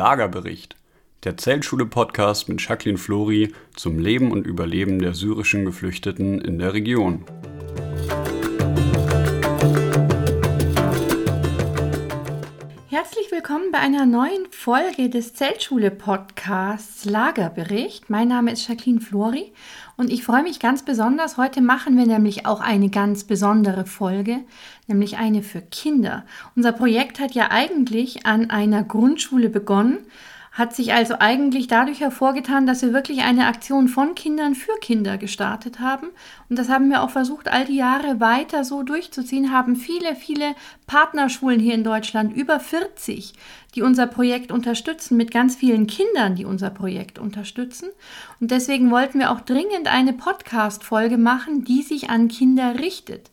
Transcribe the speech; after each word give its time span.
Lagerbericht, 0.00 0.76
der 1.24 1.36
Zeltschule-Podcast 1.36 2.48
mit 2.48 2.66
Jacqueline 2.66 2.96
Flori 2.96 3.52
zum 3.76 3.98
Leben 3.98 4.32
und 4.32 4.46
Überleben 4.46 4.98
der 4.98 5.12
syrischen 5.12 5.66
Geflüchteten 5.66 6.40
in 6.40 6.58
der 6.58 6.72
Region. 6.72 7.26
Herzlich 13.02 13.32
willkommen 13.32 13.72
bei 13.72 13.78
einer 13.78 14.04
neuen 14.04 14.44
Folge 14.50 15.08
des 15.08 15.32
Zeltschule-Podcasts 15.32 17.06
Lagerbericht. 17.06 18.10
Mein 18.10 18.28
Name 18.28 18.52
ist 18.52 18.68
Jacqueline 18.68 19.00
Flori 19.00 19.54
und 19.96 20.10
ich 20.10 20.22
freue 20.22 20.42
mich 20.42 20.60
ganz 20.60 20.84
besonders. 20.84 21.38
Heute 21.38 21.62
machen 21.62 21.96
wir 21.96 22.04
nämlich 22.04 22.44
auch 22.44 22.60
eine 22.60 22.90
ganz 22.90 23.24
besondere 23.24 23.86
Folge, 23.86 24.40
nämlich 24.86 25.16
eine 25.16 25.42
für 25.42 25.62
Kinder. 25.62 26.26
Unser 26.56 26.72
Projekt 26.72 27.20
hat 27.20 27.32
ja 27.32 27.50
eigentlich 27.50 28.26
an 28.26 28.50
einer 28.50 28.82
Grundschule 28.82 29.48
begonnen 29.48 30.00
hat 30.60 30.76
sich 30.76 30.92
also 30.92 31.16
eigentlich 31.18 31.66
dadurch 31.66 32.00
hervorgetan, 32.00 32.66
dass 32.66 32.82
wir 32.82 32.92
wirklich 32.92 33.22
eine 33.22 33.46
Aktion 33.46 33.88
von 33.88 34.14
Kindern 34.14 34.54
für 34.54 34.78
Kinder 34.80 35.18
gestartet 35.18 35.80
haben. 35.80 36.08
Und 36.48 36.58
das 36.58 36.68
haben 36.68 36.90
wir 36.90 37.02
auch 37.02 37.10
versucht, 37.10 37.48
all 37.48 37.64
die 37.64 37.76
Jahre 37.76 38.20
weiter 38.20 38.62
so 38.62 38.84
durchzuziehen, 38.84 39.50
haben 39.50 39.74
viele, 39.74 40.14
viele 40.14 40.54
Partnerschulen 40.86 41.58
hier 41.58 41.74
in 41.74 41.82
Deutschland, 41.82 42.36
über 42.36 42.60
40, 42.60 43.32
die 43.74 43.82
unser 43.82 44.06
Projekt 44.06 44.52
unterstützen, 44.52 45.16
mit 45.16 45.32
ganz 45.32 45.56
vielen 45.56 45.88
Kindern, 45.88 46.36
die 46.36 46.44
unser 46.44 46.70
Projekt 46.70 47.18
unterstützen. 47.18 47.88
Und 48.38 48.52
deswegen 48.52 48.90
wollten 48.92 49.18
wir 49.18 49.32
auch 49.32 49.40
dringend 49.40 49.88
eine 49.88 50.12
Podcast-Folge 50.12 51.18
machen, 51.18 51.64
die 51.64 51.82
sich 51.82 52.10
an 52.10 52.28
Kinder 52.28 52.78
richtet. 52.78 53.30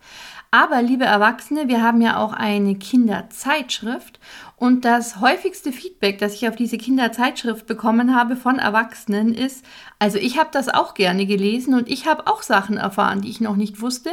Aber 0.49 0.81
liebe 0.81 1.03
Erwachsene, 1.03 1.67
wir 1.67 1.83
haben 1.83 2.01
ja 2.01 2.17
auch 2.17 2.31
eine 2.31 2.75
Kinderzeitschrift 2.75 4.19
und 4.59 4.85
das 4.85 5.21
häufigste 5.21 5.71
Feedback, 5.71 6.17
das 6.17 6.33
ich 6.33 6.49
auf 6.49 6.55
diese 6.55 6.79
Kinderzeitschrift 6.79 7.67
bekommen 7.67 8.15
habe 8.15 8.35
von 8.35 8.57
Erwachsenen 8.57 9.35
ist, 9.35 9.63
also 9.99 10.17
ich 10.17 10.39
habe 10.39 10.49
das 10.51 10.67
auch 10.67 10.95
gerne 10.95 11.27
gelesen 11.27 11.75
und 11.75 11.87
ich 11.87 12.07
habe 12.07 12.25
auch 12.25 12.41
Sachen 12.41 12.77
erfahren, 12.77 13.21
die 13.21 13.29
ich 13.29 13.39
noch 13.39 13.55
nicht 13.55 13.81
wusste. 13.81 14.09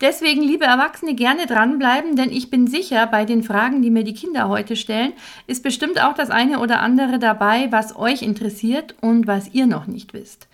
Deswegen, 0.00 0.42
liebe 0.42 0.64
Erwachsene, 0.64 1.14
gerne 1.14 1.46
dranbleiben, 1.46 2.16
denn 2.16 2.32
ich 2.32 2.50
bin 2.50 2.66
sicher, 2.66 3.06
bei 3.06 3.24
den 3.24 3.44
Fragen, 3.44 3.80
die 3.80 3.90
mir 3.90 4.02
die 4.02 4.14
Kinder 4.14 4.48
heute 4.48 4.74
stellen, 4.74 5.12
ist 5.46 5.62
bestimmt 5.62 6.02
auch 6.02 6.14
das 6.14 6.30
eine 6.30 6.58
oder 6.58 6.80
andere 6.80 7.20
dabei, 7.20 7.70
was 7.70 7.94
euch 7.94 8.22
interessiert 8.22 8.96
und 9.00 9.28
was 9.28 9.54
ihr 9.54 9.66
noch 9.66 9.86
nicht 9.86 10.14
wisst. 10.14 10.48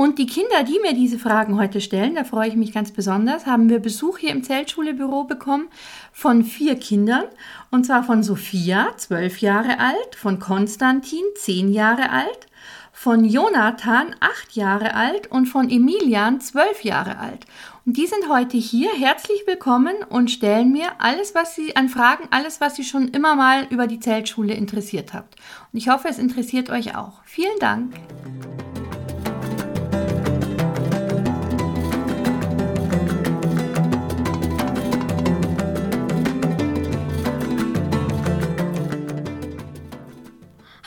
Und 0.00 0.18
die 0.18 0.24
Kinder, 0.24 0.62
die 0.62 0.78
mir 0.80 0.94
diese 0.94 1.18
Fragen 1.18 1.58
heute 1.58 1.82
stellen, 1.82 2.14
da 2.14 2.24
freue 2.24 2.48
ich 2.48 2.56
mich 2.56 2.72
ganz 2.72 2.90
besonders, 2.90 3.44
haben 3.44 3.68
wir 3.68 3.80
Besuch 3.80 4.16
hier 4.16 4.30
im 4.30 4.42
Zeltschulebüro 4.42 5.24
bekommen 5.24 5.68
von 6.10 6.42
vier 6.42 6.76
Kindern. 6.76 7.24
Und 7.70 7.84
zwar 7.84 8.02
von 8.02 8.22
Sophia, 8.22 8.96
zwölf 8.96 9.42
Jahre 9.42 9.78
alt, 9.78 10.16
von 10.16 10.38
Konstantin, 10.38 11.20
zehn 11.36 11.70
Jahre 11.70 12.08
alt, 12.08 12.46
von 12.94 13.26
Jonathan, 13.26 14.16
acht 14.20 14.56
Jahre 14.56 14.94
alt 14.94 15.30
und 15.30 15.44
von 15.44 15.68
Emilian, 15.68 16.40
zwölf 16.40 16.82
Jahre 16.82 17.18
alt. 17.18 17.44
Und 17.84 17.98
die 17.98 18.06
sind 18.06 18.30
heute 18.30 18.56
hier. 18.56 18.88
Herzlich 18.94 19.42
willkommen 19.46 19.96
und 20.08 20.30
stellen 20.30 20.72
mir 20.72 20.92
alles, 20.96 21.34
was 21.34 21.54
Sie 21.54 21.76
an 21.76 21.90
Fragen, 21.90 22.26
alles, 22.30 22.62
was 22.62 22.76
Sie 22.76 22.84
schon 22.84 23.08
immer 23.08 23.36
mal 23.36 23.66
über 23.68 23.86
die 23.86 24.00
Zeltschule 24.00 24.54
interessiert 24.54 25.12
habt. 25.12 25.36
Und 25.74 25.78
ich 25.78 25.90
hoffe, 25.90 26.08
es 26.08 26.18
interessiert 26.18 26.70
euch 26.70 26.96
auch. 26.96 27.20
Vielen 27.26 27.58
Dank. 27.58 27.92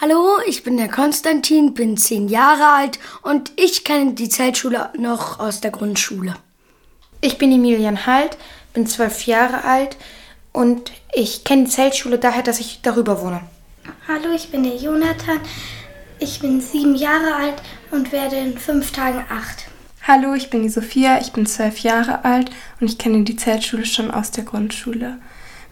Hallo, 0.06 0.40
ich 0.46 0.64
bin 0.64 0.76
der 0.76 0.90
Konstantin, 0.90 1.74
bin 1.74 1.96
zehn 1.96 2.28
Jahre 2.28 2.66
alt 2.66 3.00
und 3.22 3.54
ich 3.56 3.86
kenne 3.86 4.16
die 4.16 4.28
Zeltschule 4.28 4.90
noch 4.98 5.40
aus 5.40 5.62
der 5.62 5.72
Grundschule. 5.72 6.36
Ich 7.22 7.38
bin 7.38 7.54
Emilian 7.54 8.06
Halt, 8.06 8.38
bin 8.74 8.86
zwölf 8.86 9.26
Jahre 9.28 9.64
alt 9.64 9.96
und 10.52 10.92
ich 11.14 11.46
kenne 11.46 11.64
die 11.64 11.70
Zeltschule 11.70 12.20
daher, 12.20 12.44
dass 12.44 12.60
ich 12.60 12.82
darüber 12.82 13.22
wohne. 13.22 13.44
Hallo, 14.06 14.34
ich 14.36 14.52
bin 14.52 14.64
der 14.64 14.76
Jonathan. 14.76 15.40
Ich 16.20 16.42
bin 16.42 16.60
sieben 16.60 16.96
Jahre 16.96 17.36
alt 17.36 17.62
und 17.92 18.12
werde 18.12 18.36
in 18.36 18.58
fünf 18.58 18.92
Tagen 18.92 19.24
acht. 19.30 19.68
Hallo, 20.06 20.34
ich 20.34 20.50
bin 20.50 20.64
die 20.64 20.70
Sophia, 20.70 21.22
ich 21.22 21.32
bin 21.32 21.46
zwölf 21.46 21.80
Jahre 21.80 22.26
alt 22.26 22.52
und 22.82 22.88
ich 22.90 22.98
kenne 22.98 23.24
die 23.24 23.38
Zeltschule 23.38 23.86
schon 23.86 24.12
aus 24.12 24.32
der 24.32 24.44
Grundschule. 24.44 25.20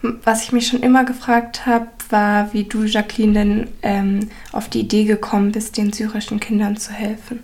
Was 0.02 0.44
ich 0.44 0.52
mich 0.52 0.66
schon 0.66 0.82
immer 0.82 1.04
gefragt 1.04 1.64
habe, 1.66 1.88
war, 2.10 2.52
wie 2.52 2.64
du, 2.64 2.84
Jacqueline, 2.84 3.32
denn 3.32 3.68
ähm, 3.82 4.28
auf 4.52 4.68
die 4.68 4.80
Idee 4.80 5.04
gekommen 5.04 5.52
bist, 5.52 5.76
den 5.76 5.92
syrischen 5.92 6.40
Kindern 6.40 6.76
zu 6.76 6.92
helfen. 6.92 7.42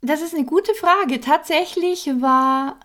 Das 0.00 0.22
ist 0.22 0.34
eine 0.34 0.44
gute 0.44 0.72
Frage. 0.74 1.20
Tatsächlich 1.20 2.10
war 2.18 2.76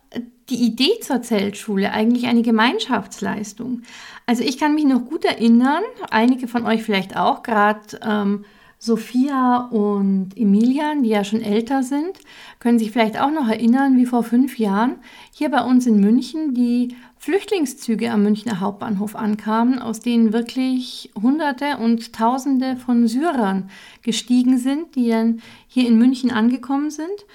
die 0.50 0.66
Idee 0.66 1.00
zur 1.01 1.22
Zeltschule 1.22 1.91
eigentlich 1.91 2.28
eine 2.28 2.41
Gemeinschaftsleistung. 2.41 3.81
Also 4.25 4.44
ich 4.44 4.57
kann 4.57 4.75
mich 4.75 4.85
noch 4.85 5.06
gut 5.06 5.25
erinnern, 5.25 5.84
einige 6.12 6.47
von 6.47 6.66
euch 6.66 6.84
vielleicht 6.84 7.18
auch, 7.18 7.44
gerade 7.44 7.81
ähm, 8.06 8.45
Sophia 8.79 9.67
und 9.71 10.38
Emilian, 10.38 11.01
die 11.01 11.09
ja 11.09 11.23
schon 11.23 11.41
älter 11.41 11.81
sind, 11.81 12.19
können 12.59 12.77
sich 12.77 12.91
vielleicht 12.91 13.19
auch 13.19 13.31
noch 13.31 13.47
erinnern, 13.47 13.97
wie 13.97 14.05
vor 14.05 14.23
fünf 14.23 14.59
Jahren 14.59 14.97
hier 15.33 15.49
bei 15.49 15.63
uns 15.63 15.88
in 15.88 15.99
München 15.99 16.53
die 16.53 16.95
Flüchtlingszüge 17.17 18.11
am 18.11 18.21
Münchner 18.21 18.59
Hauptbahnhof 18.59 19.15
ankamen, 19.15 19.79
aus 19.79 19.99
denen 19.99 20.31
wirklich 20.31 21.11
Hunderte 21.19 21.77
und 21.77 22.13
Tausende 22.13 22.77
von 22.77 23.07
Syrern 23.07 23.69
gestiegen 24.03 24.59
sind, 24.59 24.95
die 24.95 25.09
dann 25.09 25.41
hier 25.67 25.88
in 25.88 25.97
München 25.97 26.31
angekommen 26.31 26.91
sind. 26.91 27.25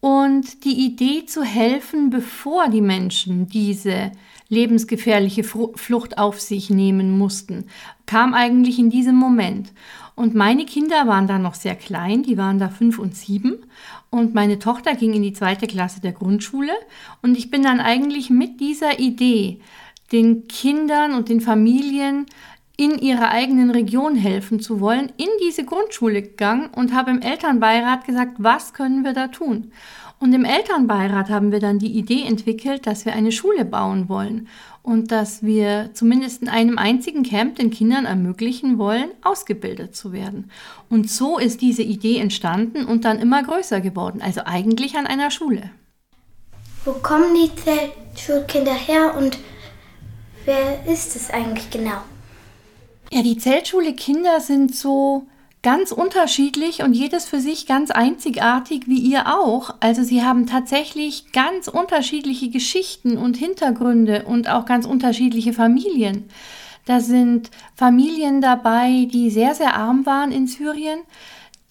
Und 0.00 0.64
die 0.64 0.86
Idee 0.86 1.26
zu 1.26 1.42
helfen, 1.42 2.08
bevor 2.10 2.68
die 2.68 2.80
Menschen 2.80 3.48
diese 3.48 4.12
lebensgefährliche 4.48 5.44
Flucht 5.44 6.18
auf 6.18 6.40
sich 6.40 6.70
nehmen 6.70 7.18
mussten, 7.18 7.66
kam 8.06 8.34
eigentlich 8.34 8.78
in 8.78 8.90
diesem 8.90 9.16
Moment. 9.16 9.72
Und 10.20 10.34
meine 10.34 10.66
Kinder 10.66 11.06
waren 11.06 11.26
da 11.26 11.38
noch 11.38 11.54
sehr 11.54 11.74
klein, 11.74 12.22
die 12.22 12.36
waren 12.36 12.58
da 12.58 12.68
fünf 12.68 12.98
und 12.98 13.16
sieben. 13.16 13.64
Und 14.10 14.34
meine 14.34 14.58
Tochter 14.58 14.94
ging 14.94 15.14
in 15.14 15.22
die 15.22 15.32
zweite 15.32 15.66
Klasse 15.66 16.02
der 16.02 16.12
Grundschule. 16.12 16.74
Und 17.22 17.38
ich 17.38 17.50
bin 17.50 17.62
dann 17.62 17.80
eigentlich 17.80 18.28
mit 18.28 18.60
dieser 18.60 18.98
Idee, 18.98 19.60
den 20.12 20.46
Kindern 20.46 21.14
und 21.14 21.30
den 21.30 21.40
Familien 21.40 22.26
in 22.80 22.98
ihrer 22.98 23.30
eigenen 23.30 23.70
Region 23.70 24.16
helfen 24.16 24.58
zu 24.58 24.80
wollen, 24.80 25.12
in 25.18 25.28
diese 25.42 25.64
Grundschule 25.64 26.22
gegangen 26.22 26.70
und 26.74 26.94
habe 26.94 27.10
im 27.10 27.20
Elternbeirat 27.20 28.06
gesagt, 28.06 28.36
was 28.38 28.72
können 28.72 29.04
wir 29.04 29.12
da 29.12 29.28
tun? 29.28 29.70
Und 30.18 30.32
im 30.32 30.46
Elternbeirat 30.46 31.28
haben 31.28 31.52
wir 31.52 31.60
dann 31.60 31.78
die 31.78 31.92
Idee 31.92 32.24
entwickelt, 32.24 32.86
dass 32.86 33.04
wir 33.04 33.12
eine 33.12 33.32
Schule 33.32 33.66
bauen 33.66 34.08
wollen 34.08 34.48
und 34.82 35.12
dass 35.12 35.42
wir 35.42 35.90
zumindest 35.92 36.40
in 36.40 36.48
einem 36.48 36.78
einzigen 36.78 37.22
Camp 37.22 37.56
den 37.56 37.70
Kindern 37.70 38.06
ermöglichen 38.06 38.78
wollen, 38.78 39.10
ausgebildet 39.22 39.94
zu 39.94 40.14
werden. 40.14 40.50
Und 40.88 41.10
so 41.10 41.38
ist 41.38 41.60
diese 41.60 41.82
Idee 41.82 42.16
entstanden 42.16 42.86
und 42.86 43.04
dann 43.04 43.18
immer 43.18 43.42
größer 43.42 43.82
geworden, 43.82 44.22
also 44.22 44.40
eigentlich 44.46 44.96
an 44.96 45.06
einer 45.06 45.30
Schule. 45.30 45.70
Wo 46.86 46.92
kommen 46.92 47.34
die 47.34 47.54
Zeltschulkinder 47.56 48.72
her 48.72 49.14
und 49.18 49.38
wer 50.46 50.86
ist 50.86 51.14
es 51.14 51.28
eigentlich 51.28 51.70
genau? 51.70 52.00
Ja, 53.12 53.22
die 53.22 53.36
Zeltschule 53.36 53.92
Kinder 53.92 54.38
sind 54.38 54.74
so 54.74 55.26
ganz 55.62 55.90
unterschiedlich 55.90 56.82
und 56.82 56.94
jedes 56.94 57.26
für 57.26 57.40
sich 57.40 57.66
ganz 57.66 57.90
einzigartig 57.90 58.86
wie 58.86 59.00
ihr 59.00 59.26
auch. 59.26 59.74
Also 59.80 60.04
sie 60.04 60.22
haben 60.22 60.46
tatsächlich 60.46 61.32
ganz 61.32 61.66
unterschiedliche 61.66 62.50
Geschichten 62.50 63.18
und 63.18 63.36
Hintergründe 63.36 64.24
und 64.26 64.48
auch 64.48 64.64
ganz 64.64 64.86
unterschiedliche 64.86 65.52
Familien. 65.52 66.24
Da 66.86 67.00
sind 67.00 67.50
Familien 67.74 68.40
dabei, 68.40 69.08
die 69.12 69.30
sehr, 69.30 69.56
sehr 69.56 69.74
arm 69.74 70.06
waren 70.06 70.30
in 70.30 70.46
Syrien, 70.46 71.00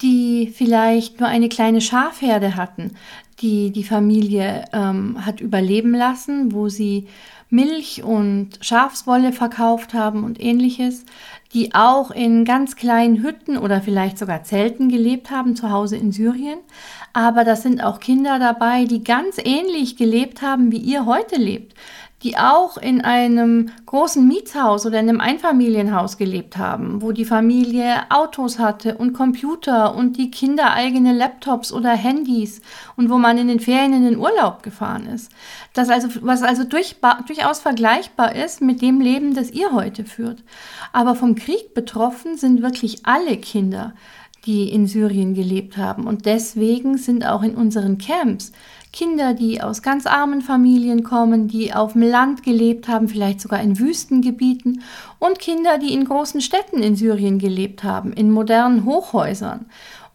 die 0.02 0.52
vielleicht 0.54 1.20
nur 1.20 1.28
eine 1.28 1.48
kleine 1.48 1.80
Schafherde 1.80 2.56
hatten, 2.56 2.92
die 3.40 3.70
die 3.70 3.84
Familie 3.84 4.66
ähm, 4.72 5.24
hat 5.24 5.40
überleben 5.40 5.94
lassen, 5.94 6.52
wo 6.52 6.68
sie 6.68 7.08
Milch 7.50 8.02
und 8.02 8.58
Schafswolle 8.60 9.32
verkauft 9.32 9.94
haben 9.94 10.24
und 10.24 10.40
ähnliches 10.40 11.04
die 11.52 11.74
auch 11.74 12.12
in 12.12 12.44
ganz 12.44 12.76
kleinen 12.76 13.22
Hütten 13.22 13.58
oder 13.58 13.80
vielleicht 13.80 14.18
sogar 14.18 14.44
Zelten 14.44 14.88
gelebt 14.88 15.30
haben, 15.30 15.56
zu 15.56 15.70
Hause 15.70 15.96
in 15.96 16.12
Syrien. 16.12 16.58
Aber 17.12 17.42
das 17.44 17.62
sind 17.62 17.82
auch 17.82 17.98
Kinder 17.98 18.38
dabei, 18.38 18.84
die 18.84 19.02
ganz 19.02 19.36
ähnlich 19.38 19.96
gelebt 19.96 20.42
haben, 20.42 20.70
wie 20.70 20.78
ihr 20.78 21.06
heute 21.06 21.36
lebt, 21.36 21.74
die 22.22 22.36
auch 22.36 22.76
in 22.76 23.00
einem 23.00 23.70
großen 23.86 24.26
Mietshaus 24.26 24.84
oder 24.84 25.00
in 25.00 25.08
einem 25.08 25.20
Einfamilienhaus 25.20 26.18
gelebt 26.18 26.58
haben, 26.58 27.00
wo 27.00 27.12
die 27.12 27.24
Familie 27.24 28.10
Autos 28.10 28.58
hatte 28.58 28.98
und 28.98 29.14
Computer 29.14 29.94
und 29.94 30.18
die 30.18 30.30
Kinder 30.30 30.72
eigene 30.72 31.14
Laptops 31.14 31.72
oder 31.72 31.90
Handys 31.90 32.60
und 32.96 33.08
wo 33.08 33.16
man 33.16 33.38
in 33.38 33.48
den 33.48 33.60
Ferien 33.60 33.94
in 33.94 34.04
den 34.04 34.18
Urlaub 34.18 34.62
gefahren 34.62 35.06
ist. 35.06 35.32
Das 35.72 35.88
also, 35.88 36.08
was 36.20 36.42
also 36.42 36.64
durch, 36.64 36.96
durchaus 37.26 37.60
vergleichbar 37.60 38.36
ist 38.36 38.60
mit 38.60 38.82
dem 38.82 39.00
Leben, 39.00 39.34
das 39.34 39.50
ihr 39.50 39.72
heute 39.72 40.04
führt. 40.04 40.42
Aber 40.92 41.14
vom 41.14 41.36
Krieg 41.36 41.72
betroffen 41.72 42.36
sind 42.36 42.60
wirklich 42.60 43.06
alle 43.06 43.38
Kinder, 43.38 43.94
die 44.46 44.70
in 44.70 44.86
Syrien 44.86 45.34
gelebt 45.34 45.76
haben. 45.76 46.06
Und 46.06 46.26
deswegen 46.26 46.96
sind 46.98 47.26
auch 47.26 47.42
in 47.42 47.54
unseren 47.54 47.98
Camps 47.98 48.52
Kinder, 48.92 49.34
die 49.34 49.62
aus 49.62 49.82
ganz 49.82 50.06
armen 50.06 50.42
Familien 50.42 51.04
kommen, 51.04 51.46
die 51.46 51.72
auf 51.72 51.92
dem 51.92 52.02
Land 52.02 52.42
gelebt 52.42 52.88
haben, 52.88 53.08
vielleicht 53.08 53.40
sogar 53.40 53.60
in 53.60 53.78
Wüstengebieten, 53.78 54.82
und 55.18 55.38
Kinder, 55.38 55.78
die 55.78 55.92
in 55.92 56.04
großen 56.04 56.40
Städten 56.40 56.82
in 56.82 56.96
Syrien 56.96 57.38
gelebt 57.38 57.84
haben, 57.84 58.12
in 58.12 58.30
modernen 58.30 58.84
Hochhäusern 58.84 59.66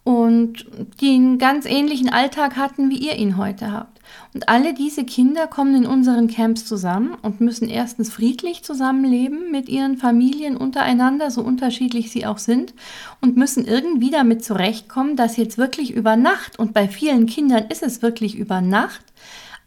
und 0.03 0.65
die 0.99 1.15
einen 1.15 1.37
ganz 1.39 1.65
ähnlichen 1.65 2.09
Alltag 2.09 2.57
hatten, 2.57 2.89
wie 2.89 2.97
ihr 2.97 3.15
ihn 3.15 3.37
heute 3.37 3.71
habt. 3.71 3.94
Und 4.33 4.49
alle 4.49 4.73
diese 4.73 5.05
Kinder 5.05 5.47
kommen 5.47 5.75
in 5.75 5.85
unseren 5.85 6.27
Camps 6.27 6.65
zusammen 6.65 7.15
und 7.21 7.41
müssen 7.41 7.69
erstens 7.69 8.11
friedlich 8.11 8.63
zusammenleben 8.63 9.51
mit 9.51 9.69
ihren 9.69 9.97
Familien 9.97 10.57
untereinander, 10.57 11.31
so 11.31 11.41
unterschiedlich 11.41 12.11
sie 12.11 12.25
auch 12.25 12.37
sind, 12.37 12.73
und 13.21 13.37
müssen 13.37 13.65
irgendwie 13.65 14.09
damit 14.09 14.43
zurechtkommen, 14.43 15.15
dass 15.15 15.37
jetzt 15.37 15.57
wirklich 15.57 15.91
über 15.91 16.15
Nacht, 16.15 16.59
und 16.59 16.73
bei 16.73 16.87
vielen 16.87 17.25
Kindern 17.25 17.65
ist 17.69 17.83
es 17.83 18.01
wirklich 18.01 18.35
über 18.35 18.61
Nacht, 18.61 19.03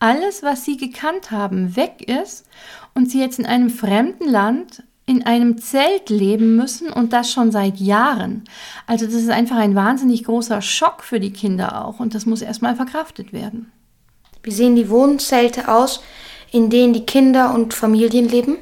alles, 0.00 0.43
was 0.43 0.64
sie 0.64 0.76
gekannt 0.76 1.31
haben, 1.31 1.76
weg 1.76 2.08
ist 2.08 2.46
und 2.94 3.11
sie 3.11 3.20
jetzt 3.20 3.38
in 3.38 3.46
einem 3.46 3.70
fremden 3.70 4.29
Land 4.29 4.82
in 5.08 5.25
einem 5.25 5.56
Zelt 5.56 6.11
leben 6.11 6.55
müssen 6.55 6.90
und 6.90 7.14
das 7.14 7.32
schon 7.32 7.50
seit 7.50 7.79
Jahren. 7.79 8.44
Also 8.87 9.06
das 9.06 9.14
ist 9.14 9.31
einfach 9.31 9.56
ein 9.56 9.75
wahnsinnig 9.75 10.25
großer 10.25 10.61
Schock 10.61 11.02
für 11.02 11.19
die 11.19 11.32
Kinder 11.32 11.87
auch 11.87 11.99
und 11.99 12.14
das 12.14 12.26
muss 12.26 12.43
erstmal 12.43 12.76
verkraftet 12.76 13.32
werden. 13.32 13.73
Wie 14.49 14.53
sehen 14.53 14.77
die 14.77 14.89
Wohnzelte 14.89 15.69
aus, 15.69 16.00
in 16.53 16.71
denen 16.71 16.95
die 16.95 17.05
Kinder 17.05 17.53
und 17.53 17.75
Familien 17.75 18.27
leben? 18.27 18.56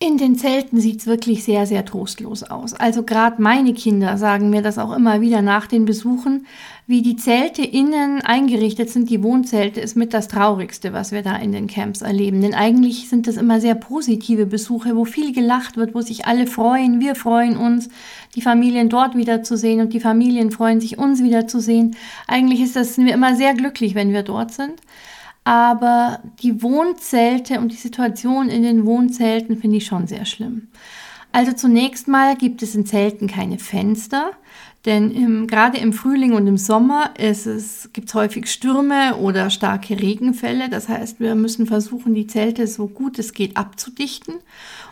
In 0.00 0.18
den 0.18 0.34
Zelten 0.34 0.80
sieht 0.80 0.98
es 0.98 1.06
wirklich 1.06 1.44
sehr, 1.44 1.66
sehr 1.66 1.84
trostlos 1.84 2.42
aus. 2.42 2.74
Also 2.74 3.04
gerade 3.04 3.40
meine 3.40 3.72
Kinder 3.72 4.18
sagen 4.18 4.50
mir 4.50 4.60
das 4.60 4.76
auch 4.76 4.92
immer 4.92 5.20
wieder 5.20 5.40
nach 5.40 5.68
den 5.68 5.84
Besuchen, 5.84 6.48
wie 6.88 7.02
die 7.02 7.14
Zelte 7.14 7.62
innen 7.62 8.22
eingerichtet 8.22 8.90
sind. 8.90 9.08
Die 9.08 9.22
Wohnzelte 9.22 9.80
ist 9.80 9.96
mit 9.96 10.14
das 10.14 10.26
Traurigste, 10.26 10.92
was 10.92 11.12
wir 11.12 11.22
da 11.22 11.36
in 11.36 11.52
den 11.52 11.68
Camps 11.68 12.02
erleben. 12.02 12.42
Denn 12.42 12.54
eigentlich 12.54 13.08
sind 13.08 13.28
das 13.28 13.36
immer 13.36 13.60
sehr 13.60 13.76
positive 13.76 14.46
Besuche, 14.46 14.96
wo 14.96 15.04
viel 15.04 15.32
gelacht 15.32 15.76
wird, 15.76 15.94
wo 15.94 16.00
sich 16.00 16.26
alle 16.26 16.48
freuen. 16.48 16.98
Wir 16.98 17.14
freuen 17.14 17.56
uns, 17.56 17.88
die 18.34 18.42
Familien 18.42 18.88
dort 18.88 19.14
wiederzusehen 19.14 19.80
und 19.80 19.92
die 19.92 20.00
Familien 20.00 20.50
freuen 20.50 20.80
sich, 20.80 20.98
uns 20.98 21.22
wiederzusehen. 21.22 21.94
Eigentlich 22.26 22.62
ist 22.62 22.74
das, 22.74 22.96
sind 22.96 23.06
wir 23.06 23.14
immer 23.14 23.36
sehr 23.36 23.54
glücklich, 23.54 23.94
wenn 23.94 24.12
wir 24.12 24.24
dort 24.24 24.52
sind. 24.52 24.80
Aber 25.44 26.20
die 26.42 26.62
Wohnzelte 26.62 27.58
und 27.60 27.72
die 27.72 27.76
Situation 27.76 28.48
in 28.48 28.62
den 28.62 28.84
Wohnzelten 28.84 29.58
finde 29.58 29.78
ich 29.78 29.86
schon 29.86 30.06
sehr 30.06 30.24
schlimm. 30.24 30.68
Also 31.32 31.52
zunächst 31.52 32.08
mal 32.08 32.36
gibt 32.36 32.62
es 32.62 32.74
in 32.74 32.86
Zelten 32.86 33.28
keine 33.28 33.58
Fenster, 33.58 34.32
denn 34.84 35.10
im, 35.10 35.46
gerade 35.46 35.78
im 35.78 35.92
Frühling 35.92 36.32
und 36.32 36.46
im 36.46 36.56
Sommer 36.56 37.10
gibt 37.92 38.08
es 38.08 38.14
häufig 38.14 38.50
Stürme 38.50 39.16
oder 39.16 39.50
starke 39.50 40.00
Regenfälle. 40.00 40.68
Das 40.70 40.88
heißt, 40.88 41.20
wir 41.20 41.34
müssen 41.34 41.66
versuchen, 41.66 42.14
die 42.14 42.26
Zelte 42.26 42.66
so 42.66 42.88
gut 42.88 43.18
es 43.18 43.32
geht 43.32 43.56
abzudichten. 43.56 44.36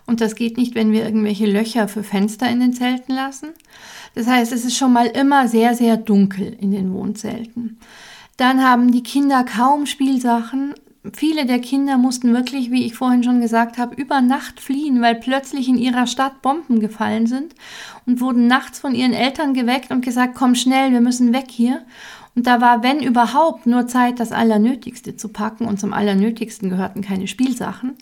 Und 0.06 0.20
das 0.20 0.36
geht 0.36 0.58
nicht, 0.58 0.74
wenn 0.74 0.92
wir 0.92 1.04
irgendwelche 1.04 1.46
Löcher 1.46 1.88
für 1.88 2.02
Fenster 2.02 2.48
in 2.50 2.60
den 2.60 2.72
Zelten 2.72 3.14
lassen. 3.14 3.48
Das 4.14 4.26
heißt, 4.26 4.52
es 4.52 4.64
ist 4.64 4.76
schon 4.76 4.92
mal 4.92 5.06
immer 5.06 5.48
sehr, 5.48 5.74
sehr 5.74 5.96
dunkel 5.96 6.56
in 6.60 6.70
den 6.70 6.92
Wohnzelten. 6.92 7.78
Dann 8.38 8.62
haben 8.62 8.92
die 8.92 9.02
Kinder 9.02 9.42
kaum 9.42 9.84
Spielsachen. 9.84 10.72
Viele 11.12 11.44
der 11.44 11.58
Kinder 11.58 11.98
mussten 11.98 12.32
wirklich, 12.32 12.70
wie 12.70 12.86
ich 12.86 12.94
vorhin 12.94 13.24
schon 13.24 13.40
gesagt 13.40 13.78
habe, 13.78 13.96
über 13.96 14.20
Nacht 14.20 14.60
fliehen, 14.60 15.02
weil 15.02 15.16
plötzlich 15.16 15.68
in 15.68 15.76
ihrer 15.76 16.06
Stadt 16.06 16.40
Bomben 16.40 16.78
gefallen 16.78 17.26
sind 17.26 17.56
und 18.06 18.20
wurden 18.20 18.46
nachts 18.46 18.78
von 18.78 18.94
ihren 18.94 19.12
Eltern 19.12 19.54
geweckt 19.54 19.90
und 19.90 20.04
gesagt, 20.04 20.36
komm 20.36 20.54
schnell, 20.54 20.92
wir 20.92 21.00
müssen 21.00 21.32
weg 21.32 21.46
hier. 21.50 21.84
Und 22.36 22.46
da 22.46 22.60
war, 22.60 22.84
wenn 22.84 23.02
überhaupt, 23.02 23.66
nur 23.66 23.88
Zeit, 23.88 24.20
das 24.20 24.30
Allernötigste 24.30 25.16
zu 25.16 25.30
packen. 25.30 25.66
Und 25.66 25.80
zum 25.80 25.92
Allernötigsten 25.92 26.70
gehörten 26.70 27.02
keine 27.02 27.26
Spielsachen. 27.26 27.94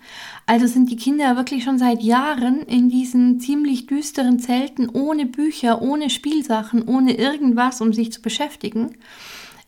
Also 0.45 0.67
sind 0.67 0.91
die 0.91 0.97
Kinder 0.97 1.37
wirklich 1.37 1.65
schon 1.65 1.79
seit 1.79 2.03
Jahren 2.03 2.61
in 2.61 2.91
diesen 2.91 3.41
ziemlich 3.41 3.87
düsteren 3.87 4.39
Zelten 4.39 4.91
ohne 4.91 5.25
Bücher, 5.25 5.81
ohne 5.81 6.11
Spielsachen, 6.11 6.87
ohne 6.87 7.17
irgendwas, 7.17 7.81
um 7.81 7.95
sich 7.95 8.13
zu 8.13 8.21
beschäftigen. 8.21 8.91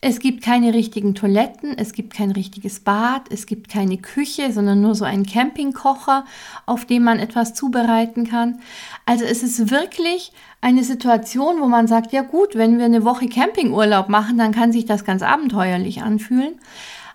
Es 0.00 0.20
gibt 0.20 0.44
keine 0.44 0.74
richtigen 0.74 1.16
Toiletten, 1.16 1.76
es 1.76 1.92
gibt 1.92 2.14
kein 2.14 2.30
richtiges 2.30 2.78
Bad, 2.78 3.22
es 3.32 3.46
gibt 3.46 3.68
keine 3.68 3.98
Küche, 3.98 4.52
sondern 4.52 4.80
nur 4.80 4.94
so 4.94 5.04
einen 5.04 5.26
Campingkocher, 5.26 6.24
auf 6.66 6.84
dem 6.84 7.02
man 7.02 7.18
etwas 7.18 7.52
zubereiten 7.52 8.28
kann. 8.28 8.60
Also 9.06 9.24
es 9.24 9.42
ist 9.42 9.72
wirklich 9.72 10.30
eine 10.60 10.84
Situation, 10.84 11.60
wo 11.60 11.66
man 11.66 11.88
sagt, 11.88 12.12
ja 12.12 12.22
gut, 12.22 12.54
wenn 12.54 12.78
wir 12.78 12.84
eine 12.84 13.04
Woche 13.04 13.28
Campingurlaub 13.28 14.08
machen, 14.08 14.38
dann 14.38 14.52
kann 14.52 14.70
sich 14.70 14.86
das 14.86 15.04
ganz 15.04 15.22
abenteuerlich 15.22 16.00
anfühlen. 16.00 16.60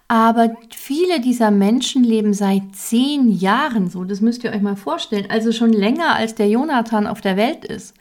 Aber 0.09 0.53
viele 0.69 1.21
dieser 1.21 1.51
Menschen 1.51 2.03
leben 2.03 2.33
seit 2.33 2.75
zehn 2.75 3.31
Jahren 3.31 3.89
so. 3.89 4.03
Das 4.03 4.19
müsst 4.19 4.43
ihr 4.43 4.51
euch 4.51 4.61
mal 4.61 4.75
vorstellen. 4.75 5.27
Also 5.29 5.53
schon 5.53 5.71
länger 5.71 6.15
als 6.15 6.35
der 6.35 6.49
Jonathan 6.49 7.07
auf 7.07 7.21
der 7.21 7.37
Welt 7.37 7.63
ist. 7.63 7.95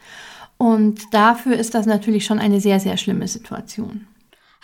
Und 0.58 1.02
dafür 1.12 1.56
ist 1.56 1.74
das 1.74 1.86
natürlich 1.86 2.24
schon 2.24 2.40
eine 2.40 2.60
sehr, 2.60 2.80
sehr 2.80 2.96
schlimme 2.96 3.28
Situation. 3.28 4.08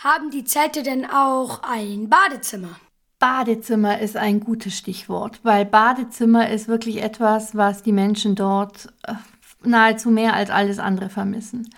Haben 0.01 0.31
die 0.31 0.45
Zelte 0.45 0.81
denn 0.81 1.05
auch 1.05 1.61
ein 1.61 2.07
Badezimmer? 2.07 2.79
Badezimmer 3.19 3.99
ist 3.99 4.15
ein 4.15 4.39
gutes 4.39 4.77
Stichwort, 4.77 5.41
weil 5.43 5.65
Badezimmer 5.65 6.49
ist 6.49 6.69
wirklich 6.69 7.03
etwas, 7.03 7.53
was 7.53 7.83
die 7.83 7.91
Menschen 7.91 8.35
dort 8.35 8.93
äh, 9.03 9.15
nahezu 9.61 10.09
mehr 10.09 10.35
als 10.35 10.51
alles 10.51 10.79
andere 10.79 11.09
vermissen. 11.09 11.69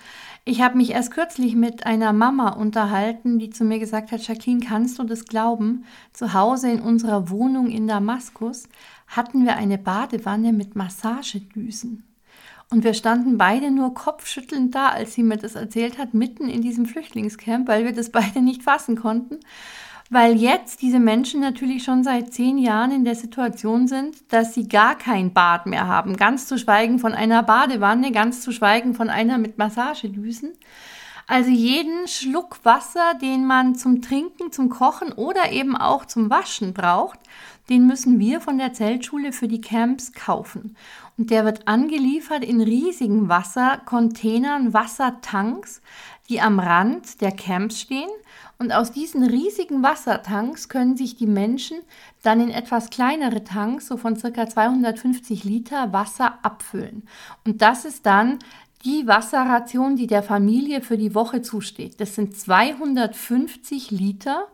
Ich 0.44 0.62
habe 0.62 0.76
mich 0.76 0.90
erst 0.90 1.10
kürzlich 1.10 1.56
mit 1.56 1.84
einer 1.84 2.12
Mama 2.12 2.50
unterhalten, 2.50 3.40
die 3.40 3.50
zu 3.50 3.64
mir 3.64 3.80
gesagt 3.80 4.12
hat, 4.12 4.24
Jacqueline, 4.24 4.64
kannst 4.64 5.00
du 5.00 5.02
das 5.02 5.24
glauben? 5.24 5.84
Zu 6.12 6.32
Hause 6.32 6.70
in 6.70 6.80
unserer 6.80 7.28
Wohnung 7.28 7.70
in 7.70 7.88
Damaskus 7.88 8.68
hatten 9.08 9.44
wir 9.44 9.56
eine 9.56 9.78
Badewanne 9.78 10.52
mit 10.52 10.76
Massagedüsen. 10.76 12.11
Und 12.72 12.84
wir 12.84 12.94
standen 12.94 13.36
beide 13.36 13.70
nur 13.70 13.92
kopfschüttelnd 13.92 14.74
da, 14.74 14.88
als 14.88 15.12
sie 15.12 15.22
mir 15.22 15.36
das 15.36 15.56
erzählt 15.56 15.98
hat, 15.98 16.14
mitten 16.14 16.48
in 16.48 16.62
diesem 16.62 16.86
Flüchtlingscamp, 16.86 17.68
weil 17.68 17.84
wir 17.84 17.92
das 17.92 18.10
beide 18.12 18.40
nicht 18.40 18.62
fassen 18.62 18.96
konnten. 18.96 19.40
Weil 20.08 20.36
jetzt 20.36 20.80
diese 20.82 20.98
Menschen 20.98 21.40
natürlich 21.40 21.84
schon 21.84 22.02
seit 22.02 22.32
zehn 22.32 22.56
Jahren 22.58 22.90
in 22.90 23.04
der 23.04 23.14
Situation 23.14 23.88
sind, 23.88 24.16
dass 24.32 24.54
sie 24.54 24.68
gar 24.68 24.96
kein 24.96 25.32
Bad 25.32 25.66
mehr 25.66 25.86
haben. 25.86 26.16
Ganz 26.16 26.46
zu 26.46 26.58
schweigen 26.58 26.98
von 26.98 27.12
einer 27.12 27.42
Badewanne, 27.42 28.10
ganz 28.10 28.40
zu 28.40 28.52
schweigen 28.52 28.94
von 28.94 29.10
einer 29.10 29.38
mit 29.38 29.58
Massagedüsen. 29.58 30.52
Also 31.32 31.48
jeden 31.48 32.08
Schluck 32.08 32.62
Wasser, 32.62 33.14
den 33.14 33.46
man 33.46 33.74
zum 33.74 34.02
Trinken, 34.02 34.52
zum 34.52 34.68
Kochen 34.68 35.12
oder 35.12 35.50
eben 35.50 35.74
auch 35.78 36.04
zum 36.04 36.28
Waschen 36.28 36.74
braucht, 36.74 37.18
den 37.70 37.86
müssen 37.86 38.18
wir 38.18 38.42
von 38.42 38.58
der 38.58 38.74
Zeltschule 38.74 39.32
für 39.32 39.48
die 39.48 39.62
Camps 39.62 40.12
kaufen. 40.12 40.76
Und 41.16 41.30
der 41.30 41.46
wird 41.46 41.66
angeliefert 41.66 42.44
in 42.44 42.60
riesigen 42.60 43.30
Wassercontainern, 43.30 44.74
Wassertanks, 44.74 45.80
die 46.28 46.42
am 46.42 46.60
Rand 46.60 47.22
der 47.22 47.32
Camps 47.32 47.80
stehen. 47.80 48.10
Und 48.58 48.70
aus 48.70 48.92
diesen 48.92 49.24
riesigen 49.24 49.82
Wassertanks 49.82 50.68
können 50.68 50.96
sich 50.98 51.16
die 51.16 51.26
Menschen 51.26 51.78
dann 52.22 52.40
in 52.40 52.50
etwas 52.50 52.90
kleinere 52.90 53.42
Tanks, 53.42 53.86
so 53.86 53.96
von 53.96 54.16
circa 54.16 54.48
250 54.48 55.44
Liter 55.44 55.92
Wasser 55.92 56.38
abfüllen. 56.42 57.08
Und 57.46 57.62
das 57.62 57.84
ist 57.84 58.06
dann 58.06 58.38
die 58.84 59.06
Wasserration, 59.06 59.96
die 59.96 60.06
der 60.06 60.22
Familie 60.22 60.80
für 60.80 60.98
die 60.98 61.14
Woche 61.14 61.42
zusteht. 61.42 62.00
Das 62.00 62.14
sind 62.14 62.36
250 62.36 63.90
Liter 63.90 64.46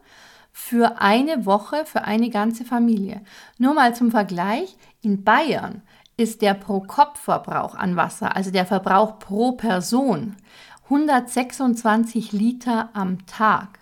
für 0.52 1.00
eine 1.00 1.46
Woche, 1.46 1.84
für 1.86 2.02
eine 2.02 2.30
ganze 2.30 2.64
Familie. 2.64 3.22
Nur 3.58 3.74
mal 3.74 3.94
zum 3.94 4.10
Vergleich, 4.10 4.76
in 5.02 5.24
Bayern 5.24 5.82
ist 6.16 6.42
der 6.42 6.54
Pro-Kopf-Verbrauch 6.54 7.74
an 7.74 7.96
Wasser, 7.96 8.34
also 8.34 8.50
der 8.50 8.66
Verbrauch 8.66 9.18
pro 9.20 9.52
Person, 9.52 10.36
126 10.84 12.32
Liter 12.32 12.90
am 12.92 13.24
Tag. 13.26 13.78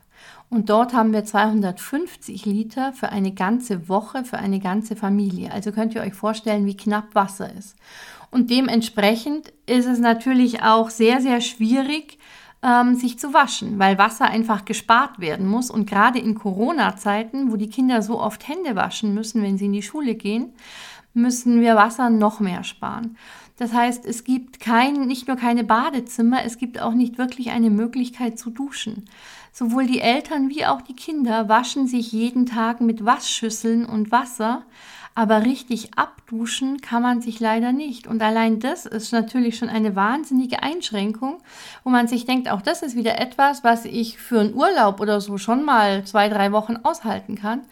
Und 0.48 0.70
dort 0.70 0.94
haben 0.94 1.12
wir 1.12 1.24
250 1.24 2.46
Liter 2.46 2.92
für 2.92 3.08
eine 3.08 3.32
ganze 3.32 3.88
Woche, 3.88 4.24
für 4.24 4.38
eine 4.38 4.60
ganze 4.60 4.94
Familie. 4.94 5.50
Also 5.50 5.72
könnt 5.72 5.94
ihr 5.94 6.02
euch 6.02 6.14
vorstellen, 6.14 6.66
wie 6.66 6.76
knapp 6.76 7.14
Wasser 7.14 7.52
ist. 7.52 7.74
Und 8.30 8.50
dementsprechend 8.50 9.52
ist 9.66 9.86
es 9.86 9.98
natürlich 9.98 10.62
auch 10.62 10.90
sehr, 10.90 11.20
sehr 11.20 11.40
schwierig, 11.40 12.18
ähm, 12.62 12.94
sich 12.94 13.18
zu 13.18 13.32
waschen, 13.32 13.78
weil 13.78 13.98
Wasser 13.98 14.26
einfach 14.26 14.64
gespart 14.64 15.20
werden 15.20 15.46
muss. 15.46 15.70
Und 15.70 15.88
gerade 15.88 16.18
in 16.18 16.34
Corona-Zeiten, 16.34 17.52
wo 17.52 17.56
die 17.56 17.68
Kinder 17.70 18.02
so 18.02 18.20
oft 18.20 18.48
Hände 18.48 18.74
waschen 18.76 19.14
müssen, 19.14 19.42
wenn 19.42 19.58
sie 19.58 19.66
in 19.66 19.72
die 19.72 19.82
Schule 19.82 20.14
gehen, 20.14 20.52
müssen 21.14 21.60
wir 21.60 21.76
Wasser 21.76 22.10
noch 22.10 22.40
mehr 22.40 22.64
sparen. 22.64 23.16
Das 23.58 23.72
heißt, 23.72 24.04
es 24.04 24.24
gibt 24.24 24.60
kein, 24.60 25.06
nicht 25.06 25.28
nur 25.28 25.36
keine 25.36 25.64
Badezimmer, 25.64 26.44
es 26.44 26.58
gibt 26.58 26.80
auch 26.80 26.92
nicht 26.92 27.16
wirklich 27.16 27.50
eine 27.50 27.70
Möglichkeit 27.70 28.38
zu 28.38 28.50
duschen. 28.50 29.06
Sowohl 29.50 29.86
die 29.86 30.00
Eltern 30.00 30.50
wie 30.50 30.66
auch 30.66 30.82
die 30.82 30.94
Kinder 30.94 31.48
waschen 31.48 31.86
sich 31.86 32.12
jeden 32.12 32.44
Tag 32.44 32.82
mit 32.82 33.06
Waschschüsseln 33.06 33.86
und 33.86 34.10
Wasser, 34.10 34.64
aber 35.16 35.46
richtig 35.46 35.96
abduschen 35.96 36.82
kann 36.82 37.00
man 37.00 37.22
sich 37.22 37.40
leider 37.40 37.72
nicht. 37.72 38.06
Und 38.06 38.22
allein 38.22 38.60
das 38.60 38.84
ist 38.84 39.12
natürlich 39.12 39.56
schon 39.56 39.70
eine 39.70 39.96
wahnsinnige 39.96 40.62
Einschränkung, 40.62 41.38
wo 41.84 41.90
man 41.90 42.06
sich 42.06 42.26
denkt, 42.26 42.50
auch 42.50 42.60
das 42.60 42.82
ist 42.82 42.96
wieder 42.96 43.18
etwas, 43.18 43.64
was 43.64 43.86
ich 43.86 44.18
für 44.18 44.40
einen 44.40 44.54
Urlaub 44.54 45.00
oder 45.00 45.22
so 45.22 45.38
schon 45.38 45.64
mal 45.64 46.04
zwei, 46.04 46.28
drei 46.28 46.52
Wochen 46.52 46.76
aushalten 46.76 47.34
kann. 47.34 47.62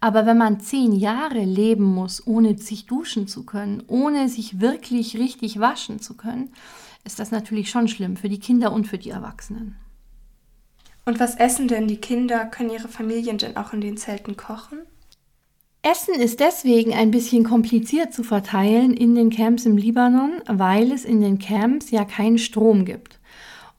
Aber 0.00 0.26
wenn 0.26 0.38
man 0.38 0.60
zehn 0.60 0.92
Jahre 0.92 1.40
leben 1.40 1.84
muss, 1.84 2.24
ohne 2.24 2.56
sich 2.56 2.86
duschen 2.86 3.26
zu 3.26 3.44
können, 3.44 3.82
ohne 3.88 4.28
sich 4.28 4.60
wirklich 4.60 5.18
richtig 5.18 5.58
waschen 5.58 6.00
zu 6.00 6.16
können, 6.16 6.52
ist 7.04 7.18
das 7.18 7.32
natürlich 7.32 7.68
schon 7.68 7.88
schlimm 7.88 8.16
für 8.16 8.28
die 8.28 8.38
Kinder 8.38 8.72
und 8.72 8.86
für 8.86 8.98
die 8.98 9.10
Erwachsenen. 9.10 9.76
Und 11.04 11.18
was 11.18 11.34
essen 11.34 11.66
denn 11.66 11.88
die 11.88 12.00
Kinder? 12.00 12.44
Können 12.46 12.70
ihre 12.70 12.86
Familien 12.86 13.38
denn 13.38 13.56
auch 13.56 13.72
in 13.72 13.80
den 13.80 13.96
Zelten 13.96 14.36
kochen? 14.36 14.82
Essen 15.84 16.14
ist 16.14 16.38
deswegen 16.38 16.94
ein 16.94 17.10
bisschen 17.10 17.42
kompliziert 17.42 18.14
zu 18.14 18.22
verteilen 18.22 18.94
in 18.94 19.16
den 19.16 19.30
Camps 19.30 19.66
im 19.66 19.76
Libanon, 19.76 20.40
weil 20.46 20.92
es 20.92 21.04
in 21.04 21.20
den 21.20 21.40
Camps 21.40 21.90
ja 21.90 22.04
keinen 22.04 22.38
Strom 22.38 22.84
gibt. 22.84 23.18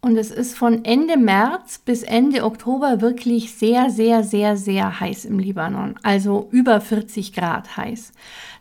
Und 0.01 0.17
es 0.17 0.29
ist 0.29 0.57
von 0.57 0.83
Ende 0.83 1.15
März 1.15 1.77
bis 1.77 2.03
Ende 2.03 2.43
Oktober 2.43 2.99
wirklich 2.99 3.53
sehr, 3.53 3.89
sehr, 3.89 4.21
sehr, 4.25 4.57
sehr 4.57 4.99
heiß 4.99 5.23
im 5.23 5.39
Libanon. 5.39 5.95
Also 6.03 6.49
über 6.51 6.81
40 6.81 7.31
Grad 7.31 7.77
heiß. 7.77 8.11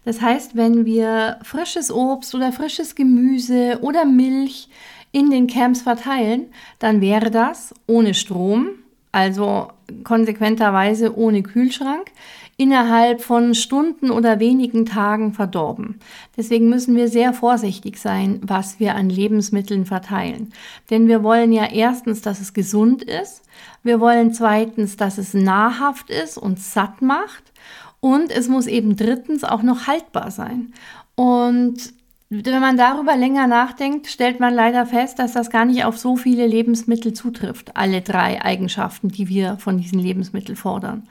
Das 0.04 0.20
heißt, 0.20 0.54
wenn 0.54 0.84
wir 0.84 1.40
frisches 1.42 1.90
Obst 1.90 2.36
oder 2.36 2.52
frisches 2.52 2.94
Gemüse 2.94 3.80
oder 3.82 4.04
Milch 4.04 4.68
in 5.10 5.32
den 5.32 5.48
Camps 5.48 5.82
verteilen, 5.82 6.46
dann 6.78 7.00
wäre 7.00 7.32
das 7.32 7.74
ohne 7.88 8.14
Strom, 8.14 8.68
also 9.10 9.66
konsequenterweise 10.04 11.16
ohne 11.18 11.42
Kühlschrank, 11.42 12.12
innerhalb 12.56 13.22
von 13.22 13.54
Stunden 13.54 14.10
oder 14.10 14.38
wenigen 14.38 14.86
Tagen 14.86 15.32
verdorben. 15.32 15.98
Deswegen 16.36 16.68
müssen 16.68 16.94
wir 16.96 17.08
sehr 17.08 17.32
vorsichtig 17.32 17.98
sein, 17.98 18.40
was 18.42 18.78
wir 18.78 18.94
an 18.94 19.08
Lebensmitteln 19.08 19.86
verteilen. 19.86 20.52
Denn 20.90 21.08
wir 21.08 21.22
wollen 21.22 21.52
ja 21.52 21.66
erstens, 21.70 22.22
dass 22.22 22.40
es 22.40 22.52
gesund 22.52 23.02
ist. 23.02 23.42
Wir 23.82 24.00
wollen 24.00 24.32
zweitens, 24.32 24.96
dass 24.96 25.18
es 25.18 25.34
nahrhaft 25.34 26.10
ist 26.10 26.38
und 26.38 26.60
satt 26.60 27.02
macht. 27.02 27.52
Und 28.00 28.30
es 28.30 28.48
muss 28.48 28.66
eben 28.66 28.96
drittens 28.96 29.44
auch 29.44 29.62
noch 29.62 29.86
haltbar 29.86 30.30
sein. 30.30 30.72
Und 31.14 31.94
wenn 32.34 32.60
man 32.60 32.78
darüber 32.78 33.14
länger 33.14 33.46
nachdenkt, 33.46 34.06
stellt 34.06 34.40
man 34.40 34.54
leider 34.54 34.86
fest, 34.86 35.18
dass 35.18 35.32
das 35.32 35.50
gar 35.50 35.66
nicht 35.66 35.84
auf 35.84 35.98
so 35.98 36.16
viele 36.16 36.46
Lebensmittel 36.46 37.12
zutrifft, 37.12 37.76
alle 37.76 38.00
drei 38.00 38.42
Eigenschaften, 38.42 39.08
die 39.08 39.28
wir 39.28 39.58
von 39.58 39.76
diesen 39.76 39.98
Lebensmitteln 39.98 40.56
fordern. 40.56 41.06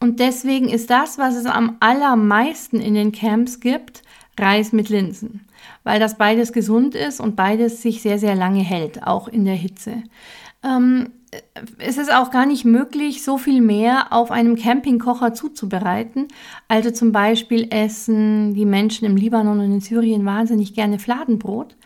Und 0.00 0.20
deswegen 0.20 0.68
ist 0.68 0.90
das, 0.90 1.18
was 1.18 1.34
es 1.34 1.46
am 1.46 1.76
allermeisten 1.80 2.80
in 2.80 2.94
den 2.94 3.12
Camps 3.12 3.60
gibt, 3.60 4.02
Reis 4.38 4.72
mit 4.72 4.88
Linsen, 4.88 5.48
weil 5.82 5.98
das 5.98 6.16
beides 6.16 6.52
gesund 6.52 6.94
ist 6.94 7.20
und 7.20 7.34
beides 7.34 7.82
sich 7.82 8.02
sehr, 8.02 8.18
sehr 8.18 8.36
lange 8.36 8.62
hält, 8.62 9.02
auch 9.04 9.26
in 9.26 9.44
der 9.44 9.56
Hitze. 9.56 10.04
Ähm, 10.62 11.10
es 11.78 11.98
ist 11.98 12.12
auch 12.12 12.30
gar 12.30 12.46
nicht 12.46 12.64
möglich, 12.64 13.22
so 13.22 13.36
viel 13.36 13.60
mehr 13.60 14.12
auf 14.12 14.30
einem 14.30 14.56
Campingkocher 14.56 15.34
zuzubereiten. 15.34 16.28
Also 16.68 16.90
zum 16.90 17.12
Beispiel 17.12 17.68
essen 17.70 18.54
die 18.54 18.64
Menschen 18.64 19.04
im 19.04 19.16
Libanon 19.16 19.60
und 19.60 19.72
in 19.72 19.80
Syrien 19.80 20.24
wahnsinnig 20.24 20.74
gerne 20.74 20.98
Fladenbrot. 20.98 21.76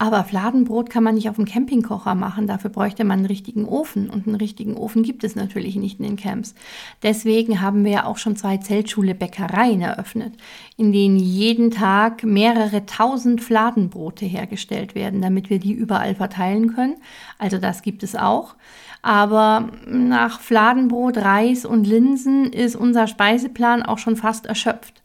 Aber 0.00 0.22
Fladenbrot 0.22 0.90
kann 0.90 1.02
man 1.02 1.16
nicht 1.16 1.28
auf 1.28 1.34
dem 1.34 1.44
Campingkocher 1.44 2.14
machen. 2.14 2.46
Dafür 2.46 2.70
bräuchte 2.70 3.02
man 3.02 3.18
einen 3.18 3.26
richtigen 3.26 3.64
Ofen. 3.64 4.08
Und 4.08 4.28
einen 4.28 4.36
richtigen 4.36 4.76
Ofen 4.76 5.02
gibt 5.02 5.24
es 5.24 5.34
natürlich 5.34 5.74
nicht 5.74 5.98
in 5.98 6.06
den 6.06 6.16
Camps. 6.16 6.54
Deswegen 7.02 7.60
haben 7.60 7.84
wir 7.84 7.90
ja 7.90 8.04
auch 8.04 8.16
schon 8.16 8.36
zwei 8.36 8.58
Zeltschule-Bäckereien 8.58 9.80
eröffnet, 9.80 10.34
in 10.76 10.92
denen 10.92 11.16
jeden 11.16 11.72
Tag 11.72 12.22
mehrere 12.22 12.86
tausend 12.86 13.42
Fladenbrote 13.42 14.24
hergestellt 14.24 14.94
werden, 14.94 15.20
damit 15.20 15.50
wir 15.50 15.58
die 15.58 15.72
überall 15.72 16.14
verteilen 16.14 16.74
können. 16.76 16.94
Also 17.38 17.58
das 17.58 17.82
gibt 17.82 18.04
es 18.04 18.14
auch. 18.14 18.54
Aber 19.02 19.70
nach 19.88 20.38
Fladenbrot, 20.38 21.18
Reis 21.18 21.64
und 21.64 21.88
Linsen 21.88 22.52
ist 22.52 22.76
unser 22.76 23.08
Speiseplan 23.08 23.82
auch 23.82 23.98
schon 23.98 24.14
fast 24.14 24.46
erschöpft. 24.46 25.02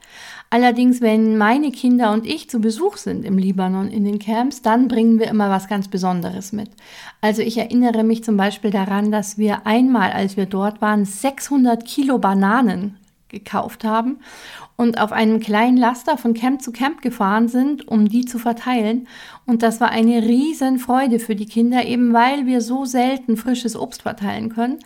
Allerdings, 0.53 1.01
wenn 1.01 1.35
meine 1.35 1.71
Kinder 1.71 2.11
und 2.11 2.27
ich 2.27 2.47
zu 2.47 2.59
Besuch 2.59 2.97
sind 2.97 3.25
im 3.25 3.39
Libanon 3.39 3.89
in 3.89 4.05
den 4.05 4.19
Camps, 4.19 4.61
dann 4.61 4.87
bringen 4.87 5.17
wir 5.17 5.27
immer 5.27 5.49
was 5.49 5.67
ganz 5.67 5.87
Besonderes 5.87 6.51
mit. 6.51 6.69
Also 7.21 7.41
ich 7.41 7.57
erinnere 7.57 8.03
mich 8.03 8.23
zum 8.23 8.37
Beispiel 8.37 8.69
daran, 8.69 9.11
dass 9.11 9.39
wir 9.39 9.65
einmal, 9.65 10.11
als 10.11 10.37
wir 10.37 10.45
dort 10.45 10.79
waren, 10.79 11.05
600 11.05 11.83
Kilo 11.85 12.19
Bananen 12.19 12.99
gekauft 13.29 13.83
haben 13.83 14.19
und 14.77 15.01
auf 15.01 15.11
einem 15.11 15.39
kleinen 15.39 15.75
Laster 15.75 16.19
von 16.19 16.35
Camp 16.35 16.61
zu 16.61 16.71
Camp 16.71 17.01
gefahren 17.01 17.47
sind, 17.47 17.87
um 17.87 18.07
die 18.07 18.25
zu 18.25 18.37
verteilen. 18.37 19.07
Und 19.47 19.63
das 19.63 19.81
war 19.81 19.89
eine 19.89 20.21
riesen 20.21 20.77
Freude 20.77 21.17
für 21.17 21.35
die 21.35 21.47
Kinder, 21.47 21.83
eben 21.83 22.13
weil 22.13 22.45
wir 22.45 22.61
so 22.61 22.85
selten 22.85 23.37
frisches 23.37 23.75
Obst 23.75 24.03
verteilen 24.03 24.49
können. 24.49 24.77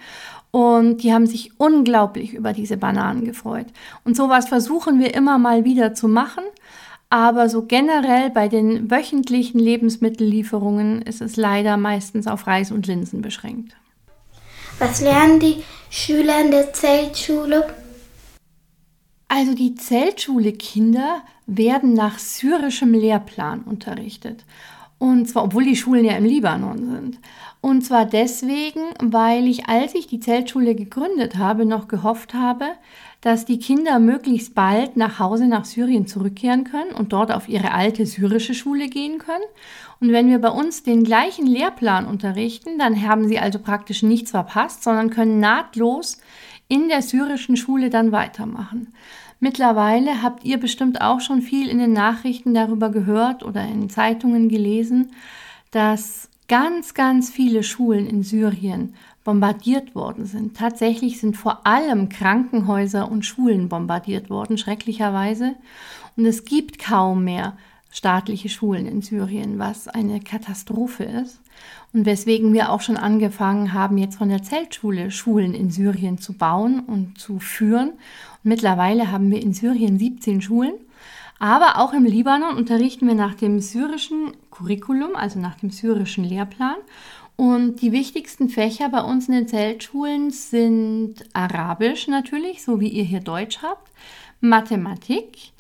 Und 0.51 1.04
die 1.04 1.13
haben 1.13 1.27
sich 1.27 1.60
unglaublich 1.60 2.34
über 2.34 2.54
diese 2.54 2.77
Bananen 2.77 3.25
gefreut. 3.25 3.68
Und 4.04 4.16
sowas 4.16 4.48
versuchen 4.48 5.00
wir 5.00 5.13
immer 5.13 5.38
mal 5.38 5.66
wieder 5.66 5.94
zu 5.94 6.08
machen. 6.08 6.44
Aber 7.10 7.48
so 7.48 7.63
generell 7.63 8.30
bei 8.30 8.48
den 8.48 8.92
wöchentlichen 8.92 9.60
Lebensmittellieferungen 9.60 11.01
ist 11.01 11.22
es 11.22 11.38
leider 11.38 11.77
meistens 11.77 12.27
auf 12.27 12.48
Reis 12.48 12.72
und 12.72 12.88
Linsen 12.88 13.22
beschränkt. 13.22 13.75
Was 14.80 15.01
lernen 15.01 15.39
die 15.39 15.63
Schüler 15.89 16.42
in 16.42 16.51
der 16.51 16.74
Zeltschule? 16.74 17.66
Also 19.30 19.56
die 19.56 19.75
Zeltschule-Kinder 19.75 21.22
werden 21.48 21.94
nach 21.94 22.20
syrischem 22.20 22.94
Lehrplan 22.94 23.62
unterrichtet. 23.62 24.46
Und 25.00 25.30
zwar, 25.30 25.46
obwohl 25.46 25.63
die 25.63 25.75
Schulen 25.75 26.06
ja 26.06 26.13
im 26.13 26.25
Libanon 26.25 26.92
sind. 26.92 27.20
Und 27.59 27.83
zwar 27.83 28.05
deswegen, 28.05 28.81
weil 29.01 29.47
ich, 29.47 29.67
als 29.67 29.95
ich 29.95 30.07
die 30.07 30.19
Zeltschule 30.19 30.75
gegründet 30.75 31.37
habe, 31.37 31.65
noch 31.65 31.87
gehofft 31.87 32.33
habe, 32.33 32.65
dass 33.21 33.45
die 33.45 33.59
Kinder 33.59 33.99
möglichst 33.99 34.53
bald 34.53 34.95
nach 34.95 35.19
Hause 35.19 35.47
nach 35.47 35.65
Syrien 35.65 36.05
zurückkehren 36.05 36.63
können 36.63 36.91
und 36.91 37.13
dort 37.13 37.31
auf 37.31 37.49
ihre 37.49 37.71
alte 37.71 38.05
syrische 38.05 38.53
Schule 38.53 38.89
gehen 38.89 39.17
können. 39.17 39.43
Und 39.99 40.11
wenn 40.11 40.29
wir 40.29 40.39
bei 40.39 40.49
uns 40.49 40.83
den 40.83 41.03
gleichen 41.03 41.47
Lehrplan 41.47 42.05
unterrichten, 42.05 42.77
dann 42.77 43.01
haben 43.01 43.27
sie 43.27 43.39
also 43.39 43.57
praktisch 43.57 44.03
nichts 44.03 44.31
verpasst, 44.31 44.83
sondern 44.83 45.09
können 45.09 45.39
nahtlos 45.39 46.21
in 46.67 46.89
der 46.89 47.01
syrischen 47.01 47.57
Schule 47.57 47.89
dann 47.89 48.11
weitermachen. 48.11 48.93
Mittlerweile 49.39 50.21
habt 50.21 50.43
ihr 50.43 50.59
bestimmt 50.59 51.01
auch 51.01 51.21
schon 51.21 51.41
viel 51.41 51.69
in 51.69 51.79
den 51.79 51.93
Nachrichten 51.93 52.53
darüber 52.53 52.89
gehört 52.89 53.43
oder 53.43 53.63
in 53.63 53.89
Zeitungen 53.89 54.49
gelesen, 54.49 55.11
dass 55.71 56.29
ganz, 56.48 56.94
ganz 56.94 57.30
viele 57.30 57.63
Schulen 57.63 58.08
in 58.08 58.24
Syrien 58.24 58.94
bombardiert 59.24 59.96
worden 59.96 60.25
sind. 60.25 60.56
Tatsächlich 60.56 61.20
sind 61.20 61.36
vor 61.36 61.68
allem 61.68 62.10
Krankenhäuser 62.10 63.12
und 63.12 63.25
Schulen 63.25 63.68
bombardiert 63.68 64.30
worden, 64.30 64.58
schrecklicherweise. 64.58 65.56
Und 66.16 66.25
es 66.25 66.46
gibt 66.46 66.80
kaum 66.80 67.25
mehr 67.25 67.58
staatliche 67.92 68.50
Schulen 68.50 68.86
in 68.86 69.01
Syrien, 69.01 69.60
was 69.60 69.88
eine 69.88 70.20
Katastrophe 70.20 71.04
ist. 71.04 71.42
Und 71.94 72.06
weswegen 72.06 72.54
wir 72.54 72.72
auch 72.72 72.82
schon 72.82 72.98
angefangen 72.98 73.74
haben, 73.74 73.98
jetzt 73.98 74.18
von 74.18 74.30
der 74.30 74.44
Zeltschule 74.44 75.12
Schulen 75.12 75.54
in 75.54 75.72
Syrien 75.72 76.18
zu 76.18 76.34
bauen 76.34 76.82
und 76.82 77.18
zu 77.18 77.39
führen. 77.39 77.89
Und 77.89 77.98
mittlerweile 78.44 79.12
haben 79.12 79.32
wir 79.32 79.42
in 79.42 79.54
Syrien 79.54 79.98
17 79.98 80.42
Schulen. 80.42 80.74
Aber 81.39 81.77
auch 81.77 81.94
im 81.94 82.06
Libanon 82.06 82.58
unterrichten 82.58 83.08
wir 83.08 83.15
nach 83.15 83.36
dem 83.36 83.60
syrischen 83.60 84.32
Curriculum, 84.50 85.15
also 85.15 85.39
nach 85.39 85.56
dem 85.56 85.70
syrischen 85.70 86.24
Lehrplan. 86.24 86.77
Und 87.36 87.82
die 87.82 87.91
wichtigsten 87.91 88.50
Fächer 88.50 88.89
bei 88.89 89.01
uns 89.01 89.27
in 89.27 89.36
den 89.36 89.48
Zeltschulen 89.48 90.32
sind 90.32 91.24
Arabisch 91.34 92.08
natürlich, 92.08 92.63
so 92.63 92.79
wie 92.79 92.88
ihr 92.88 93.03
hier 93.03 93.20
Deutsch 93.20 93.60
habt, 93.62 93.91
Mathematik, 94.41 95.51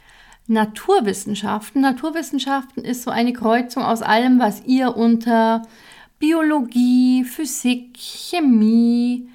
Naturwissenschaften. 0.47 1.81
Naturwissenschaften 1.81 2.83
ist 2.83 3.03
so 3.03 3.11
eine 3.11 3.33
Kreuzung 3.33 3.83
aus 3.83 4.01
allem, 4.01 4.39
was 4.39 4.65
ihr 4.65 4.97
unter 4.97 5.61
Biologie, 6.17 7.23
Physik, 7.23 7.95
Chemie, 7.95 9.29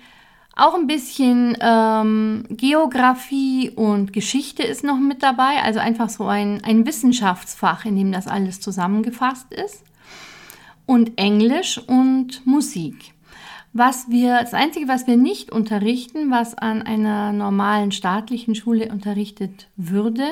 auch 0.55 0.75
ein 0.75 0.87
bisschen 0.87 1.57
ähm, 1.61 2.45
Geografie 2.51 3.71
und 3.71 4.13
Geschichte 4.13 4.63
ist 4.63 4.85
noch 4.85 4.99
mit 4.99 5.23
dabei, 5.23 5.63
also 5.63 5.81
einfach 5.81 6.09
so 6.09 6.27
ein, 6.27 6.63
ein 6.63 6.87
Wissenschaftsfach, 6.87 7.85
in 7.85 7.97
dem 7.97 8.13
das 8.13 8.27
alles 8.27 8.61
zusammengefasst 8.61 9.53
ist. 9.53 9.85
und 10.87 11.13
Englisch 11.17 11.79
und 11.79 12.45
Musik. 12.47 13.15
Was 13.73 14.11
wir, 14.11 14.41
das 14.41 14.53
Einzige, 14.53 14.89
was 14.89 15.07
wir 15.07 15.17
nicht 15.17 15.51
unterrichten, 15.51 16.31
was 16.31 16.55
an 16.55 16.83
einer 16.83 17.33
normalen 17.33 17.93
staatlichen 17.93 18.55
Schule 18.55 18.91
unterrichtet 18.91 19.69
würde, 19.77 20.27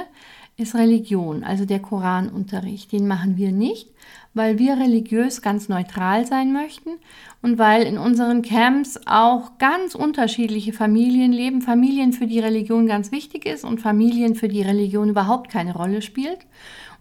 ist 0.59 0.75
Religion, 0.75 1.43
also 1.43 1.65
der 1.65 1.81
Koranunterricht. 1.81 2.93
Den 2.93 3.09
machen 3.09 3.39
wir 3.39 3.50
nicht, 3.50 3.89
weil 4.34 4.58
wir 4.58 4.78
religiös 4.78 5.42
ganz 5.42 5.68
neutral 5.68 6.26
sein 6.26 6.52
möchten 6.52 6.90
und 7.42 7.58
weil 7.58 7.82
in 7.82 7.99
unseren 7.99 8.42
Camps 8.42 9.00
auch 9.06 9.58
ganz 9.58 9.94
unterschiedliche 9.94 10.72
Familien 10.72 11.32
leben. 11.32 11.62
Familien, 11.62 12.12
für 12.12 12.26
die 12.26 12.38
Religion 12.38 12.87
ganz 12.87 13.10
wichtig 13.10 13.46
ist 13.46 13.64
und 13.64 13.80
Familien, 13.80 14.37
für 14.37 14.49
die 14.49 14.62
Religion 14.62 15.08
überhaupt 15.08 15.50
keine 15.50 15.75
Rolle 15.75 16.02
spielt. 16.02 16.38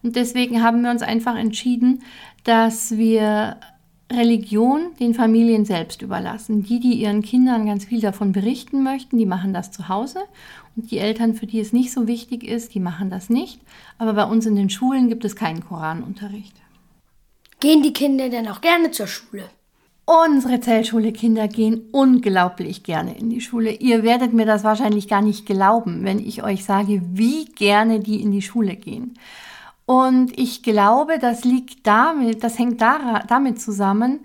Und 0.02 0.16
deswegen 0.16 0.62
haben 0.62 0.82
wir 0.82 0.90
uns 0.90 1.02
einfach 1.02 1.36
entschieden, 1.36 2.02
dass 2.44 2.96
wir 2.96 3.58
Religion 4.10 4.88
den 4.98 5.14
Familien 5.14 5.64
selbst 5.64 6.02
überlassen. 6.02 6.64
Die, 6.64 6.80
die 6.80 6.94
ihren 6.94 7.22
Kindern 7.22 7.66
ganz 7.66 7.84
viel 7.84 8.00
davon 8.00 8.32
berichten 8.32 8.82
möchten, 8.82 9.18
die 9.18 9.26
machen 9.26 9.54
das 9.54 9.70
zu 9.70 9.88
Hause. 9.88 10.20
Und 10.74 10.90
die 10.90 10.98
Eltern, 10.98 11.34
für 11.34 11.46
die 11.46 11.60
es 11.60 11.72
nicht 11.72 11.92
so 11.92 12.08
wichtig 12.08 12.42
ist, 12.42 12.74
die 12.74 12.80
machen 12.80 13.10
das 13.10 13.30
nicht. 13.30 13.60
Aber 13.98 14.14
bei 14.14 14.24
uns 14.24 14.46
in 14.46 14.56
den 14.56 14.70
Schulen 14.70 15.08
gibt 15.08 15.24
es 15.24 15.36
keinen 15.36 15.64
Koranunterricht. 15.64 16.59
Gehen 17.60 17.82
die 17.82 17.92
Kinder 17.92 18.30
denn 18.30 18.48
auch 18.48 18.60
gerne 18.62 18.90
zur 18.90 19.06
Schule? 19.06 19.50
Unsere 20.06 20.60
Zeltschule-Kinder 20.60 21.46
gehen 21.46 21.82
unglaublich 21.92 22.82
gerne 22.82 23.16
in 23.16 23.30
die 23.30 23.40
Schule. 23.40 23.70
Ihr 23.70 24.02
werdet 24.02 24.32
mir 24.32 24.44
das 24.44 24.64
wahrscheinlich 24.64 25.06
gar 25.06 25.22
nicht 25.22 25.46
glauben, 25.46 26.04
wenn 26.04 26.18
ich 26.18 26.42
euch 26.42 26.64
sage, 26.64 27.00
wie 27.12 27.44
gerne 27.44 28.00
die 28.00 28.20
in 28.20 28.32
die 28.32 28.42
Schule 28.42 28.74
gehen. 28.74 29.18
Und 29.86 30.36
ich 30.36 30.64
glaube, 30.64 31.18
das 31.20 31.44
liegt 31.44 31.86
damit, 31.86 32.42
das 32.42 32.58
hängt 32.58 32.80
damit 32.80 33.60
zusammen, 33.60 34.20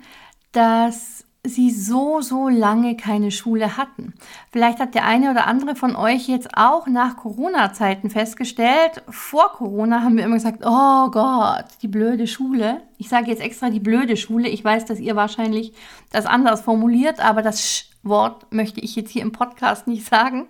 dass 0.53 1.14
sie 1.47 1.71
so, 1.71 2.21
so 2.21 2.49
lange 2.49 2.97
keine 2.97 3.31
Schule 3.31 3.77
hatten. 3.77 4.13
Vielleicht 4.51 4.79
hat 4.79 4.95
der 4.95 5.05
eine 5.05 5.31
oder 5.31 5.47
andere 5.47 5.75
von 5.75 5.95
euch 5.95 6.27
jetzt 6.27 6.57
auch 6.57 6.87
nach 6.87 7.17
Corona-Zeiten 7.17 8.09
festgestellt, 8.09 9.03
vor 9.09 9.53
Corona 9.53 10.01
haben 10.01 10.17
wir 10.17 10.25
immer 10.25 10.35
gesagt, 10.35 10.63
oh 10.65 11.09
Gott, 11.11 11.65
die 11.81 11.87
blöde 11.87 12.27
Schule. 12.27 12.81
Ich 12.97 13.09
sage 13.09 13.29
jetzt 13.29 13.41
extra 13.41 13.69
die 13.69 13.79
blöde 13.79 14.17
Schule. 14.17 14.49
Ich 14.49 14.63
weiß, 14.63 14.85
dass 14.85 14.99
ihr 14.99 15.15
wahrscheinlich 15.15 15.73
das 16.11 16.25
anders 16.25 16.61
formuliert, 16.61 17.19
aber 17.19 17.41
das 17.41 17.85
Wort 18.03 18.51
möchte 18.51 18.79
ich 18.79 18.95
jetzt 18.95 19.11
hier 19.11 19.21
im 19.21 19.31
Podcast 19.31 19.87
nicht 19.87 20.05
sagen. 20.05 20.47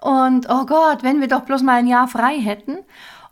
Und 0.00 0.48
oh 0.50 0.66
Gott, 0.66 1.02
wenn 1.02 1.20
wir 1.20 1.28
doch 1.28 1.42
bloß 1.42 1.62
mal 1.62 1.76
ein 1.76 1.86
Jahr 1.86 2.08
frei 2.08 2.38
hätten. 2.38 2.78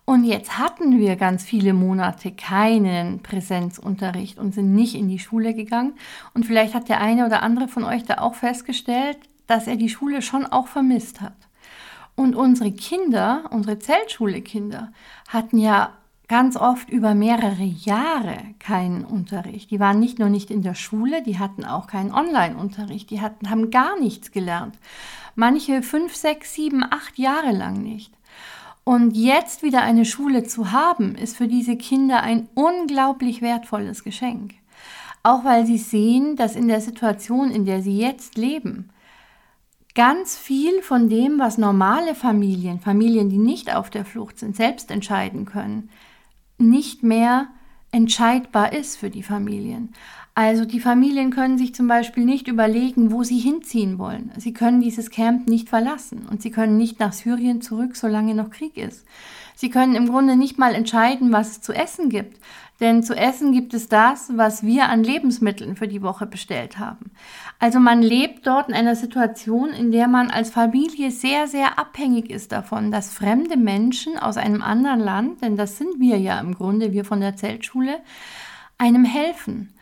Und 0.04 0.24
jetzt 0.24 0.58
hatten 0.58 0.98
wir 0.98 1.16
ganz 1.16 1.44
viele 1.44 1.72
Monate 1.72 2.32
keinen 2.32 3.22
Präsenzunterricht 3.22 4.38
und 4.38 4.52
sind 4.52 4.74
nicht 4.74 4.96
in 4.96 5.08
die 5.08 5.20
Schule 5.20 5.54
gegangen. 5.54 5.94
Und 6.34 6.44
vielleicht 6.44 6.74
hat 6.74 6.88
der 6.88 7.00
eine 7.00 7.24
oder 7.24 7.42
andere 7.42 7.68
von 7.68 7.84
euch 7.84 8.04
da 8.04 8.18
auch 8.18 8.34
festgestellt, 8.34 9.18
dass 9.46 9.66
er 9.66 9.76
die 9.76 9.88
Schule 9.88 10.22
schon 10.22 10.44
auch 10.44 10.66
vermisst 10.66 11.20
hat. 11.20 11.36
Und 12.16 12.34
unsere 12.36 12.72
Kinder, 12.72 13.44
unsere 13.50 13.78
Zeltschule-Kinder, 13.78 14.92
hatten 15.28 15.58
ja 15.58 15.92
ganz 16.28 16.56
oft 16.56 16.88
über 16.90 17.14
mehrere 17.14 17.62
Jahre 17.62 18.38
keinen 18.58 19.04
Unterricht. 19.04 19.70
Die 19.70 19.80
waren 19.80 20.00
nicht 20.00 20.18
nur 20.18 20.30
nicht 20.30 20.50
in 20.50 20.62
der 20.62 20.74
Schule, 20.74 21.22
die 21.22 21.38
hatten 21.38 21.64
auch 21.64 21.86
keinen 21.86 22.12
Online-Unterricht, 22.12 23.10
die 23.10 23.20
hatten, 23.20 23.50
haben 23.50 23.70
gar 23.70 23.98
nichts 24.00 24.30
gelernt. 24.30 24.78
Manche 25.34 25.82
fünf, 25.82 26.14
sechs, 26.14 26.54
sieben, 26.54 26.84
acht 26.90 27.18
Jahre 27.18 27.52
lang 27.52 27.82
nicht. 27.82 28.12
Und 28.84 29.16
jetzt 29.16 29.62
wieder 29.62 29.82
eine 29.82 30.04
Schule 30.04 30.42
zu 30.42 30.72
haben, 30.72 31.14
ist 31.14 31.36
für 31.36 31.46
diese 31.46 31.76
Kinder 31.76 32.22
ein 32.22 32.48
unglaublich 32.54 33.40
wertvolles 33.40 34.02
Geschenk. 34.02 34.54
Auch 35.22 35.44
weil 35.44 35.66
sie 35.66 35.78
sehen, 35.78 36.34
dass 36.34 36.56
in 36.56 36.66
der 36.66 36.80
Situation, 36.80 37.50
in 37.50 37.64
der 37.64 37.80
sie 37.80 37.96
jetzt 37.96 38.36
leben, 38.36 38.90
ganz 39.94 40.36
viel 40.36 40.82
von 40.82 41.08
dem, 41.08 41.38
was 41.38 41.58
normale 41.58 42.14
Familien, 42.14 42.80
Familien, 42.80 43.28
die 43.30 43.38
nicht 43.38 43.74
auf 43.74 43.88
der 43.88 44.04
Flucht 44.04 44.38
sind, 44.38 44.56
selbst 44.56 44.90
entscheiden 44.90 45.44
können, 45.44 45.90
nicht 46.58 47.02
mehr 47.04 47.48
entscheidbar 47.92 48.72
ist 48.72 48.96
für 48.96 49.10
die 49.10 49.22
Familien. 49.22 49.94
Also 50.34 50.64
die 50.64 50.80
Familien 50.80 51.30
können 51.30 51.58
sich 51.58 51.74
zum 51.74 51.88
Beispiel 51.88 52.24
nicht 52.24 52.48
überlegen, 52.48 53.12
wo 53.12 53.22
sie 53.22 53.38
hinziehen 53.38 53.98
wollen. 53.98 54.32
Sie 54.38 54.54
können 54.54 54.80
dieses 54.80 55.10
Camp 55.10 55.46
nicht 55.46 55.68
verlassen 55.68 56.26
und 56.30 56.40
sie 56.40 56.50
können 56.50 56.78
nicht 56.78 57.00
nach 57.00 57.12
Syrien 57.12 57.60
zurück, 57.60 57.96
solange 57.96 58.34
noch 58.34 58.50
Krieg 58.50 58.78
ist. 58.78 59.04
Sie 59.54 59.68
können 59.68 59.94
im 59.94 60.08
Grunde 60.08 60.36
nicht 60.36 60.58
mal 60.58 60.74
entscheiden, 60.74 61.32
was 61.32 61.50
es 61.50 61.60
zu 61.60 61.74
essen 61.74 62.08
gibt. 62.08 62.38
Denn 62.80 63.02
zu 63.02 63.14
essen 63.14 63.52
gibt 63.52 63.74
es 63.74 63.88
das, 63.88 64.32
was 64.34 64.64
wir 64.64 64.88
an 64.88 65.04
Lebensmitteln 65.04 65.76
für 65.76 65.86
die 65.86 66.02
Woche 66.02 66.26
bestellt 66.26 66.78
haben. 66.78 67.12
Also 67.60 67.78
man 67.78 68.02
lebt 68.02 68.46
dort 68.46 68.68
in 68.68 68.74
einer 68.74 68.96
Situation, 68.96 69.68
in 69.68 69.92
der 69.92 70.08
man 70.08 70.30
als 70.30 70.50
Familie 70.50 71.12
sehr, 71.12 71.46
sehr 71.46 71.78
abhängig 71.78 72.28
ist 72.28 72.50
davon, 72.50 72.90
dass 72.90 73.12
fremde 73.12 73.56
Menschen 73.56 74.18
aus 74.18 74.36
einem 74.36 74.62
anderen 74.62 74.98
Land, 74.98 75.42
denn 75.42 75.56
das 75.56 75.78
sind 75.78 76.00
wir 76.00 76.18
ja 76.18 76.40
im 76.40 76.54
Grunde, 76.54 76.92
wir 76.92 77.04
von 77.04 77.20
der 77.20 77.36
Zeltschule, 77.36 77.98
einem 78.78 79.04
helfen. 79.04 79.72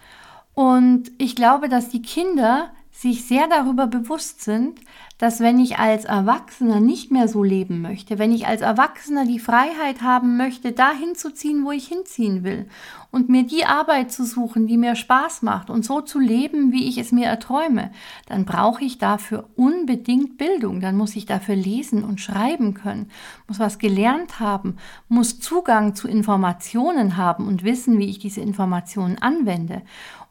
Und 0.60 1.10
ich 1.16 1.36
glaube, 1.36 1.70
dass 1.70 1.88
die 1.88 2.02
Kinder 2.02 2.68
sich 2.92 3.24
sehr 3.24 3.48
darüber 3.48 3.86
bewusst 3.86 4.42
sind, 4.42 4.78
dass 5.16 5.40
wenn 5.40 5.58
ich 5.58 5.78
als 5.78 6.04
Erwachsener 6.04 6.80
nicht 6.80 7.10
mehr 7.10 7.28
so 7.28 7.42
leben 7.42 7.80
möchte, 7.80 8.18
wenn 8.18 8.30
ich 8.30 8.46
als 8.46 8.60
Erwachsener 8.60 9.24
die 9.24 9.38
Freiheit 9.38 10.02
haben 10.02 10.36
möchte, 10.36 10.72
dahin 10.72 11.14
zu 11.14 11.32
ziehen, 11.32 11.64
wo 11.64 11.72
ich 11.72 11.88
hinziehen 11.88 12.44
will 12.44 12.68
und 13.10 13.28
mir 13.28 13.44
die 13.44 13.64
Arbeit 13.64 14.12
zu 14.12 14.24
suchen, 14.24 14.66
die 14.66 14.76
mir 14.76 14.96
Spaß 14.96 15.42
macht 15.42 15.70
und 15.70 15.84
so 15.84 16.02
zu 16.02 16.18
leben, 16.18 16.72
wie 16.72 16.88
ich 16.88 16.98
es 16.98 17.10
mir 17.10 17.26
erträume, 17.26 17.90
dann 18.26 18.44
brauche 18.44 18.84
ich 18.84 18.98
dafür 18.98 19.48
unbedingt 19.56 20.36
Bildung. 20.36 20.80
Dann 20.80 20.96
muss 20.96 21.16
ich 21.16 21.26
dafür 21.26 21.56
lesen 21.56 22.04
und 22.04 22.20
schreiben 22.20 22.74
können, 22.74 23.10
muss 23.48 23.58
was 23.58 23.78
gelernt 23.78 24.40
haben, 24.40 24.76
muss 25.08 25.40
Zugang 25.40 25.94
zu 25.94 26.06
Informationen 26.06 27.16
haben 27.16 27.46
und 27.46 27.64
wissen, 27.64 27.98
wie 27.98 28.10
ich 28.10 28.18
diese 28.18 28.40
Informationen 28.40 29.18
anwende. 29.18 29.82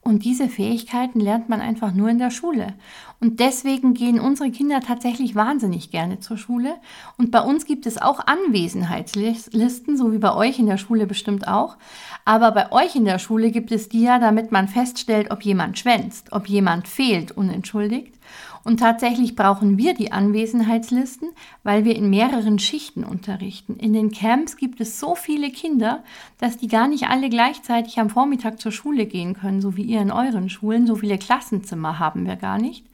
Und 0.02 0.24
diese 0.26 0.48
Fähigkeiten 0.48 1.20
lernt 1.20 1.50
man 1.50 1.62
einfach 1.62 1.94
nur 1.94 2.10
in 2.10 2.20
der 2.20 2.32
Schule. 2.32 2.74
Und 3.20 3.40
deswegen 3.40 3.94
gehen 3.94 4.20
unsere 4.20 4.50
Kinder 4.50 4.80
tatsächlich 4.80 5.36
wahnsinnig 5.36 5.92
gerne 5.92 6.20
zur 6.20 6.38
Schule. 6.38 6.76
Und 7.18 7.32
bei 7.32 7.42
uns 7.42 7.66
gibt 7.66 7.86
es 7.86 8.02
auch 8.02 8.22
Anwesenheitslisten, 8.26 9.98
so 9.98 10.14
wie 10.14 10.18
bei 10.18 10.34
euch 10.34 10.58
in 10.58 10.68
der 10.68 10.78
Schule 10.78 11.06
bestimmt 11.06 11.48
auch. 11.48 11.78
Aber 12.24 12.52
bei 12.52 12.72
euch 12.72 12.96
in 12.96 13.06
der 13.06 13.20
Schule 13.20 13.52
gibt 13.52 13.72
es 13.72 13.90
die 13.90 14.02
ja, 14.02 14.20
damit 14.20 14.52
man 14.52 14.68
feststellt, 14.68 15.32
ob 15.32 15.42
jemand 15.42 15.78
schwänzt, 15.78 16.32
ob 16.32 16.48
jemand 16.48 16.88
fehlt, 16.88 17.32
unentschuldigt. 17.32 18.14
Und 18.64 18.80
tatsächlich 18.80 19.36
brauchen 19.36 19.78
wir 19.78 19.94
die 19.94 20.12
Anwesenheitslisten, 20.12 21.30
weil 21.64 21.86
wir 21.86 21.96
in 21.96 22.10
mehreren 22.10 22.60
Schichten 22.60 23.04
unterrichten. 23.04 23.78
In 23.78 23.94
den 23.94 24.12
Camps 24.12 24.58
gibt 24.58 24.82
es 24.82 25.00
so 25.00 25.16
viele 25.16 25.52
Kinder, 25.52 26.04
dass 26.40 26.58
die 26.58 26.68
gar 26.68 26.88
nicht 26.88 27.08
alle 27.08 27.30
gleichzeitig 27.30 28.00
am 28.00 28.10
Vormittag 28.10 28.60
zur 28.60 28.72
Schule 28.72 29.06
gehen 29.06 29.34
können, 29.34 29.62
so 29.62 29.78
wie 29.78 29.84
ihr 29.84 30.02
in 30.02 30.12
euren 30.12 30.50
Schulen. 30.50 30.88
So 30.88 30.96
viele 30.96 31.18
Klassenzimmer 31.18 32.00
haben 32.00 32.26
wir 32.26 32.36
gar 32.36 32.58
nicht 32.58 32.86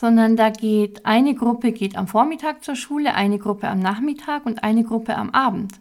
sondern 0.00 0.34
da 0.34 0.48
geht 0.48 1.04
eine 1.04 1.34
Gruppe 1.34 1.72
geht 1.72 1.94
am 1.94 2.06
Vormittag 2.06 2.64
zur 2.64 2.74
Schule, 2.74 3.14
eine 3.14 3.38
Gruppe 3.38 3.68
am 3.68 3.80
Nachmittag 3.80 4.46
und 4.46 4.64
eine 4.64 4.82
Gruppe 4.82 5.14
am 5.14 5.28
Abend. 5.28 5.72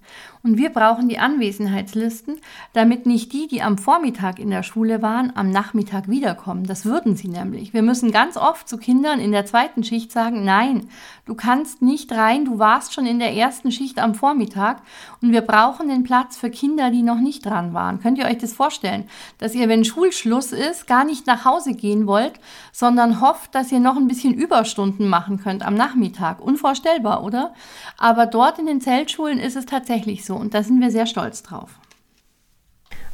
Und 0.41 0.57
wir 0.57 0.69
brauchen 0.69 1.09
die 1.09 1.19
Anwesenheitslisten, 1.19 2.37
damit 2.71 3.05
nicht 3.05 3.33
die, 3.33 3.47
die 3.47 3.61
am 3.61 3.77
Vormittag 3.77 4.39
in 4.39 4.49
der 4.49 4.63
Schule 4.63 5.01
waren, 5.01 5.33
am 5.35 5.49
Nachmittag 5.49 6.07
wiederkommen. 6.07 6.63
Das 6.63 6.85
würden 6.85 7.17
sie 7.17 7.27
nämlich. 7.27 7.73
Wir 7.73 7.81
müssen 7.81 8.11
ganz 8.11 8.37
oft 8.37 8.69
zu 8.69 8.77
Kindern 8.77 9.19
in 9.19 9.33
der 9.33 9.45
zweiten 9.45 9.83
Schicht 9.83 10.13
sagen, 10.13 10.45
nein, 10.45 10.87
du 11.25 11.35
kannst 11.35 11.81
nicht 11.81 12.13
rein, 12.13 12.45
du 12.45 12.57
warst 12.57 12.93
schon 12.93 13.05
in 13.05 13.19
der 13.19 13.33
ersten 13.33 13.69
Schicht 13.73 13.99
am 13.99 14.15
Vormittag 14.15 14.81
und 15.21 15.33
wir 15.33 15.41
brauchen 15.41 15.89
den 15.89 16.03
Platz 16.03 16.37
für 16.37 16.49
Kinder, 16.49 16.89
die 16.89 17.01
noch 17.03 17.19
nicht 17.19 17.45
dran 17.45 17.73
waren. 17.73 17.99
Könnt 17.99 18.17
ihr 18.17 18.25
euch 18.25 18.37
das 18.37 18.53
vorstellen, 18.53 19.09
dass 19.39 19.55
ihr, 19.55 19.67
wenn 19.67 19.83
Schulschluss 19.83 20.53
ist, 20.53 20.87
gar 20.87 21.03
nicht 21.03 21.27
nach 21.27 21.43
Hause 21.43 21.73
gehen 21.73 22.07
wollt, 22.07 22.39
sondern 22.71 23.19
hofft, 23.19 23.53
dass 23.55 23.73
ihr 23.73 23.81
noch 23.81 23.97
ein 23.97 24.07
bisschen 24.07 24.33
Überstunden 24.33 25.09
machen 25.09 25.41
könnt 25.43 25.65
am 25.65 25.75
Nachmittag? 25.75 26.39
Unvorstellbar, 26.39 27.25
oder? 27.25 27.53
Aber 27.97 28.25
dort 28.25 28.57
in 28.57 28.67
den 28.67 28.79
Zeltschulen 28.79 29.37
ist 29.37 29.57
es 29.57 29.65
tatsächlich 29.65 30.23
so 30.25 30.28
so 30.29 30.35
und 30.35 30.53
da 30.53 30.63
sind 30.63 30.79
wir 30.79 30.91
sehr 30.91 31.07
stolz 31.07 31.43
drauf. 31.43 31.71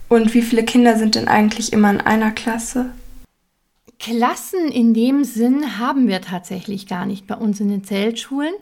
Und 0.08 0.36
wie 0.36 0.44
viele 0.44 0.64
Kinder 0.64 0.98
sind 0.98 1.16
denn 1.16 1.28
eigentlich 1.28 1.74
immer 1.74 1.90
in 1.90 2.02
einer 2.02 2.32
Klasse? 2.32 2.92
Klassen 3.98 4.68
in 4.68 4.94
dem 4.94 5.24
Sinn 5.24 5.80
haben 5.80 6.08
wir 6.08 6.22
tatsächlich 6.22 6.86
gar 6.86 7.06
nicht 7.06 7.26
bei 7.26 7.36
uns 7.36 7.60
in 7.60 7.70
den 7.70 7.84
Zeltschulen, 7.86 8.54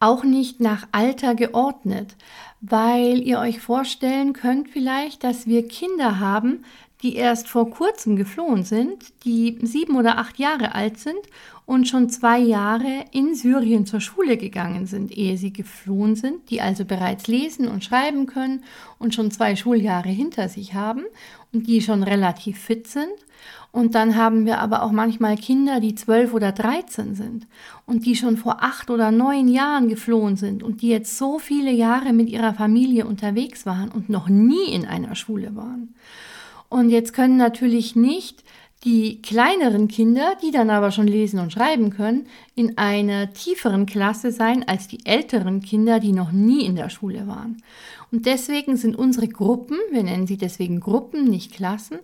auch 0.00 0.24
nicht 0.24 0.60
nach 0.60 0.88
Alter 0.90 1.34
geordnet, 1.34 2.16
weil 2.60 3.20
ihr 3.20 3.38
euch 3.38 3.60
vorstellen 3.60 4.32
könnt 4.32 4.70
vielleicht, 4.70 5.22
dass 5.22 5.46
wir 5.46 5.68
Kinder 5.68 6.18
haben, 6.18 6.64
die 7.02 7.14
erst 7.14 7.48
vor 7.48 7.70
kurzem 7.70 8.16
geflohen 8.16 8.64
sind, 8.64 9.12
die 9.24 9.58
sieben 9.62 9.96
oder 9.96 10.18
acht 10.18 10.38
Jahre 10.38 10.74
alt 10.74 10.98
sind 10.98 11.20
und 11.64 11.86
schon 11.86 12.08
zwei 12.08 12.38
Jahre 12.38 13.04
in 13.12 13.34
Syrien 13.34 13.86
zur 13.86 14.00
Schule 14.00 14.36
gegangen 14.36 14.86
sind, 14.86 15.16
ehe 15.16 15.36
sie 15.36 15.52
geflohen 15.52 16.16
sind, 16.16 16.50
die 16.50 16.60
also 16.60 16.84
bereits 16.84 17.28
lesen 17.28 17.68
und 17.68 17.84
schreiben 17.84 18.26
können 18.26 18.64
und 18.98 19.14
schon 19.14 19.30
zwei 19.30 19.54
Schuljahre 19.54 20.08
hinter 20.08 20.48
sich 20.48 20.74
haben 20.74 21.04
und 21.52 21.66
die 21.66 21.80
schon 21.82 22.02
relativ 22.02 22.58
fit 22.58 22.86
sind. 22.88 23.12
Und 23.70 23.94
dann 23.94 24.16
haben 24.16 24.46
wir 24.46 24.60
aber 24.60 24.82
auch 24.82 24.92
manchmal 24.92 25.36
Kinder, 25.36 25.78
die 25.78 25.94
zwölf 25.94 26.32
oder 26.32 26.52
dreizehn 26.52 27.14
sind 27.14 27.46
und 27.86 28.06
die 28.06 28.16
schon 28.16 28.36
vor 28.36 28.62
acht 28.62 28.90
oder 28.90 29.10
neun 29.10 29.46
Jahren 29.46 29.88
geflohen 29.88 30.36
sind 30.36 30.62
und 30.62 30.80
die 30.80 30.88
jetzt 30.88 31.16
so 31.16 31.38
viele 31.38 31.70
Jahre 31.70 32.12
mit 32.12 32.28
ihrer 32.30 32.54
Familie 32.54 33.06
unterwegs 33.06 33.66
waren 33.66 33.90
und 33.90 34.08
noch 34.08 34.28
nie 34.28 34.72
in 34.72 34.86
einer 34.86 35.14
Schule 35.14 35.54
waren. 35.54 35.94
Und 36.68 36.90
jetzt 36.90 37.12
können 37.12 37.36
natürlich 37.36 37.96
nicht 37.96 38.44
die 38.84 39.20
kleineren 39.22 39.88
Kinder, 39.88 40.36
die 40.40 40.50
dann 40.50 40.70
aber 40.70 40.92
schon 40.92 41.08
lesen 41.08 41.40
und 41.40 41.52
schreiben 41.52 41.90
können, 41.90 42.26
in 42.54 42.78
einer 42.78 43.32
tieferen 43.32 43.86
Klasse 43.86 44.30
sein 44.30 44.66
als 44.68 44.86
die 44.86 45.04
älteren 45.04 45.60
Kinder, 45.60 45.98
die 45.98 46.12
noch 46.12 46.30
nie 46.30 46.64
in 46.64 46.76
der 46.76 46.88
Schule 46.88 47.26
waren. 47.26 47.60
Und 48.12 48.26
deswegen 48.26 48.76
sind 48.76 48.96
unsere 48.96 49.28
Gruppen, 49.28 49.78
wir 49.90 50.02
nennen 50.04 50.26
sie 50.26 50.36
deswegen 50.36 50.80
Gruppen, 50.80 51.24
nicht 51.24 51.52
Klassen, 51.52 51.98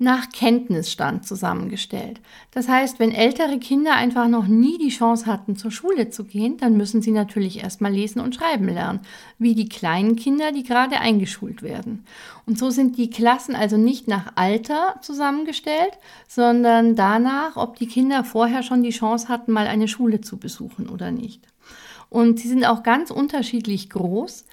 nach 0.00 0.30
Kenntnisstand 0.30 1.26
zusammengestellt. 1.26 2.20
Das 2.52 2.68
heißt, 2.68 3.00
wenn 3.00 3.10
ältere 3.10 3.58
Kinder 3.58 3.94
einfach 3.94 4.28
noch 4.28 4.46
nie 4.46 4.78
die 4.78 4.90
Chance 4.90 5.26
hatten, 5.26 5.56
zur 5.56 5.72
Schule 5.72 6.08
zu 6.08 6.24
gehen, 6.24 6.56
dann 6.56 6.76
müssen 6.76 7.02
sie 7.02 7.10
natürlich 7.10 7.62
erstmal 7.64 7.92
lesen 7.92 8.20
und 8.20 8.36
schreiben 8.36 8.68
lernen, 8.68 9.00
wie 9.38 9.56
die 9.56 9.68
kleinen 9.68 10.14
Kinder, 10.14 10.52
die 10.52 10.62
gerade 10.62 11.00
eingeschult 11.00 11.62
werden. 11.62 12.04
Und 12.46 12.58
so 12.58 12.70
sind 12.70 12.96
die 12.96 13.10
Klassen 13.10 13.56
also 13.56 13.76
nicht 13.76 14.06
nach 14.06 14.32
Alter 14.36 15.00
zusammengestellt, 15.02 15.98
sondern 16.28 16.94
danach, 16.94 17.56
ob 17.56 17.76
die 17.76 17.88
Kinder 17.88 18.22
vorher 18.22 18.62
schon 18.62 18.84
die 18.84 18.90
Chance 18.90 19.28
hatten, 19.28 19.50
mal 19.50 19.66
eine 19.66 19.88
Schule 19.88 20.20
zu 20.20 20.36
besuchen 20.36 20.88
oder 20.88 21.10
nicht. 21.10 21.42
Und 22.08 22.38
sie 22.38 22.48
sind 22.48 22.64
auch 22.64 22.84
ganz 22.84 23.10
unterschiedlich 23.10 23.90
groß. 23.90 24.46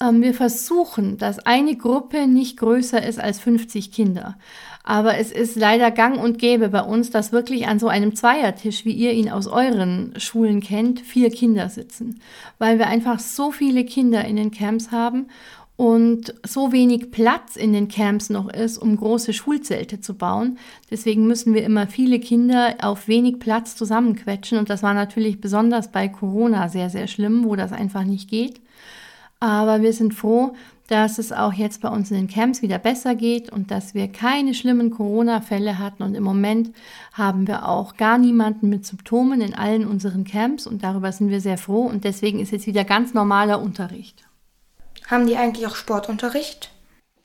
Ähm, 0.00 0.22
wir 0.22 0.34
versuchen, 0.34 1.18
dass 1.18 1.38
eine 1.38 1.76
Gruppe 1.76 2.26
nicht 2.26 2.58
größer 2.58 3.02
ist 3.02 3.18
als 3.18 3.40
50 3.40 3.92
Kinder. 3.92 4.36
Aber 4.88 5.18
es 5.18 5.32
ist 5.32 5.54
leider 5.54 5.90
gang 5.90 6.18
und 6.18 6.38
gäbe 6.38 6.70
bei 6.70 6.80
uns, 6.80 7.10
dass 7.10 7.30
wirklich 7.30 7.68
an 7.68 7.78
so 7.78 7.88
einem 7.88 8.14
Zweiertisch, 8.16 8.86
wie 8.86 8.92
ihr 8.92 9.12
ihn 9.12 9.28
aus 9.28 9.46
euren 9.46 10.14
Schulen 10.16 10.62
kennt, 10.62 11.00
vier 11.00 11.28
Kinder 11.28 11.68
sitzen. 11.68 12.20
Weil 12.56 12.78
wir 12.78 12.86
einfach 12.86 13.18
so 13.18 13.52
viele 13.52 13.84
Kinder 13.84 14.24
in 14.24 14.36
den 14.36 14.50
Camps 14.50 14.90
haben 14.90 15.26
und 15.76 16.32
so 16.42 16.72
wenig 16.72 17.10
Platz 17.10 17.56
in 17.56 17.74
den 17.74 17.88
Camps 17.88 18.30
noch 18.30 18.48
ist, 18.48 18.78
um 18.78 18.96
große 18.96 19.34
Schulzelte 19.34 20.00
zu 20.00 20.14
bauen. 20.14 20.58
Deswegen 20.90 21.26
müssen 21.26 21.52
wir 21.52 21.64
immer 21.64 21.86
viele 21.86 22.18
Kinder 22.18 22.76
auf 22.80 23.08
wenig 23.08 23.40
Platz 23.40 23.76
zusammenquetschen. 23.76 24.56
Und 24.56 24.70
das 24.70 24.82
war 24.82 24.94
natürlich 24.94 25.38
besonders 25.38 25.92
bei 25.92 26.08
Corona 26.08 26.70
sehr, 26.70 26.88
sehr 26.88 27.08
schlimm, 27.08 27.44
wo 27.44 27.56
das 27.56 27.72
einfach 27.72 28.04
nicht 28.04 28.30
geht. 28.30 28.62
Aber 29.38 29.82
wir 29.82 29.92
sind 29.92 30.14
froh, 30.14 30.54
dass 30.88 31.18
es 31.18 31.32
auch 31.32 31.52
jetzt 31.52 31.82
bei 31.82 31.90
uns 31.90 32.10
in 32.10 32.16
den 32.16 32.28
Camps 32.28 32.62
wieder 32.62 32.78
besser 32.78 33.14
geht 33.14 33.52
und 33.52 33.70
dass 33.70 33.94
wir 33.94 34.08
keine 34.08 34.54
schlimmen 34.54 34.90
Corona-Fälle 34.90 35.78
hatten. 35.78 36.02
Und 36.02 36.14
im 36.14 36.24
Moment 36.24 36.72
haben 37.12 37.46
wir 37.46 37.68
auch 37.68 37.96
gar 37.96 38.16
niemanden 38.16 38.70
mit 38.70 38.86
Symptomen 38.86 39.42
in 39.42 39.54
allen 39.54 39.86
unseren 39.86 40.24
Camps 40.24 40.66
und 40.66 40.82
darüber 40.82 41.12
sind 41.12 41.28
wir 41.28 41.42
sehr 41.42 41.58
froh. 41.58 41.82
Und 41.82 42.04
deswegen 42.04 42.40
ist 42.40 42.52
jetzt 42.52 42.66
wieder 42.66 42.84
ganz 42.84 43.12
normaler 43.12 43.60
Unterricht. 43.60 44.24
Haben 45.06 45.26
die 45.26 45.36
eigentlich 45.36 45.66
auch 45.66 45.76
Sportunterricht? 45.76 46.70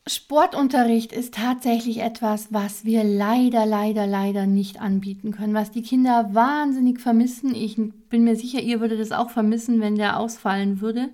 Sportunterricht 0.05 1.13
ist 1.13 1.35
tatsächlich 1.35 2.01
etwas, 2.01 2.47
was 2.49 2.83
wir 2.83 3.05
leider, 3.05 3.65
leider, 3.65 4.05
leider 4.05 4.45
nicht 4.45 4.81
anbieten 4.81 5.31
können, 5.31 5.53
was 5.53 5.71
die 5.71 5.83
Kinder 5.83 6.31
wahnsinnig 6.33 6.99
vermissen. 6.99 7.55
Ich 7.55 7.77
bin 8.09 8.25
mir 8.25 8.35
sicher, 8.35 8.59
ihr 8.59 8.81
würdet 8.81 8.99
es 8.99 9.13
auch 9.13 9.29
vermissen, 9.29 9.79
wenn 9.79 9.95
der 9.95 10.19
ausfallen 10.19 10.81
würde 10.81 11.07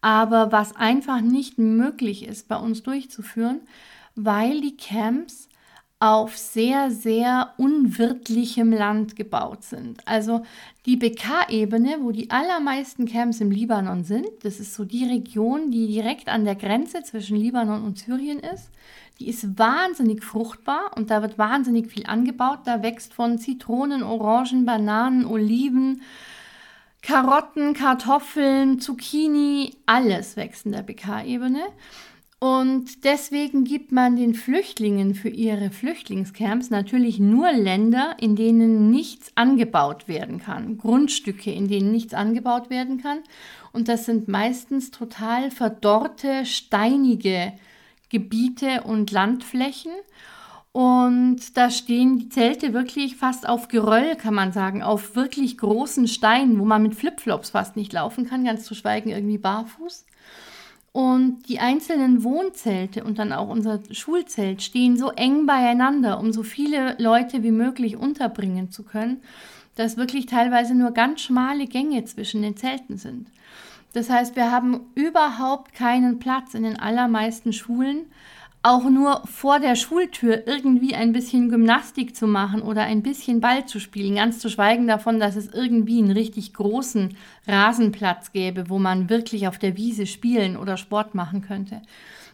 aber 0.00 0.52
was 0.52 0.76
einfach 0.76 1.20
nicht 1.20 1.58
möglich 1.58 2.26
ist 2.26 2.48
bei 2.48 2.56
uns 2.56 2.82
durchzuführen, 2.82 3.60
weil 4.14 4.60
die 4.60 4.76
Camps 4.76 5.48
auf 6.02 6.38
sehr, 6.38 6.90
sehr 6.90 7.52
unwirtlichem 7.58 8.72
Land 8.72 9.16
gebaut 9.16 9.64
sind. 9.64 10.00
Also 10.08 10.42
die 10.86 10.96
BK-Ebene, 10.96 11.98
wo 12.00 12.10
die 12.10 12.30
allermeisten 12.30 13.04
Camps 13.04 13.42
im 13.42 13.50
Libanon 13.50 14.02
sind, 14.02 14.26
das 14.42 14.60
ist 14.60 14.74
so 14.74 14.86
die 14.86 15.04
Region, 15.04 15.70
die 15.70 15.86
direkt 15.86 16.28
an 16.28 16.46
der 16.46 16.54
Grenze 16.54 17.02
zwischen 17.02 17.36
Libanon 17.36 17.84
und 17.84 17.98
Syrien 17.98 18.38
ist, 18.38 18.70
die 19.18 19.28
ist 19.28 19.58
wahnsinnig 19.58 20.24
fruchtbar 20.24 20.92
und 20.96 21.10
da 21.10 21.20
wird 21.20 21.36
wahnsinnig 21.36 21.92
viel 21.92 22.06
angebaut. 22.06 22.60
Da 22.64 22.82
wächst 22.82 23.12
von 23.12 23.36
Zitronen, 23.36 24.02
Orangen, 24.02 24.64
Bananen, 24.64 25.26
Oliven, 25.26 26.00
Karotten, 27.02 27.74
Kartoffeln, 27.74 28.80
Zucchini, 28.80 29.76
alles 29.86 30.36
wächst 30.36 30.66
in 30.66 30.72
der 30.72 30.82
BK-Ebene. 30.82 31.62
Und 32.42 33.04
deswegen 33.04 33.64
gibt 33.64 33.92
man 33.92 34.16
den 34.16 34.34
Flüchtlingen 34.34 35.14
für 35.14 35.28
ihre 35.28 35.70
Flüchtlingscamps 35.70 36.70
natürlich 36.70 37.18
nur 37.18 37.52
Länder, 37.52 38.16
in 38.18 38.34
denen 38.34 38.90
nichts 38.90 39.30
angebaut 39.34 40.08
werden 40.08 40.38
kann. 40.38 40.78
Grundstücke, 40.78 41.52
in 41.52 41.68
denen 41.68 41.92
nichts 41.92 42.14
angebaut 42.14 42.70
werden 42.70 43.02
kann. 43.02 43.18
Und 43.72 43.88
das 43.88 44.06
sind 44.06 44.26
meistens 44.28 44.90
total 44.90 45.50
verdorrte, 45.50 46.46
steinige 46.46 47.52
Gebiete 48.08 48.82
und 48.84 49.10
Landflächen. 49.10 49.92
Und 50.72 51.56
da 51.56 51.68
stehen 51.70 52.18
die 52.18 52.28
Zelte 52.28 52.72
wirklich 52.72 53.16
fast 53.16 53.48
auf 53.48 53.66
Geröll, 53.68 54.14
kann 54.14 54.34
man 54.34 54.52
sagen, 54.52 54.82
auf 54.82 55.16
wirklich 55.16 55.58
großen 55.58 56.06
Steinen, 56.06 56.60
wo 56.60 56.64
man 56.64 56.82
mit 56.82 56.94
Flipflops 56.94 57.50
fast 57.50 57.76
nicht 57.76 57.92
laufen 57.92 58.28
kann, 58.28 58.44
ganz 58.44 58.64
zu 58.64 58.74
schweigen 58.74 59.10
irgendwie 59.10 59.38
barfuß. 59.38 60.06
Und 60.92 61.48
die 61.48 61.60
einzelnen 61.60 62.24
Wohnzelte 62.24 63.04
und 63.04 63.18
dann 63.18 63.32
auch 63.32 63.48
unser 63.48 63.80
Schulzelt 63.92 64.62
stehen 64.62 64.96
so 64.96 65.10
eng 65.10 65.46
beieinander, 65.46 66.18
um 66.18 66.32
so 66.32 66.42
viele 66.42 66.96
Leute 66.98 67.42
wie 67.42 67.52
möglich 67.52 67.96
unterbringen 67.96 68.70
zu 68.70 68.82
können, 68.84 69.22
dass 69.76 69.96
wirklich 69.96 70.26
teilweise 70.26 70.74
nur 70.74 70.90
ganz 70.90 71.20
schmale 71.20 71.66
Gänge 71.66 72.04
zwischen 72.04 72.42
den 72.42 72.56
Zelten 72.56 72.96
sind. 72.96 73.28
Das 73.92 74.10
heißt, 74.10 74.36
wir 74.36 74.52
haben 74.52 74.80
überhaupt 74.94 75.74
keinen 75.74 76.18
Platz 76.18 76.54
in 76.54 76.62
den 76.62 76.78
allermeisten 76.78 77.52
Schulen, 77.52 78.06
auch 78.62 78.84
nur 78.90 79.22
vor 79.26 79.58
der 79.58 79.74
Schultür 79.74 80.46
irgendwie 80.46 80.94
ein 80.94 81.12
bisschen 81.12 81.48
Gymnastik 81.48 82.14
zu 82.14 82.26
machen 82.26 82.60
oder 82.60 82.82
ein 82.82 83.02
bisschen 83.02 83.40
Ball 83.40 83.64
zu 83.64 83.80
spielen, 83.80 84.16
ganz 84.16 84.38
zu 84.38 84.50
schweigen 84.50 84.86
davon, 84.86 85.18
dass 85.18 85.36
es 85.36 85.48
irgendwie 85.48 85.98
einen 85.98 86.10
richtig 86.10 86.52
großen 86.52 87.16
Rasenplatz 87.46 88.32
gäbe, 88.32 88.68
wo 88.68 88.78
man 88.78 89.08
wirklich 89.08 89.48
auf 89.48 89.58
der 89.58 89.76
Wiese 89.76 90.06
spielen 90.06 90.58
oder 90.58 90.76
Sport 90.76 91.14
machen 91.14 91.40
könnte. 91.40 91.80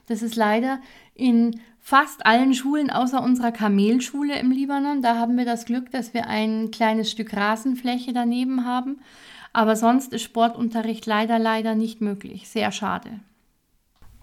Das 0.07 0.23
ist 0.23 0.35
leider 0.35 0.81
in 1.15 1.61
fast 1.81 2.27
allen 2.27 2.55
Schulen 2.55 2.91
außer 2.91 3.23
unserer 3.23 3.53
Kamelschule 3.53 4.37
im 4.39 4.51
Libanon. 4.51 5.03
Da 5.03 5.17
haben 5.17 5.37
wir 5.37 5.45
das 5.45 5.65
Glück, 5.65 5.93
dass 5.93 6.13
wir 6.13 6.27
ein 6.27 6.73
kleines 6.73 7.11
Stück 7.11 7.37
Rasenfläche 7.37 8.13
daneben 8.13 8.65
haben. 8.65 8.99
Aber 9.53 9.77
sonst 9.77 10.13
ist 10.13 10.23
Sportunterricht 10.23 11.07
leider, 11.07 11.39
leider 11.39 11.77
nicht 11.77 12.01
möglich. 12.01 12.49
Sehr 12.49 12.73
schade. 12.73 13.21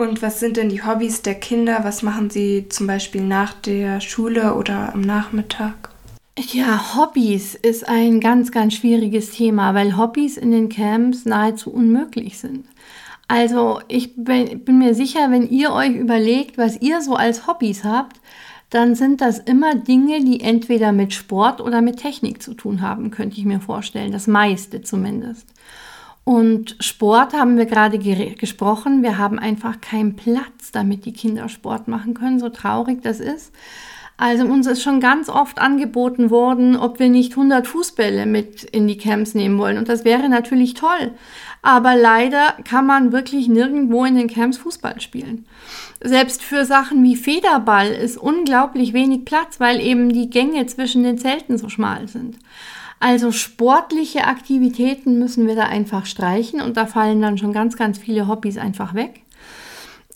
Und 0.03 0.21
was 0.21 0.41
sind 0.41 0.57
denn 0.57 0.67
die 0.67 0.83
Hobbys 0.83 1.21
der 1.21 1.35
Kinder? 1.35 1.79
Was 1.83 2.03
machen 2.03 2.29
sie 2.29 2.67
zum 2.67 2.87
Beispiel 2.87 3.21
nach 3.21 3.53
der 3.53 4.01
Schule 4.01 4.55
oder 4.55 4.93
am 4.93 4.99
Nachmittag? 4.99 5.91
Ja, 6.37 6.97
Hobbys 6.97 7.55
ist 7.55 7.87
ein 7.87 8.19
ganz, 8.19 8.51
ganz 8.51 8.73
schwieriges 8.73 9.31
Thema, 9.31 9.73
weil 9.73 9.95
Hobbys 9.95 10.35
in 10.35 10.51
den 10.51 10.67
Camps 10.67 11.23
nahezu 11.23 11.71
unmöglich 11.71 12.37
sind. 12.37 12.65
Also 13.29 13.79
ich 13.87 14.13
bin, 14.17 14.65
bin 14.65 14.77
mir 14.77 14.93
sicher, 14.93 15.31
wenn 15.31 15.47
ihr 15.47 15.71
euch 15.71 15.95
überlegt, 15.95 16.57
was 16.57 16.81
ihr 16.81 17.01
so 17.01 17.15
als 17.15 17.47
Hobbys 17.47 17.85
habt, 17.85 18.19
dann 18.69 18.95
sind 18.95 19.21
das 19.21 19.39
immer 19.39 19.73
Dinge, 19.75 20.21
die 20.21 20.41
entweder 20.41 20.91
mit 20.91 21.13
Sport 21.13 21.61
oder 21.61 21.81
mit 21.81 21.95
Technik 21.95 22.43
zu 22.43 22.55
tun 22.55 22.81
haben, 22.81 23.09
könnte 23.09 23.37
ich 23.37 23.45
mir 23.45 23.61
vorstellen. 23.61 24.11
Das 24.11 24.27
meiste 24.27 24.81
zumindest. 24.81 25.47
Und 26.25 26.77
Sport 26.79 27.33
haben 27.33 27.57
wir 27.57 27.65
gerade 27.65 27.99
gesprochen. 27.99 29.03
Wir 29.03 29.17
haben 29.17 29.39
einfach 29.39 29.81
keinen 29.81 30.15
Platz, 30.15 30.71
damit 30.71 31.05
die 31.05 31.13
Kinder 31.13 31.49
Sport 31.49 31.87
machen 31.87 32.13
können, 32.13 32.39
so 32.39 32.49
traurig 32.49 33.01
das 33.01 33.19
ist. 33.19 33.51
Also 34.15 34.45
uns 34.45 34.67
ist 34.67 34.83
schon 34.83 34.99
ganz 34.99 35.27
oft 35.27 35.59
angeboten 35.59 36.29
worden, 36.29 36.77
ob 36.77 36.99
wir 36.99 37.09
nicht 37.09 37.31
100 37.31 37.67
Fußbälle 37.67 38.25
mit 38.25 38.63
in 38.63 38.87
die 38.87 38.97
Camps 38.97 39.33
nehmen 39.33 39.57
wollen. 39.57 39.77
Und 39.77 39.89
das 39.89 40.05
wäre 40.05 40.29
natürlich 40.29 40.75
toll. 40.75 41.11
Aber 41.61 41.95
leider 41.95 42.53
kann 42.63 42.85
man 42.85 43.11
wirklich 43.11 43.47
nirgendwo 43.47 44.05
in 44.05 44.15
den 44.15 44.27
Camps 44.27 44.57
Fußball 44.59 45.01
spielen. 45.01 45.45
Selbst 46.01 46.43
für 46.43 46.63
Sachen 46.65 47.03
wie 47.03 47.15
Federball 47.15 47.87
ist 47.87 48.17
unglaublich 48.17 48.93
wenig 48.93 49.25
Platz, 49.25 49.59
weil 49.59 49.81
eben 49.81 50.09
die 50.09 50.29
Gänge 50.29 50.65
zwischen 50.67 51.03
den 51.03 51.17
Zelten 51.17 51.57
so 51.57 51.67
schmal 51.69 52.07
sind. 52.07 52.37
Also 53.03 53.33
sportliche 53.33 54.27
Aktivitäten 54.27 55.19
müssen 55.19 55.45
wir 55.45 55.57
da 55.57 55.63
einfach 55.63 56.05
streichen 56.05 56.61
und 56.61 56.77
da 56.77 56.85
fallen 56.85 57.21
dann 57.21 57.37
schon 57.37 57.51
ganz, 57.51 57.75
ganz 57.75 57.97
viele 57.97 58.29
Hobbys 58.29 58.57
einfach 58.57 58.93
weg. 58.93 59.23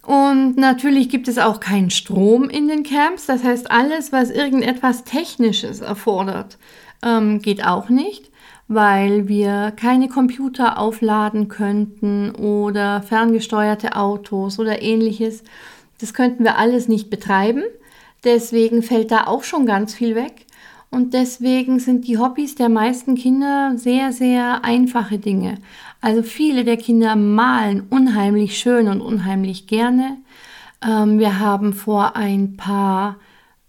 Und 0.04 0.56
natürlich 0.56 1.10
gibt 1.10 1.28
es 1.28 1.38
auch 1.38 1.60
keinen 1.60 1.90
Strom 1.90 2.50
in 2.50 2.70
den 2.70 2.84
Camps. 2.84 3.26
Das 3.26 3.44
heißt, 3.44 3.70
alles, 3.72 4.14
was 4.14 4.30
irgendetwas 4.30 5.04
Technisches 5.04 5.82
erfordert, 5.82 6.58
ähm, 7.04 7.42
geht 7.42 7.66
auch 7.66 7.90
nicht, 7.90 8.32
weil 8.70 9.28
wir 9.28 9.74
keine 9.76 10.08
Computer 10.08 10.80
aufladen 10.80 11.50
könnten 11.50 12.32
oder 12.36 13.02
ferngesteuerte 13.02 13.98
Autos 13.98 14.60
oder 14.60 14.82
ähnliches. 14.82 15.44
Das 16.00 16.14
könnten 16.14 16.46
wir 16.46 16.58
alles 16.58 16.88
nicht 16.88 17.10
betreiben. 17.10 17.64
Deswegen 18.24 18.82
fällt 18.82 19.12
da 19.12 19.28
auch 19.28 19.44
schon 19.44 19.66
ganz 19.66 19.94
viel 19.94 20.16
weg. 20.16 20.47
Und 20.90 21.14
deswegen 21.14 21.80
sind 21.80 22.08
die 22.08 22.18
Hobbys 22.18 22.56
der 22.56 22.70
meisten 22.70 23.16
Kinder 23.16 23.74
sehr, 23.76 24.12
sehr 24.14 24.64
einfache 24.64 25.20
Dinge. 25.20 25.56
Also 26.02 26.24
viele 26.24 26.64
der 26.64 26.78
Kinder 26.78 27.16
malen 27.16 27.84
unheimlich 27.90 28.58
schön 28.58 28.88
und 28.88 29.02
unheimlich 29.02 29.68
gerne. 29.68 30.18
Ähm, 30.82 31.20
wir 31.20 31.40
haben 31.40 31.74
vor 31.74 32.16
ein 32.16 32.56
paar 32.56 33.18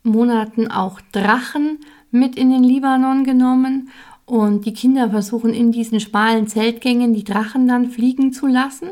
Monaten 0.02 0.70
auch 0.70 1.00
Drachen 1.12 1.78
mit 2.10 2.36
in 2.36 2.50
den 2.50 2.62
Libanon 2.62 3.24
genommen 3.24 3.90
und 4.24 4.66
die 4.66 4.74
Kinder 4.74 5.10
versuchen 5.10 5.54
in 5.54 5.72
diesen 5.72 6.00
schmalen 6.00 6.46
Zeltgängen 6.46 7.14
die 7.14 7.24
Drachen 7.24 7.66
dann 7.66 7.90
fliegen 7.90 8.32
zu 8.32 8.46
lassen, 8.46 8.90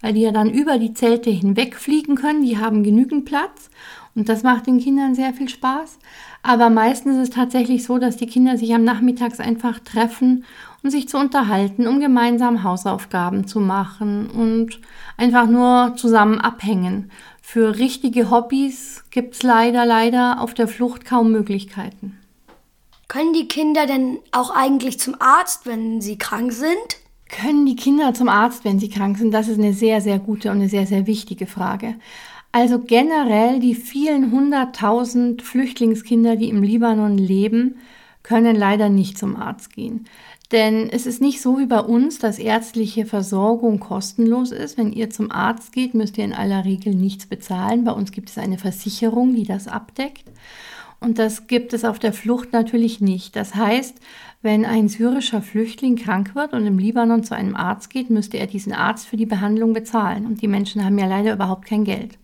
weil 0.00 0.12
die 0.12 0.20
ja 0.20 0.30
dann 0.30 0.50
über 0.50 0.78
die 0.78 0.94
Zelte 0.94 1.30
hinweg 1.30 1.76
fliegen 1.76 2.14
können. 2.14 2.42
Die 2.42 2.58
haben 2.58 2.84
genügend 2.84 3.24
Platz 3.24 3.70
und 4.16 4.30
das 4.30 4.42
macht 4.42 4.66
den 4.66 4.80
Kindern 4.80 5.14
sehr 5.14 5.34
viel 5.34 5.48
Spaß. 5.48 5.98
Aber 6.42 6.70
meistens 6.70 7.16
ist 7.16 7.28
es 7.28 7.34
tatsächlich 7.34 7.84
so, 7.84 7.98
dass 7.98 8.16
die 8.16 8.26
Kinder 8.26 8.56
sich 8.56 8.74
am 8.74 8.82
Nachmittags 8.82 9.40
einfach 9.40 9.78
treffen, 9.78 10.44
um 10.82 10.90
sich 10.90 11.08
zu 11.08 11.18
unterhalten, 11.18 11.86
um 11.86 12.00
gemeinsam 12.00 12.62
Hausaufgaben 12.62 13.46
zu 13.46 13.60
machen 13.60 14.30
und 14.30 14.80
einfach 15.18 15.46
nur 15.46 15.94
zusammen 15.96 16.40
abhängen. 16.40 17.10
Für 17.42 17.78
richtige 17.78 18.30
Hobbys 18.30 19.04
gibt 19.10 19.34
es 19.34 19.42
leider, 19.42 19.84
leider 19.84 20.40
auf 20.40 20.54
der 20.54 20.66
Flucht 20.66 21.04
kaum 21.04 21.30
Möglichkeiten. 21.30 22.18
Können 23.08 23.34
die 23.34 23.48
Kinder 23.48 23.86
denn 23.86 24.18
auch 24.32 24.50
eigentlich 24.50 24.98
zum 24.98 25.14
Arzt, 25.20 25.66
wenn 25.66 26.00
sie 26.00 26.18
krank 26.18 26.52
sind? 26.52 26.96
Können 27.28 27.66
die 27.66 27.76
Kinder 27.76 28.14
zum 28.14 28.28
Arzt, 28.28 28.64
wenn 28.64 28.78
sie 28.78 28.88
krank 28.88 29.18
sind? 29.18 29.32
Das 29.32 29.48
ist 29.48 29.58
eine 29.58 29.72
sehr, 29.72 30.00
sehr 30.00 30.18
gute 30.18 30.50
und 30.50 30.56
eine 30.56 30.68
sehr, 30.68 30.86
sehr 30.86 31.06
wichtige 31.06 31.46
Frage. 31.46 31.96
Also 32.56 32.78
generell 32.78 33.60
die 33.60 33.74
vielen 33.74 34.32
hunderttausend 34.32 35.42
Flüchtlingskinder, 35.42 36.36
die 36.36 36.48
im 36.48 36.62
Libanon 36.62 37.18
leben, 37.18 37.76
können 38.22 38.56
leider 38.56 38.88
nicht 38.88 39.18
zum 39.18 39.36
Arzt 39.36 39.74
gehen. 39.74 40.06
Denn 40.52 40.88
es 40.88 41.04
ist 41.04 41.20
nicht 41.20 41.42
so 41.42 41.58
wie 41.58 41.66
bei 41.66 41.80
uns, 41.80 42.18
dass 42.18 42.38
ärztliche 42.38 43.04
Versorgung 43.04 43.78
kostenlos 43.78 44.52
ist. 44.52 44.78
Wenn 44.78 44.90
ihr 44.90 45.10
zum 45.10 45.30
Arzt 45.30 45.74
geht, 45.74 45.92
müsst 45.92 46.16
ihr 46.16 46.24
in 46.24 46.32
aller 46.32 46.64
Regel 46.64 46.94
nichts 46.94 47.26
bezahlen. 47.26 47.84
Bei 47.84 47.92
uns 47.92 48.10
gibt 48.10 48.30
es 48.30 48.38
eine 48.38 48.56
Versicherung, 48.56 49.34
die 49.34 49.44
das 49.44 49.68
abdeckt. 49.68 50.24
Und 50.98 51.18
das 51.18 51.48
gibt 51.48 51.74
es 51.74 51.84
auf 51.84 51.98
der 51.98 52.14
Flucht 52.14 52.54
natürlich 52.54 53.02
nicht. 53.02 53.36
Das 53.36 53.54
heißt, 53.54 53.96
wenn 54.46 54.64
ein 54.64 54.88
syrischer 54.88 55.42
Flüchtling 55.42 55.96
krank 55.96 56.36
wird 56.36 56.52
und 56.52 56.64
im 56.64 56.78
Libanon 56.78 57.24
zu 57.24 57.34
einem 57.34 57.56
Arzt 57.56 57.90
geht, 57.90 58.10
müsste 58.10 58.38
er 58.38 58.46
diesen 58.46 58.72
Arzt 58.72 59.08
für 59.08 59.16
die 59.16 59.26
Behandlung 59.26 59.72
bezahlen. 59.72 60.24
Und 60.24 60.40
die 60.40 60.46
Menschen 60.46 60.84
haben 60.84 60.96
ja 60.98 61.06
leider 61.06 61.32
überhaupt 61.32 61.66
kein 61.66 61.82
Geld. 61.82 62.16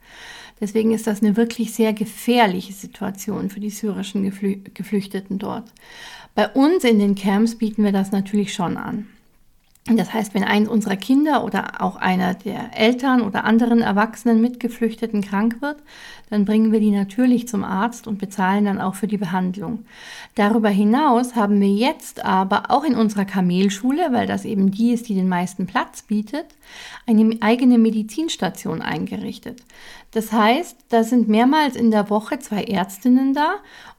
Deswegen 0.60 0.92
ist 0.92 1.08
das 1.08 1.20
eine 1.20 1.36
wirklich 1.36 1.74
sehr 1.74 1.92
gefährliche 1.92 2.72
Situation 2.72 3.50
für 3.50 3.58
die 3.58 3.70
syrischen 3.70 4.22
Geflü 4.22 4.60
Geflüchteten 4.72 5.40
dort. 5.40 5.72
Bei 6.36 6.48
uns 6.48 6.84
in 6.84 7.00
den 7.00 7.16
Camps 7.16 7.56
bieten 7.58 7.82
wir 7.82 7.90
das 7.90 8.12
natürlich 8.12 8.54
schon 8.54 8.76
an. 8.76 9.08
Das 9.86 10.14
heißt, 10.14 10.32
wenn 10.32 10.44
eins 10.44 10.68
unserer 10.68 10.94
Kinder 10.94 11.44
oder 11.44 11.82
auch 11.82 11.96
einer 11.96 12.34
der 12.34 12.70
Eltern 12.78 13.20
oder 13.20 13.44
anderen 13.44 13.80
erwachsenen 13.80 14.40
Mitgeflüchteten 14.40 15.22
krank 15.22 15.60
wird, 15.60 15.76
dann 16.30 16.44
bringen 16.44 16.70
wir 16.70 16.78
die 16.78 16.92
natürlich 16.92 17.48
zum 17.48 17.64
Arzt 17.64 18.06
und 18.06 18.18
bezahlen 18.18 18.64
dann 18.64 18.80
auch 18.80 18.94
für 18.94 19.08
die 19.08 19.18
Behandlung. 19.18 19.84
Darüber 20.36 20.68
hinaus 20.68 21.34
haben 21.34 21.60
wir 21.60 21.68
jetzt 21.68 22.24
aber 22.24 22.70
auch 22.70 22.84
in 22.84 22.94
unserer 22.94 23.24
Kamelschule, 23.24 24.12
weil 24.12 24.28
das 24.28 24.44
eben 24.44 24.70
die 24.70 24.92
ist, 24.92 25.08
die 25.08 25.16
den 25.16 25.28
meisten 25.28 25.66
Platz 25.66 26.02
bietet, 26.02 26.46
eine 27.06 27.36
eigene 27.40 27.76
Medizinstation 27.76 28.82
eingerichtet. 28.82 29.62
Das 30.12 30.30
heißt, 30.30 30.76
da 30.90 31.04
sind 31.04 31.28
mehrmals 31.28 31.74
in 31.74 31.90
der 31.90 32.10
Woche 32.10 32.38
zwei 32.38 32.64
Ärztinnen 32.64 33.34
da 33.34 33.54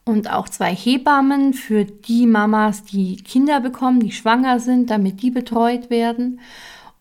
und 0.06 0.32
auch 0.32 0.48
zwei 0.48 0.74
Hebammen 0.74 1.54
für 1.54 1.86
die 1.86 2.28
Mamas, 2.28 2.84
die 2.84 3.18
Kinder 3.18 3.60
bekommen, 3.60 4.00
die 4.00 4.12
schwanger 4.12 4.60
sind, 4.60 4.90
damit 4.90 5.22
die 5.22 5.32
betreut 5.32 5.90
werden. 5.90 6.40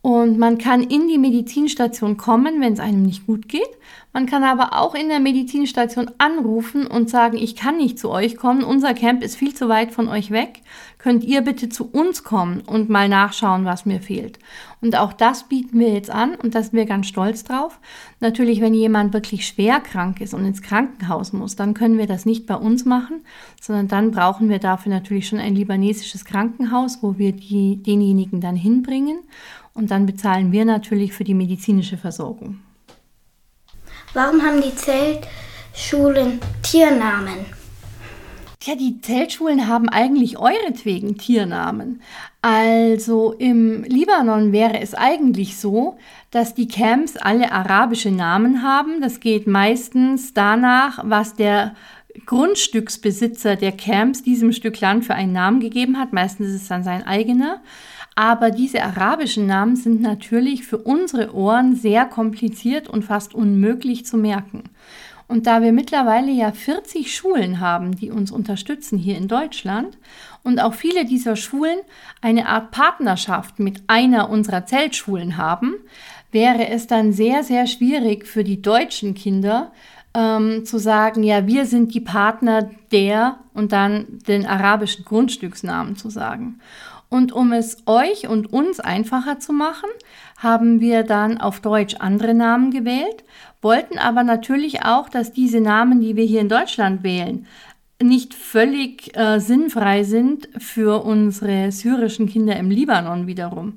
Und 0.01 0.37
man 0.37 0.59
kann 0.59 0.83
in 0.83 1.07
die 1.07 1.19
Medizinstation 1.19 2.17
kommen, 2.17 2.61
wenn 2.61 2.73
es 2.73 2.81
einem 2.81 3.03
nicht 3.03 3.25
gut 3.25 3.49
geht. 3.49 3.71
Man 4.13 4.27
kann 4.27 4.43
aber 4.43 4.77
auch 4.81 4.97
in 4.97 5.09
der 5.09 5.21
Medizinstation 5.21 6.11
anrufen 6.19 6.89
und 6.89 7.09
sagen, 7.09 7.37
ich 7.37 7.55
kann 7.55 7.77
nicht 7.77 8.01
zu 8.01 8.11
euch 8.11 8.37
kommen, 8.37 8.65
unser 8.65 8.95
Camp 8.95 9.23
ist 9.23 9.37
viel 9.37 9.55
zu 9.55 9.69
weit 9.69 9.93
von 9.93 10.09
euch 10.09 10.33
weg. 10.33 10.63
Könnt 11.03 11.25
ihr 11.25 11.41
bitte 11.41 11.69
zu 11.69 11.91
uns 11.91 12.23
kommen 12.23 12.61
und 12.61 12.89
mal 12.89 13.09
nachschauen, 13.09 13.65
was 13.65 13.87
mir 13.87 14.01
fehlt? 14.01 14.39
Und 14.81 14.97
auch 14.97 15.13
das 15.13 15.49
bieten 15.49 15.81
wir 15.81 15.93
jetzt 15.93 16.11
an 16.11 16.37
und 16.37 16.55
da 16.55 16.63
sind 16.63 16.75
wir 16.75 16.87
ganz 16.87 17.09
stolz 17.09 17.43
drauf. 17.43 17.81
Natürlich, 18.21 18.61
wenn 18.61 18.73
jemand 18.73 19.13
wirklich 19.13 19.45
schwer 19.45 19.81
krank 19.81 20.21
ist 20.21 20.33
und 20.33 20.45
ins 20.45 20.63
Krankenhaus 20.63 21.33
muss, 21.33 21.57
dann 21.57 21.75
können 21.75 21.99
wir 21.99 22.07
das 22.07 22.25
nicht 22.25 22.47
bei 22.47 22.55
uns 22.55 22.85
machen, 22.85 23.25
sondern 23.61 23.89
dann 23.89 24.13
brauchen 24.13 24.49
wir 24.49 24.61
dafür 24.61 24.91
natürlich 24.91 25.27
schon 25.27 25.41
ein 25.41 25.57
libanesisches 25.57 26.25
Krankenhaus, 26.25 26.99
wo 27.03 27.19
wir 27.19 27.33
die, 27.33 27.83
denjenigen 27.83 28.41
dann 28.41 28.55
hinbringen 28.55 29.19
und 29.75 29.91
dann 29.91 30.07
bezahlen 30.07 30.53
wir 30.53 30.65
natürlich 30.65 31.15
für 31.15 31.25
die 31.25 31.35
medizinische 31.35 31.97
Versorgung. 31.97 32.61
Warum 34.15 34.41
haben 34.41 34.63
die 34.63 34.75
Zeltschulen 34.77 36.39
Tiernamen? 36.63 37.62
Ja, 38.65 38.77
die 38.77 39.01
Zeltschulen 39.01 39.67
haben 39.67 39.89
eigentlich 39.89 40.39
euretwegen 40.39 41.19
Tiernamen. 41.19 42.01
Also 42.43 43.33
im 43.33 43.83
Libanon 43.83 44.53
wäre 44.53 44.81
es 44.81 44.95
eigentlich 44.95 45.57
so, 45.57 45.97
dass 46.31 46.55
die 46.55 46.69
Camps 46.69 47.17
alle 47.17 47.51
arabische 47.51 48.13
Namen 48.13 48.63
haben. 48.63 49.01
Das 49.01 49.19
geht 49.19 49.49
meistens 49.49 50.33
danach, 50.33 51.01
was 51.03 51.35
der 51.35 51.75
Grundstücksbesitzer 52.27 53.57
der 53.57 53.73
Camps 53.73 54.23
diesem 54.23 54.53
Stück 54.53 54.81
Land 54.81 55.07
für 55.07 55.15
einen 55.15 55.33
Namen 55.33 55.59
gegeben 55.59 55.99
hat. 55.99 56.13
Meistens 56.13 56.49
ist 56.49 56.63
es 56.63 56.69
dann 56.69 56.85
sein 56.85 57.05
eigener. 57.05 57.61
Aber 58.15 58.51
diese 58.51 58.83
arabischen 58.83 59.47
Namen 59.47 59.75
sind 59.75 60.03
natürlich 60.03 60.65
für 60.65 60.79
unsere 60.79 61.35
Ohren 61.35 61.75
sehr 61.75 62.05
kompliziert 62.05 62.89
und 62.89 63.05
fast 63.05 63.35
unmöglich 63.35 64.05
zu 64.05 64.19
merken. 64.19 64.65
Und 65.33 65.47
da 65.47 65.63
wir 65.63 65.73
mittlerweile 65.73 66.31
ja 66.31 66.53
40 66.53 67.17
Schulen 67.17 67.59
haben, 67.59 67.97
die 67.97 68.11
uns 68.11 68.31
unterstützen 68.31 68.99
hier 68.99 69.17
in 69.17 69.29
Deutschland 69.29 69.97
und 70.43 70.61
auch 70.61 70.75
viele 70.75 71.07
dieser 71.07 71.37
Schulen 71.37 71.79
eine 72.21 72.49
Art 72.49 72.71
Partnerschaft 72.71 73.59
mit 73.59 73.83
einer 73.87 74.29
unserer 74.29 74.67
Zeltschulen 74.67 75.39
haben, 75.39 75.77
wäre 76.33 76.69
es 76.69 76.87
dann 76.87 77.15
sehr, 77.15 77.45
sehr 77.45 77.67
schwierig 77.67 78.27
für 78.27 78.45
die 78.45 78.61
deutschen 78.61 79.15
Kinder 79.15 79.73
ähm, 80.13 80.67
zu 80.67 80.77
sagen, 80.77 81.23
ja, 81.23 81.47
wir 81.47 81.65
sind 81.65 81.95
die 81.95 82.01
Partner 82.01 82.69
der 82.91 83.39
und 83.55 83.73
dann 83.73 84.19
den 84.29 84.45
arabischen 84.45 85.07
Grundstücksnamen 85.07 85.97
zu 85.97 86.11
sagen. 86.11 86.61
Und 87.13 87.31
um 87.31 87.53
es 87.53 87.83
euch 87.85 88.27
und 88.27 88.55
uns 88.55 88.81
einfacher 88.81 89.39
zu 89.39 89.53
machen, 89.53 89.91
haben 90.39 90.81
wir 90.81 91.03
dann 91.03 91.37
auf 91.37 91.61
Deutsch 91.61 91.97
andere 91.99 92.33
Namen 92.33 92.71
gewählt, 92.71 93.25
wollten 93.61 93.99
aber 93.99 94.25
natürlich 94.25 94.87
auch, 94.87 95.11
dass 95.11 95.31
diese 95.31 95.61
Namen, 95.61 96.01
die 96.01 96.17
wir 96.17 96.25
hier 96.25 96.41
in 96.41 96.49
Deutschland 96.49 97.03
wählen, 97.03 97.47
nicht 98.03 98.33
völlig 98.33 99.15
äh, 99.15 99.41
sinnfrei 99.41 100.05
sind 100.05 100.49
für 100.57 101.05
unsere 101.05 101.71
syrischen 101.71 102.31
Kinder 102.31 102.57
im 102.57 102.71
Libanon 102.71 103.27
wiederum. 103.27 103.75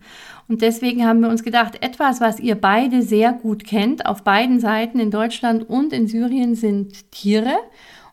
Und 0.48 0.62
deswegen 0.62 1.06
haben 1.06 1.20
wir 1.20 1.28
uns 1.28 1.44
gedacht, 1.44 1.84
etwas, 1.84 2.22
was 2.22 2.40
ihr 2.40 2.56
beide 2.56 3.02
sehr 3.02 3.34
gut 3.34 3.66
kennt, 3.66 4.06
auf 4.06 4.24
beiden 4.24 4.62
Seiten 4.62 4.98
in 4.98 5.12
Deutschland 5.12 5.70
und 5.70 5.92
in 5.92 6.08
Syrien, 6.08 6.56
sind 6.56 7.12
Tiere. 7.12 7.58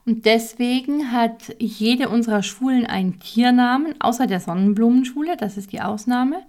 Und 0.05 0.25
deswegen 0.27 1.13
hat 1.13 1.55
jede 1.59 2.09
unserer 2.09 2.43
Schulen 2.43 2.87
einen 2.87 3.21
Tiernamen, 3.21 3.95
außer 4.01 4.27
der 4.27 4.41
Sonnenblumenschule, 4.41 5.37
das 5.37 5.57
ist 5.57 5.73
die 5.73 5.81
Ausnahme. 5.81 6.43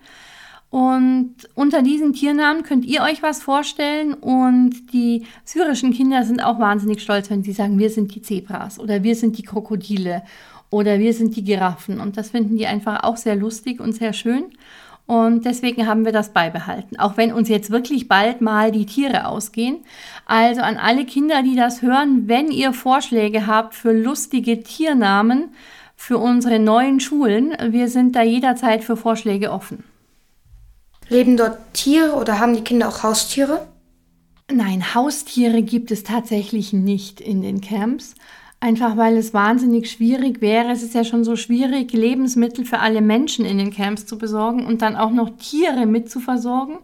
Und 0.71 1.35
unter 1.53 1.83
diesen 1.83 2.13
Tiernamen 2.13 2.63
könnt 2.63 2.83
ihr 2.85 3.03
euch 3.03 3.21
was 3.21 3.43
vorstellen. 3.43 4.15
Und 4.15 4.91
die 4.91 5.27
syrischen 5.45 5.93
Kinder 5.93 6.23
sind 6.23 6.43
auch 6.43 6.57
wahnsinnig 6.57 7.03
stolz, 7.03 7.29
wenn 7.29 7.43
sie 7.43 7.51
sagen, 7.51 7.77
wir 7.77 7.91
sind 7.91 8.15
die 8.15 8.23
Zebras 8.23 8.79
oder 8.79 9.03
wir 9.03 9.15
sind 9.15 9.37
die 9.37 9.43
Krokodile 9.43 10.23
oder 10.71 10.97
wir 10.97 11.13
sind 11.13 11.35
die 11.35 11.43
Giraffen. 11.43 11.99
Und 11.99 12.17
das 12.17 12.31
finden 12.31 12.57
die 12.57 12.65
einfach 12.65 13.03
auch 13.03 13.17
sehr 13.17 13.35
lustig 13.35 13.79
und 13.79 13.93
sehr 13.93 14.13
schön. 14.13 14.45
Und 15.05 15.45
deswegen 15.45 15.85
haben 15.85 16.05
wir 16.05 16.13
das 16.13 16.31
beibehalten, 16.31 16.97
auch 16.97 17.17
wenn 17.17 17.33
uns 17.33 17.49
jetzt 17.49 17.71
wirklich 17.71 18.07
bald 18.07 18.39
mal 18.39 18.71
die 18.71 18.85
Tiere 18.85 19.27
ausgehen. 19.27 19.83
Also 20.25 20.61
an 20.61 20.77
alle 20.77 21.05
Kinder, 21.05 21.43
die 21.43 21.55
das 21.55 21.81
hören, 21.81 22.27
wenn 22.27 22.49
ihr 22.51 22.71
Vorschläge 22.71 23.45
habt 23.45 23.75
für 23.75 23.91
lustige 23.91 24.63
Tiernamen 24.63 25.49
für 25.95 26.17
unsere 26.17 26.59
neuen 26.59 26.99
Schulen, 26.99 27.53
wir 27.69 27.89
sind 27.89 28.15
da 28.15 28.23
jederzeit 28.23 28.83
für 28.83 28.95
Vorschläge 28.95 29.51
offen. 29.51 29.83
Leben 31.09 31.37
dort 31.37 31.57
Tiere 31.73 32.13
oder 32.13 32.39
haben 32.39 32.55
die 32.55 32.63
Kinder 32.63 32.87
auch 32.87 33.03
Haustiere? 33.03 33.67
Nein, 34.51 34.93
Haustiere 34.93 35.61
gibt 35.61 35.91
es 35.91 36.03
tatsächlich 36.03 36.73
nicht 36.73 37.21
in 37.21 37.41
den 37.41 37.61
Camps. 37.61 38.15
Einfach 38.63 38.95
weil 38.95 39.17
es 39.17 39.33
wahnsinnig 39.33 39.91
schwierig 39.91 40.39
wäre. 40.39 40.71
Es 40.71 40.83
ist 40.83 40.95
ja 40.95 41.03
schon 41.03 41.25
so 41.25 41.35
schwierig, 41.35 41.91
Lebensmittel 41.91 42.63
für 42.63 42.79
alle 42.79 43.01
Menschen 43.01 43.43
in 43.43 43.57
den 43.57 43.71
Camps 43.73 44.05
zu 44.05 44.17
besorgen 44.17 44.65
und 44.65 44.81
dann 44.81 44.95
auch 44.95 45.11
noch 45.11 45.31
Tiere 45.31 45.85
mit 45.85 46.09
zu 46.09 46.21
versorgen. 46.21 46.77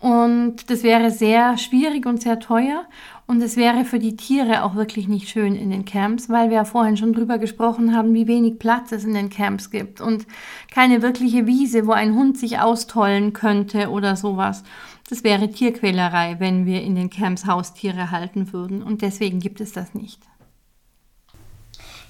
Und 0.00 0.70
das 0.70 0.82
wäre 0.82 1.10
sehr 1.10 1.58
schwierig 1.58 2.06
und 2.06 2.22
sehr 2.22 2.40
teuer. 2.40 2.86
Und 3.26 3.42
es 3.42 3.58
wäre 3.58 3.84
für 3.84 3.98
die 3.98 4.16
Tiere 4.16 4.64
auch 4.64 4.74
wirklich 4.74 5.06
nicht 5.06 5.28
schön 5.28 5.54
in 5.54 5.68
den 5.68 5.84
Camps, 5.84 6.30
weil 6.30 6.48
wir 6.48 6.56
ja 6.56 6.64
vorhin 6.64 6.96
schon 6.96 7.12
drüber 7.12 7.36
gesprochen 7.36 7.94
haben, 7.94 8.14
wie 8.14 8.26
wenig 8.26 8.58
Platz 8.58 8.90
es 8.92 9.04
in 9.04 9.12
den 9.12 9.28
Camps 9.28 9.70
gibt 9.70 10.00
und 10.00 10.26
keine 10.70 11.02
wirkliche 11.02 11.46
Wiese, 11.46 11.86
wo 11.86 11.92
ein 11.92 12.14
Hund 12.14 12.38
sich 12.38 12.58
austollen 12.58 13.34
könnte 13.34 13.90
oder 13.90 14.16
sowas. 14.16 14.64
Das 15.10 15.24
wäre 15.24 15.50
Tierquälerei, 15.50 16.36
wenn 16.38 16.64
wir 16.64 16.80
in 16.80 16.94
den 16.94 17.10
Camps 17.10 17.44
Haustiere 17.44 18.10
halten 18.10 18.54
würden. 18.54 18.82
Und 18.82 19.02
deswegen 19.02 19.40
gibt 19.40 19.60
es 19.60 19.72
das 19.72 19.92
nicht. 19.92 20.18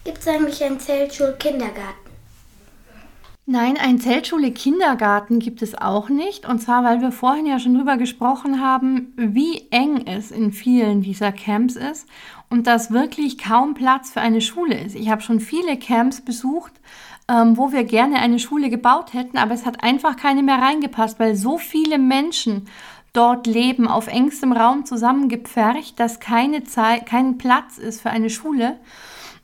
Gibt 0.05 0.19
es 0.19 0.27
eigentlich 0.27 0.65
einen 0.65 0.81
Zeltschul-Kindergarten? 0.81 2.03
Nein, 3.47 3.77
ein 3.77 4.01
Zeltschule-Kindergarten 4.01 5.39
gibt 5.39 5.63
es 5.63 5.77
auch 5.77 6.09
nicht. 6.09 6.49
Und 6.49 6.61
zwar, 6.61 6.83
weil 6.85 7.01
wir 7.01 7.13
vorhin 7.13 7.47
ja 7.47 7.59
schon 7.59 7.75
drüber 7.75 7.97
gesprochen 7.97 8.61
haben, 8.61 9.13
wie 9.17 9.67
eng 9.71 10.07
es 10.07 10.31
in 10.31 10.53
vielen 10.53 11.03
dieser 11.03 11.33
Camps 11.33 11.77
ist 11.77 12.09
und 12.51 12.67
dass 12.67 12.91
wirklich 12.91 13.39
kaum 13.39 13.75
Platz 13.75 14.11
für 14.11 14.21
eine 14.21 14.41
Schule 14.41 14.81
ist. 14.81 14.97
Ich 14.97 15.09
habe 15.11 15.23
schon 15.23 15.41
viele 15.41 15.77
Camps 15.77 16.21
besucht, 16.21 16.73
ähm, 17.29 17.57
wo 17.57 17.73
wir 17.73 17.85
gerne 17.85 18.17
eine 18.17 18.39
Schule 18.39 18.71
gebaut 18.71 19.13
hätten, 19.13 19.39
aber 19.39 19.55
es 19.55 19.67
hat 19.67 19.83
einfach 19.85 20.17
keine 20.17 20.43
mehr 20.43 20.59
reingepasst, 20.59 21.21
weil 21.21 21.37
so 21.37 21.59
viele 21.59 21.99
Menschen 21.99 22.69
dort 23.13 23.47
leben, 23.47 23.89
auf 23.89 24.09
engstem 24.09 24.53
Raum 24.53 24.85
zusammengepfercht, 24.85 25.99
dass 26.01 26.21
keine 26.21 26.65
Zeit, 26.65 27.07
kein 27.07 27.39
Platz 27.39 27.79
ist 27.79 28.03
für 28.03 28.11
eine 28.11 28.31
Schule. 28.31 28.79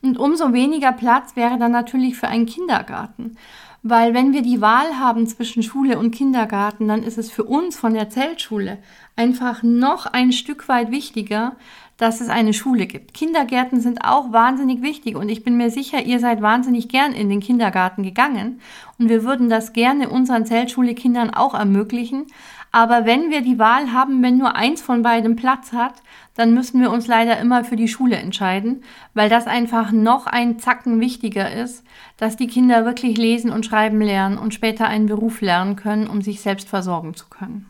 Und 0.01 0.17
umso 0.17 0.53
weniger 0.53 0.91
Platz 0.91 1.35
wäre 1.35 1.57
dann 1.57 1.71
natürlich 1.71 2.15
für 2.15 2.27
einen 2.27 2.45
Kindergarten. 2.45 3.35
Weil 3.81 4.13
wenn 4.13 4.33
wir 4.33 4.41
die 4.41 4.59
Wahl 4.59 4.99
haben 4.99 5.25
zwischen 5.25 5.63
Schule 5.63 5.97
und 5.97 6.11
Kindergarten, 6.11 6.87
dann 6.87 7.01
ist 7.01 7.17
es 7.17 7.31
für 7.31 7.45
uns 7.45 7.77
von 7.77 7.93
der 7.93 8.09
Zeltschule 8.09 8.77
einfach 9.15 9.63
noch 9.63 10.05
ein 10.05 10.33
Stück 10.33 10.67
weit 10.67 10.91
wichtiger, 10.91 11.55
dass 11.95 12.21
es 12.21 12.29
eine 12.29 12.53
Schule 12.53 12.87
gibt. 12.87 13.13
Kindergärten 13.13 13.81
sind 13.81 14.05
auch 14.05 14.31
wahnsinnig 14.31 14.81
wichtig 14.81 15.15
und 15.15 15.27
ich 15.27 15.43
bin 15.43 15.57
mir 15.57 15.69
sicher, 15.69 16.01
ihr 16.01 16.19
seid 16.19 16.41
wahnsinnig 16.41 16.87
gern 16.87 17.11
in 17.11 17.29
den 17.29 17.41
Kindergarten 17.41 18.03
gegangen 18.03 18.61
und 18.97 19.09
wir 19.09 19.23
würden 19.23 19.49
das 19.49 19.73
gerne 19.73 20.09
unseren 20.09 20.45
Zeltschule-Kindern 20.45 21.29
auch 21.29 21.53
ermöglichen. 21.53 22.27
Aber 22.71 23.05
wenn 23.05 23.31
wir 23.31 23.41
die 23.41 23.57
Wahl 23.57 23.91
haben, 23.93 24.21
wenn 24.21 24.37
nur 24.37 24.55
eins 24.55 24.81
von 24.81 25.01
beiden 25.01 25.35
Platz 25.35 25.73
hat, 25.73 25.95
dann 26.35 26.53
müssen 26.53 26.79
wir 26.81 26.91
uns 26.91 27.07
leider 27.07 27.39
immer 27.39 27.63
für 27.63 27.75
die 27.75 27.87
Schule 27.87 28.15
entscheiden, 28.15 28.83
weil 29.13 29.29
das 29.29 29.47
einfach 29.47 29.91
noch 29.91 30.27
ein 30.27 30.59
Zacken 30.59 30.99
wichtiger 30.99 31.51
ist, 31.51 31.83
dass 32.17 32.37
die 32.37 32.47
Kinder 32.47 32.85
wirklich 32.85 33.17
lesen 33.17 33.51
und 33.51 33.65
schreiben 33.65 34.01
lernen 34.01 34.37
und 34.37 34.53
später 34.53 34.87
einen 34.87 35.07
Beruf 35.07 35.41
lernen 35.41 35.75
können, 35.75 36.07
um 36.07 36.21
sich 36.21 36.41
selbst 36.41 36.69
versorgen 36.69 37.15
zu 37.15 37.27
können. 37.27 37.65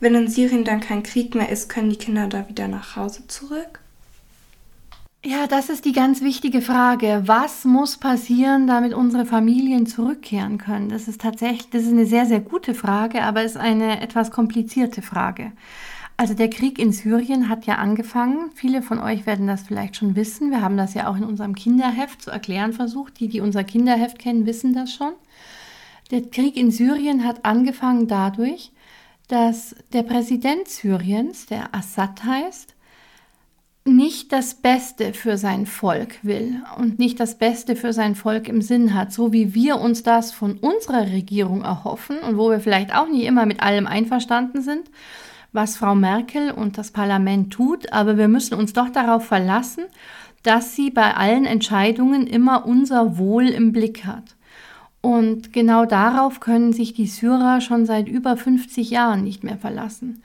Wenn 0.00 0.14
in 0.14 0.28
Syrien 0.28 0.64
dann 0.64 0.80
kein 0.80 1.02
Krieg 1.02 1.34
mehr 1.34 1.48
ist, 1.48 1.68
können 1.68 1.88
die 1.88 1.96
Kinder 1.96 2.26
da 2.28 2.48
wieder 2.48 2.68
nach 2.68 2.96
Hause 2.96 3.26
zurück? 3.26 3.80
Ja, 5.26 5.46
das 5.46 5.70
ist 5.70 5.86
die 5.86 5.92
ganz 5.92 6.20
wichtige 6.20 6.60
Frage. 6.60 7.22
Was 7.24 7.64
muss 7.64 7.96
passieren, 7.96 8.66
damit 8.66 8.92
unsere 8.92 9.24
Familien 9.24 9.86
zurückkehren 9.86 10.58
können? 10.58 10.90
Das 10.90 11.08
ist 11.08 11.22
tatsächlich, 11.22 11.70
das 11.70 11.84
ist 11.84 11.92
eine 11.92 12.04
sehr, 12.04 12.26
sehr 12.26 12.40
gute 12.40 12.74
Frage, 12.74 13.22
aber 13.22 13.42
es 13.42 13.52
ist 13.52 13.56
eine 13.56 14.02
etwas 14.02 14.30
komplizierte 14.30 15.00
Frage. 15.00 15.52
Also 16.18 16.34
der 16.34 16.50
Krieg 16.50 16.78
in 16.78 16.92
Syrien 16.92 17.48
hat 17.48 17.64
ja 17.64 17.76
angefangen. 17.76 18.50
Viele 18.54 18.82
von 18.82 18.98
euch 18.98 19.24
werden 19.24 19.46
das 19.46 19.62
vielleicht 19.62 19.96
schon 19.96 20.14
wissen. 20.14 20.50
Wir 20.50 20.60
haben 20.60 20.76
das 20.76 20.92
ja 20.92 21.08
auch 21.08 21.16
in 21.16 21.24
unserem 21.24 21.54
Kinderheft 21.54 22.20
zu 22.20 22.30
erklären 22.30 22.74
versucht. 22.74 23.18
Die, 23.18 23.28
die 23.28 23.40
unser 23.40 23.64
Kinderheft 23.64 24.18
kennen, 24.18 24.44
wissen 24.44 24.74
das 24.74 24.92
schon. 24.92 25.14
Der 26.10 26.20
Krieg 26.20 26.54
in 26.54 26.70
Syrien 26.70 27.24
hat 27.24 27.46
angefangen 27.46 28.08
dadurch, 28.08 28.72
dass 29.28 29.74
der 29.94 30.02
Präsident 30.02 30.68
Syriens, 30.68 31.46
der 31.46 31.74
Assad 31.74 32.24
heißt, 32.24 32.73
nicht 33.84 34.32
das 34.32 34.54
Beste 34.54 35.12
für 35.12 35.36
sein 35.36 35.66
Volk 35.66 36.18
will 36.22 36.62
und 36.78 36.98
nicht 36.98 37.20
das 37.20 37.36
Beste 37.36 37.76
für 37.76 37.92
sein 37.92 38.14
Volk 38.14 38.48
im 38.48 38.62
Sinn 38.62 38.94
hat, 38.94 39.12
so 39.12 39.32
wie 39.32 39.54
wir 39.54 39.78
uns 39.78 40.02
das 40.02 40.32
von 40.32 40.56
unserer 40.56 41.06
Regierung 41.12 41.62
erhoffen 41.62 42.18
und 42.18 42.38
wo 42.38 42.50
wir 42.50 42.60
vielleicht 42.60 42.94
auch 42.94 43.08
nicht 43.08 43.24
immer 43.24 43.44
mit 43.44 43.62
allem 43.62 43.86
einverstanden 43.86 44.62
sind, 44.62 44.90
was 45.52 45.76
Frau 45.76 45.94
Merkel 45.94 46.50
und 46.50 46.78
das 46.78 46.92
Parlament 46.92 47.52
tut, 47.52 47.92
aber 47.92 48.16
wir 48.16 48.28
müssen 48.28 48.54
uns 48.54 48.72
doch 48.72 48.88
darauf 48.88 49.26
verlassen, 49.26 49.84
dass 50.42 50.74
sie 50.74 50.90
bei 50.90 51.14
allen 51.14 51.44
Entscheidungen 51.44 52.26
immer 52.26 52.66
unser 52.66 53.18
Wohl 53.18 53.48
im 53.48 53.72
Blick 53.72 54.04
hat. 54.06 54.34
Und 55.00 55.52
genau 55.52 55.84
darauf 55.84 56.40
können 56.40 56.72
sich 56.72 56.94
die 56.94 57.06
Syrer 57.06 57.60
schon 57.60 57.84
seit 57.84 58.08
über 58.08 58.38
50 58.38 58.88
Jahren 58.88 59.22
nicht 59.22 59.44
mehr 59.44 59.58
verlassen. 59.58 60.22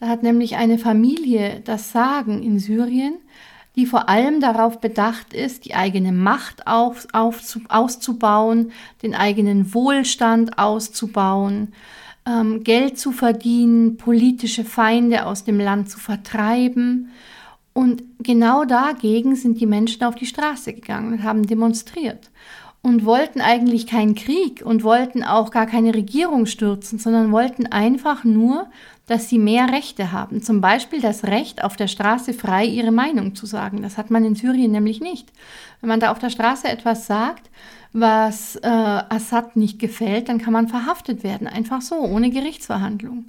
Da 0.00 0.08
hat 0.08 0.22
nämlich 0.22 0.56
eine 0.56 0.78
Familie 0.78 1.60
das 1.64 1.92
Sagen 1.92 2.42
in 2.42 2.58
Syrien, 2.58 3.14
die 3.76 3.86
vor 3.86 4.08
allem 4.08 4.40
darauf 4.40 4.80
bedacht 4.80 5.34
ist, 5.34 5.66
die 5.66 5.74
eigene 5.74 6.10
Macht 6.10 6.66
auf, 6.66 7.06
auf, 7.12 7.40
auszubauen, 7.68 8.72
den 9.02 9.14
eigenen 9.14 9.72
Wohlstand 9.74 10.58
auszubauen, 10.58 11.72
ähm, 12.26 12.64
Geld 12.64 12.98
zu 12.98 13.12
verdienen, 13.12 13.98
politische 13.98 14.64
Feinde 14.64 15.26
aus 15.26 15.44
dem 15.44 15.60
Land 15.60 15.90
zu 15.90 15.98
vertreiben. 15.98 17.10
Und 17.74 18.02
genau 18.18 18.64
dagegen 18.64 19.36
sind 19.36 19.60
die 19.60 19.66
Menschen 19.66 20.02
auf 20.02 20.14
die 20.14 20.26
Straße 20.26 20.72
gegangen 20.72 21.12
und 21.12 21.22
haben 21.22 21.46
demonstriert 21.46 22.30
und 22.82 23.04
wollten 23.04 23.40
eigentlich 23.40 23.86
keinen 23.86 24.14
Krieg 24.14 24.62
und 24.64 24.84
wollten 24.84 25.22
auch 25.22 25.50
gar 25.50 25.66
keine 25.66 25.94
Regierung 25.94 26.46
stürzen, 26.46 26.98
sondern 26.98 27.30
wollten 27.30 27.66
einfach 27.66 28.24
nur, 28.24 28.68
dass 29.06 29.28
sie 29.28 29.38
mehr 29.38 29.70
Rechte 29.70 30.12
haben. 30.12 30.42
Zum 30.42 30.60
Beispiel 30.60 31.00
das 31.00 31.24
Recht, 31.24 31.62
auf 31.64 31.76
der 31.76 31.88
Straße 31.88 32.32
frei 32.32 32.64
ihre 32.64 32.92
Meinung 32.92 33.34
zu 33.34 33.44
sagen. 33.44 33.82
Das 33.82 33.98
hat 33.98 34.10
man 34.10 34.24
in 34.24 34.34
Syrien 34.34 34.70
nämlich 34.70 35.00
nicht. 35.00 35.30
Wenn 35.80 35.88
man 35.88 36.00
da 36.00 36.10
auf 36.10 36.20
der 36.20 36.30
Straße 36.30 36.68
etwas 36.68 37.06
sagt, 37.06 37.50
was 37.92 38.56
äh, 38.56 38.68
Assad 38.68 39.56
nicht 39.56 39.78
gefällt, 39.78 40.28
dann 40.28 40.38
kann 40.38 40.52
man 40.52 40.68
verhaftet 40.68 41.24
werden. 41.24 41.48
Einfach 41.48 41.82
so, 41.82 41.96
ohne 41.96 42.30
Gerichtsverhandlung. 42.30 43.26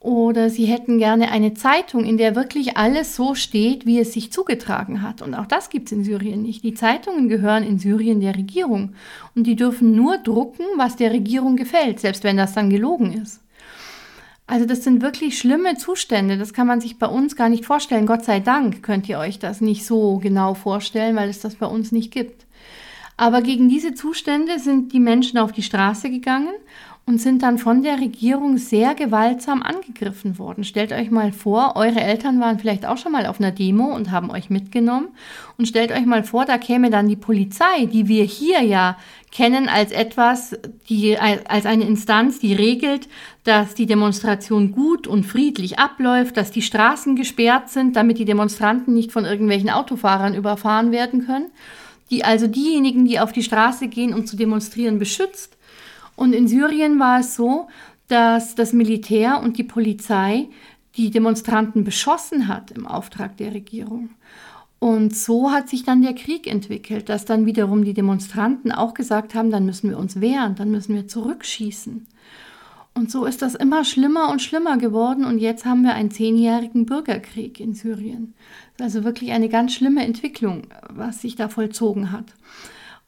Oder 0.00 0.48
sie 0.48 0.66
hätten 0.66 0.98
gerne 0.98 1.32
eine 1.32 1.54
Zeitung, 1.54 2.04
in 2.04 2.18
der 2.18 2.36
wirklich 2.36 2.76
alles 2.76 3.16
so 3.16 3.34
steht, 3.34 3.84
wie 3.84 3.98
es 3.98 4.12
sich 4.12 4.30
zugetragen 4.30 5.02
hat. 5.02 5.22
Und 5.22 5.34
auch 5.34 5.46
das 5.46 5.70
gibt 5.70 5.86
es 5.86 5.92
in 5.92 6.04
Syrien 6.04 6.42
nicht. 6.42 6.62
Die 6.62 6.74
Zeitungen 6.74 7.28
gehören 7.28 7.64
in 7.64 7.80
Syrien 7.80 8.20
der 8.20 8.36
Regierung. 8.36 8.94
Und 9.34 9.48
die 9.48 9.56
dürfen 9.56 9.96
nur 9.96 10.18
drucken, 10.18 10.64
was 10.76 10.94
der 10.94 11.10
Regierung 11.10 11.56
gefällt, 11.56 11.98
selbst 11.98 12.22
wenn 12.22 12.36
das 12.36 12.52
dann 12.52 12.70
gelogen 12.70 13.12
ist. 13.12 13.40
Also 14.46 14.66
das 14.66 14.84
sind 14.84 15.02
wirklich 15.02 15.36
schlimme 15.36 15.76
Zustände. 15.76 16.38
Das 16.38 16.54
kann 16.54 16.68
man 16.68 16.80
sich 16.80 16.98
bei 16.98 17.06
uns 17.06 17.34
gar 17.34 17.48
nicht 17.48 17.66
vorstellen. 17.66 18.06
Gott 18.06 18.24
sei 18.24 18.38
Dank 18.38 18.84
könnt 18.84 19.08
ihr 19.08 19.18
euch 19.18 19.40
das 19.40 19.60
nicht 19.60 19.84
so 19.84 20.18
genau 20.18 20.54
vorstellen, 20.54 21.16
weil 21.16 21.28
es 21.28 21.40
das 21.40 21.56
bei 21.56 21.66
uns 21.66 21.90
nicht 21.90 22.12
gibt. 22.12 22.46
Aber 23.18 23.42
gegen 23.42 23.68
diese 23.68 23.94
Zustände 23.94 24.60
sind 24.60 24.92
die 24.92 25.00
Menschen 25.00 25.38
auf 25.38 25.50
die 25.50 25.64
Straße 25.64 26.08
gegangen 26.08 26.54
und 27.08 27.22
sind 27.22 27.42
dann 27.42 27.56
von 27.56 27.82
der 27.82 28.00
Regierung 28.00 28.58
sehr 28.58 28.94
gewaltsam 28.94 29.62
angegriffen 29.62 30.38
worden. 30.38 30.62
Stellt 30.62 30.92
euch 30.92 31.10
mal 31.10 31.32
vor, 31.32 31.72
eure 31.74 32.02
Eltern 32.02 32.38
waren 32.38 32.58
vielleicht 32.58 32.84
auch 32.84 32.98
schon 32.98 33.12
mal 33.12 33.24
auf 33.24 33.40
einer 33.40 33.50
Demo 33.50 33.86
und 33.86 34.10
haben 34.10 34.30
euch 34.30 34.50
mitgenommen. 34.50 35.08
Und 35.56 35.66
stellt 35.66 35.90
euch 35.90 36.04
mal 36.04 36.22
vor, 36.22 36.44
da 36.44 36.58
käme 36.58 36.90
dann 36.90 37.08
die 37.08 37.16
Polizei, 37.16 37.86
die 37.86 38.08
wir 38.08 38.24
hier 38.24 38.60
ja 38.62 38.98
kennen 39.32 39.70
als 39.70 39.90
etwas, 39.90 40.58
die, 40.90 41.18
als 41.18 41.64
eine 41.64 41.84
Instanz, 41.84 42.40
die 42.40 42.52
regelt, 42.52 43.08
dass 43.42 43.74
die 43.74 43.86
Demonstration 43.86 44.70
gut 44.70 45.06
und 45.06 45.24
friedlich 45.24 45.78
abläuft, 45.78 46.36
dass 46.36 46.50
die 46.50 46.60
Straßen 46.60 47.16
gesperrt 47.16 47.70
sind, 47.70 47.96
damit 47.96 48.18
die 48.18 48.26
Demonstranten 48.26 48.92
nicht 48.92 49.12
von 49.12 49.24
irgendwelchen 49.24 49.70
Autofahrern 49.70 50.34
überfahren 50.34 50.92
werden 50.92 51.24
können. 51.24 51.46
Die 52.10 52.22
also 52.22 52.46
diejenigen, 52.46 53.06
die 53.06 53.18
auf 53.18 53.32
die 53.32 53.42
Straße 53.42 53.88
gehen, 53.88 54.12
um 54.12 54.26
zu 54.26 54.36
demonstrieren, 54.36 54.98
beschützt 54.98 55.57
und 56.18 56.32
in 56.32 56.48
Syrien 56.48 56.98
war 56.98 57.20
es 57.20 57.36
so, 57.36 57.68
dass 58.08 58.56
das 58.56 58.72
Militär 58.72 59.40
und 59.40 59.56
die 59.56 59.62
Polizei 59.62 60.48
die 60.96 61.10
Demonstranten 61.10 61.84
beschossen 61.84 62.48
hat 62.48 62.72
im 62.72 62.88
Auftrag 62.88 63.36
der 63.36 63.54
Regierung. 63.54 64.10
Und 64.80 65.14
so 65.14 65.52
hat 65.52 65.68
sich 65.68 65.84
dann 65.84 66.02
der 66.02 66.14
Krieg 66.14 66.48
entwickelt, 66.48 67.08
dass 67.08 67.24
dann 67.24 67.46
wiederum 67.46 67.84
die 67.84 67.94
Demonstranten 67.94 68.72
auch 68.72 68.94
gesagt 68.94 69.36
haben, 69.36 69.52
dann 69.52 69.64
müssen 69.64 69.90
wir 69.90 69.98
uns 69.98 70.20
wehren, 70.20 70.56
dann 70.56 70.72
müssen 70.72 70.96
wir 70.96 71.06
zurückschießen. 71.06 72.06
Und 72.94 73.12
so 73.12 73.24
ist 73.24 73.42
das 73.42 73.54
immer 73.54 73.84
schlimmer 73.84 74.28
und 74.28 74.42
schlimmer 74.42 74.76
geworden 74.76 75.24
und 75.24 75.38
jetzt 75.38 75.64
haben 75.64 75.82
wir 75.82 75.94
einen 75.94 76.10
zehnjährigen 76.10 76.84
Bürgerkrieg 76.84 77.60
in 77.60 77.74
Syrien. 77.74 78.34
Also 78.80 79.04
wirklich 79.04 79.30
eine 79.30 79.48
ganz 79.48 79.72
schlimme 79.72 80.04
Entwicklung, 80.04 80.62
was 80.88 81.22
sich 81.22 81.36
da 81.36 81.48
vollzogen 81.48 82.10
hat. 82.10 82.34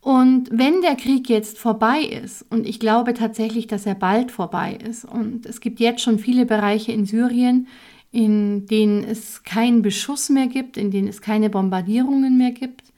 Und 0.00 0.48
wenn 0.50 0.80
der 0.80 0.96
Krieg 0.96 1.28
jetzt 1.28 1.58
vorbei 1.58 2.00
ist, 2.00 2.46
und 2.50 2.66
ich 2.66 2.80
glaube 2.80 3.12
tatsächlich, 3.12 3.66
dass 3.66 3.84
er 3.84 3.94
bald 3.94 4.30
vorbei 4.30 4.78
ist, 4.88 5.04
und 5.04 5.44
es 5.44 5.60
gibt 5.60 5.78
jetzt 5.78 6.02
schon 6.02 6.18
viele 6.18 6.46
Bereiche 6.46 6.92
in 6.92 7.04
Syrien, 7.04 7.68
in 8.10 8.66
denen 8.66 9.04
es 9.04 9.44
keinen 9.44 9.82
Beschuss 9.82 10.30
mehr 10.30 10.46
gibt, 10.46 10.76
in 10.76 10.90
denen 10.90 11.08
es 11.08 11.20
keine 11.20 11.50
Bombardierungen 11.50 12.38
mehr 12.38 12.52
gibt. 12.52 12.92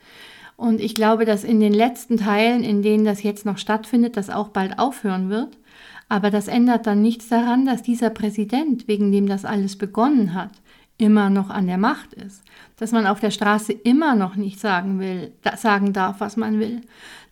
Und 0.56 0.80
ich 0.80 0.94
glaube, 0.94 1.24
dass 1.24 1.42
in 1.42 1.58
den 1.58 1.72
letzten 1.72 2.18
Teilen, 2.18 2.62
in 2.62 2.82
denen 2.82 3.04
das 3.04 3.22
jetzt 3.24 3.44
noch 3.44 3.58
stattfindet, 3.58 4.16
das 4.16 4.30
auch 4.30 4.48
bald 4.48 4.78
aufhören 4.78 5.28
wird. 5.28 5.58
Aber 6.08 6.30
das 6.30 6.46
ändert 6.46 6.86
dann 6.86 7.02
nichts 7.02 7.28
daran, 7.28 7.66
dass 7.66 7.82
dieser 7.82 8.10
Präsident, 8.10 8.86
wegen 8.86 9.10
dem 9.10 9.26
das 9.26 9.44
alles 9.44 9.76
begonnen 9.76 10.34
hat, 10.34 10.52
immer 11.02 11.30
noch 11.30 11.50
an 11.50 11.66
der 11.66 11.78
Macht 11.78 12.14
ist, 12.14 12.44
dass 12.76 12.92
man 12.92 13.06
auf 13.08 13.18
der 13.18 13.32
Straße 13.32 13.72
immer 13.72 14.14
noch 14.14 14.36
nicht 14.36 14.60
sagen 14.60 15.00
will, 15.00 15.32
sagen 15.56 15.92
darf, 15.92 16.20
was 16.20 16.36
man 16.36 16.60
will, 16.60 16.80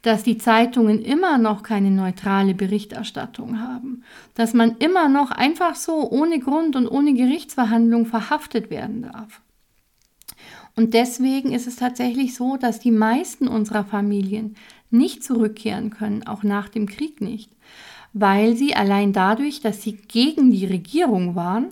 dass 0.03 0.25
die 0.25 0.39
Zeitungen 0.39 1.03
immer 1.03 1.39
noch 1.39 1.63
keine 1.63 1.93
neutrale 1.93 2.55
Berichterstattung 2.55 3.61
haben, 3.61 4.03
dass 4.35 4.55
man 4.55 4.77
immer 4.79 5.09
noch 5.09 5.31
einfach 5.31 5.77
so 5.77 6.11
ohne 6.11 6.41
Grund 6.41 6.75
und 6.75 6.89
ohne 6.89 7.15
Gerichtsverhandlung 7.15 8.07
verhaftet 8.07 8.71
werden 8.71 9.03
darf. 9.03 9.41
Und 10.75 10.93
deswegen 10.95 11.53
ist 11.53 11.69
es 11.69 11.77
tatsächlich 11.77 12.35
so, 12.35 12.57
dass 12.57 12.81
die 12.81 12.91
meisten 12.91 13.47
unserer 13.47 13.85
Familien 13.85 14.57
nicht 14.91 15.23
zurückkehren 15.23 15.91
können, 15.91 16.27
auch 16.27 16.43
nach 16.43 16.69
dem 16.69 16.87
Krieg 16.87 17.21
nicht, 17.21 17.53
weil 18.13 18.57
sie 18.57 18.75
allein 18.75 19.13
dadurch, 19.13 19.61
dass 19.61 19.83
sie 19.83 19.93
gegen 19.93 20.51
die 20.51 20.67
Regierung 20.67 21.37
waren, 21.37 21.69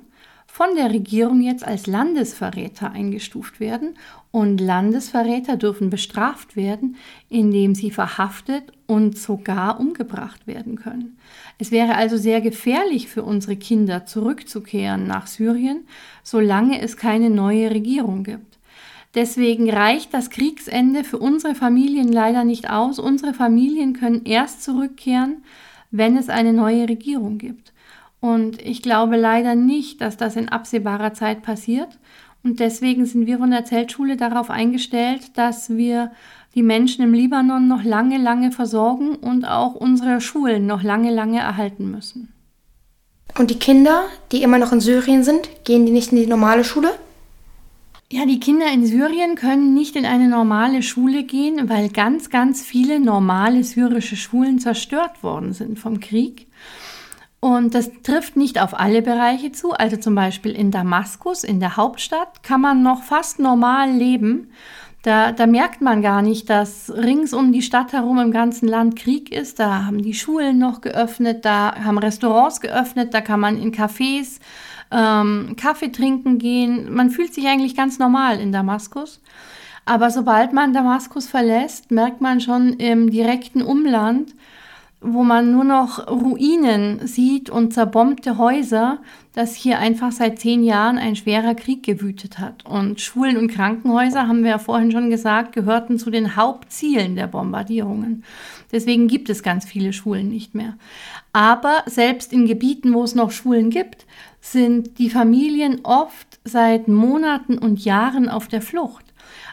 von 0.59 0.75
der 0.75 0.91
Regierung 0.91 1.41
jetzt 1.41 1.65
als 1.65 1.87
Landesverräter 1.87 2.91
eingestuft 2.91 3.61
werden 3.61 3.95
und 4.33 4.61
Landesverräter 4.61 5.57
dürfen 5.57 5.89
bestraft 5.89 6.57
werden, 6.57 6.97
indem 7.29 7.77
sie 7.77 7.93
verhaftet 7.93 8.73
und 8.89 9.17
sogar 9.17 9.79
umgebracht 9.79 10.49
werden 10.49 10.75
können. 10.75 11.17
Es 11.61 11.71
wäre 11.71 11.95
also 11.95 12.17
sehr 12.17 12.41
gefährlich 12.41 13.07
für 13.07 13.23
unsere 13.23 13.55
Kinder 13.55 14.05
zurückzukehren 14.05 15.07
nach 15.07 15.29
Syrien, 15.29 15.87
solange 16.25 16.81
es 16.81 16.97
keine 16.97 17.31
neue 17.31 17.71
Regierung 17.71 18.25
gibt. 18.25 18.59
Deswegen 19.15 19.71
reicht 19.71 20.13
das 20.13 20.29
Kriegsende 20.29 21.05
für 21.05 21.19
unsere 21.19 21.55
Familien 21.55 22.11
leider 22.11 22.43
nicht 22.43 22.69
aus. 22.69 22.99
Unsere 22.99 23.33
Familien 23.33 23.93
können 23.93 24.25
erst 24.25 24.65
zurückkehren, 24.65 25.45
wenn 25.93 26.17
es 26.17 26.29
eine 26.29 26.53
neue 26.53 26.89
Regierung 26.89 27.39
gibt. 27.39 27.73
Und 28.21 28.61
ich 28.63 28.83
glaube 28.83 29.17
leider 29.17 29.55
nicht, 29.55 30.01
dass 30.01 30.17
das 30.17 30.37
in 30.37 30.49
absehbarer 30.49 31.15
Zeit 31.15 31.43
passiert. 31.43 31.99
Und 32.43 32.61
deswegen 32.61 33.07
sind 33.07 33.27
wir 33.27 33.39
von 33.39 33.51
der 33.51 33.65
Zeltschule 33.65 34.17
darauf 34.17 34.51
eingestellt, 34.51 35.37
dass 35.37 35.71
wir 35.71 36.11
die 36.55 36.63
Menschen 36.63 37.05
im 37.05 37.13
Libanon 37.13 37.69
noch 37.69 37.85
lange, 37.85 38.19
lange 38.19 38.53
versorgen 38.53 39.15
und 39.17 39.45
auch 39.45 39.75
unsere 39.75 40.21
Schulen 40.21 40.67
noch 40.67 40.83
lange, 40.83 41.13
lange 41.13 41.39
erhalten 41.39 41.91
müssen. 41.91 42.33
Und 43.37 43.51
die 43.51 43.59
Kinder, 43.59 44.05
die 44.33 44.43
immer 44.43 44.59
noch 44.59 44.73
in 44.73 44.81
Syrien 44.81 45.23
sind, 45.23 45.49
gehen 45.65 45.87
die 45.87 45.93
nicht 45.93 46.13
in 46.13 46.19
die 46.19 46.27
normale 46.27 46.65
Schule? 46.65 46.91
Ja, 48.11 48.25
die 48.25 48.41
Kinder 48.41 48.73
in 48.73 48.87
Syrien 48.87 49.35
können 49.35 49.75
nicht 49.75 49.95
in 49.95 50.07
eine 50.07 50.29
normale 50.29 50.83
Schule 50.83 51.25
gehen, 51.25 51.69
weil 51.69 51.91
ganz, 51.91 52.31
ganz 52.31 52.63
viele 52.63 53.01
normale 53.01 53.63
syrische 53.63 54.17
Schulen 54.17 54.59
zerstört 54.59 55.23
worden 55.23 55.53
sind 55.53 55.79
vom 55.79 56.01
Krieg. 56.01 56.47
Und 57.41 57.75
das 57.75 57.91
trifft 58.03 58.37
nicht 58.37 58.61
auf 58.61 58.79
alle 58.79 59.01
Bereiche 59.01 59.53
zu. 59.53 59.73
Also 59.73 59.97
zum 59.97 60.15
Beispiel 60.15 60.53
in 60.53 60.71
Damaskus, 60.71 61.45
in 61.45 61.61
der 61.61 61.77
Hauptstadt, 61.77 62.43
kann 62.43 62.61
man 62.61 62.83
noch 62.83 63.05
fast 63.05 63.39
normal 63.39 63.91
leben. 63.91 64.51
Da, 65.03 65.31
da 65.31 65.47
merkt 65.47 65.81
man 65.81 66.03
gar 66.03 66.23
nicht, 66.23 66.51
dass 66.51 66.93
rings 66.93 67.33
um 67.33 67.53
die 67.53 67.63
Stadt 67.63 67.93
herum 67.93 68.19
im 68.19 68.33
ganzen 68.33 68.69
Land 68.69 68.97
Krieg 68.97 69.31
ist. 69.31 69.61
Da 69.61 69.85
haben 69.85 70.03
die 70.03 70.15
Schulen 70.15 70.59
noch 70.59 70.81
geöffnet, 70.81 71.45
da 71.45 71.77
haben 71.85 71.99
Restaurants 71.99 72.61
geöffnet, 72.61 73.15
da 73.15 73.21
kann 73.21 73.39
man 73.39 73.57
in 73.57 73.73
Cafés 73.73 74.41
ähm, 74.91 75.55
Kaffee 75.57 75.93
trinken 75.93 76.39
gehen. 76.39 76.93
Man 76.93 77.11
fühlt 77.11 77.33
sich 77.33 77.47
eigentlich 77.47 77.77
ganz 77.77 78.01
normal 78.01 78.41
in 78.41 78.51
Damaskus. 78.51 79.21
Aber 79.85 80.11
sobald 80.11 80.53
man 80.53 80.73
Damaskus 80.73 81.29
verlässt, 81.29 81.93
merkt 81.93 82.21
man 82.21 82.41
schon 82.41 82.75
im 82.75 83.11
direkten 83.11 83.63
Umland, 83.63 84.35
wo 85.01 85.23
man 85.23 85.53
nur 85.53 85.63
noch 85.65 86.09
Ruinen 86.09 87.07
sieht 87.07 87.51
und 87.51 87.73
zerbombte 87.73 88.37
Häuser, 88.37 88.99
dass 89.33 89.55
hier 89.55 89.79
einfach 89.79 90.11
seit 90.11 90.41
zehn 90.41 90.65
Jahren 90.65 90.99
ein 90.99 91.15
schwerer 91.15 91.55
Krieg 91.55 91.85
gewütet 91.85 92.41
hat. 92.41 92.67
Und 92.67 93.01
Schulen 93.01 93.37
und 93.37 93.49
Krankenhäuser, 93.49 94.27
haben 94.27 94.43
wir 94.43 94.51
ja 94.51 94.59
vorhin 94.59 94.91
schon 94.91 95.11
gesagt, 95.11 95.53
gehörten 95.53 95.99
zu 95.99 96.11
den 96.11 96.35
Hauptzielen 96.35 97.15
der 97.15 97.29
Bombardierungen. 97.29 98.25
Deswegen 98.73 99.07
gibt 99.07 99.31
es 99.31 99.45
ganz 99.45 99.65
viele 99.65 99.93
Schulen 99.93 100.29
nicht 100.29 100.57
mehr. 100.57 100.77
Aber 101.33 101.85
selbst 101.87 102.33
in 102.33 102.47
Gebieten, 102.47 102.93
wo 102.93 103.05
es 103.05 103.15
noch 103.15 103.31
Schulen 103.31 103.71
gibt, 103.71 104.05
sind 104.41 104.99
die 104.99 105.11
Familien 105.11 105.85
oft 105.85 106.41
seit 106.43 106.89
Monaten 106.89 107.59
und 107.59 107.85
Jahren 107.85 108.29
auf 108.29 108.49
der 108.49 108.63
Flucht. 108.63 109.05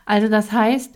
Also 0.05 0.27
das 0.27 0.51
heißt, 0.51 0.93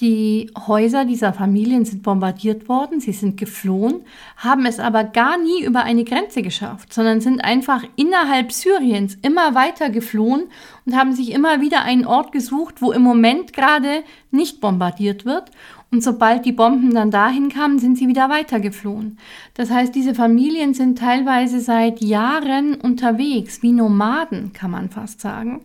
die 0.00 0.50
Häuser 0.66 1.04
dieser 1.04 1.32
Familien 1.32 1.84
sind 1.84 2.02
bombardiert 2.02 2.68
worden, 2.68 2.98
sie 2.98 3.12
sind 3.12 3.36
geflohen, 3.36 4.00
haben 4.36 4.66
es 4.66 4.80
aber 4.80 5.04
gar 5.04 5.38
nie 5.38 5.64
über 5.64 5.84
eine 5.84 6.02
Grenze 6.04 6.42
geschafft, 6.42 6.92
sondern 6.92 7.20
sind 7.20 7.44
einfach 7.44 7.84
innerhalb 7.94 8.50
Syriens 8.50 9.16
immer 9.22 9.54
weiter 9.54 9.90
geflohen 9.90 10.44
und 10.84 10.96
haben 10.96 11.12
sich 11.12 11.30
immer 11.30 11.60
wieder 11.60 11.82
einen 11.82 12.06
Ort 12.06 12.32
gesucht, 12.32 12.82
wo 12.82 12.90
im 12.90 13.02
Moment 13.02 13.52
gerade 13.52 14.02
nicht 14.32 14.60
bombardiert 14.60 15.24
wird. 15.24 15.50
Und 15.94 16.02
sobald 16.02 16.44
die 16.44 16.50
Bomben 16.50 16.92
dann 16.92 17.12
dahin 17.12 17.50
kamen, 17.50 17.78
sind 17.78 17.96
sie 17.96 18.08
wieder 18.08 18.28
weitergeflohen. 18.28 19.16
Das 19.54 19.70
heißt, 19.70 19.94
diese 19.94 20.12
Familien 20.12 20.74
sind 20.74 20.98
teilweise 20.98 21.60
seit 21.60 22.00
Jahren 22.00 22.74
unterwegs, 22.74 23.62
wie 23.62 23.70
Nomaden, 23.70 24.52
kann 24.52 24.72
man 24.72 24.90
fast 24.90 25.20
sagen. 25.20 25.60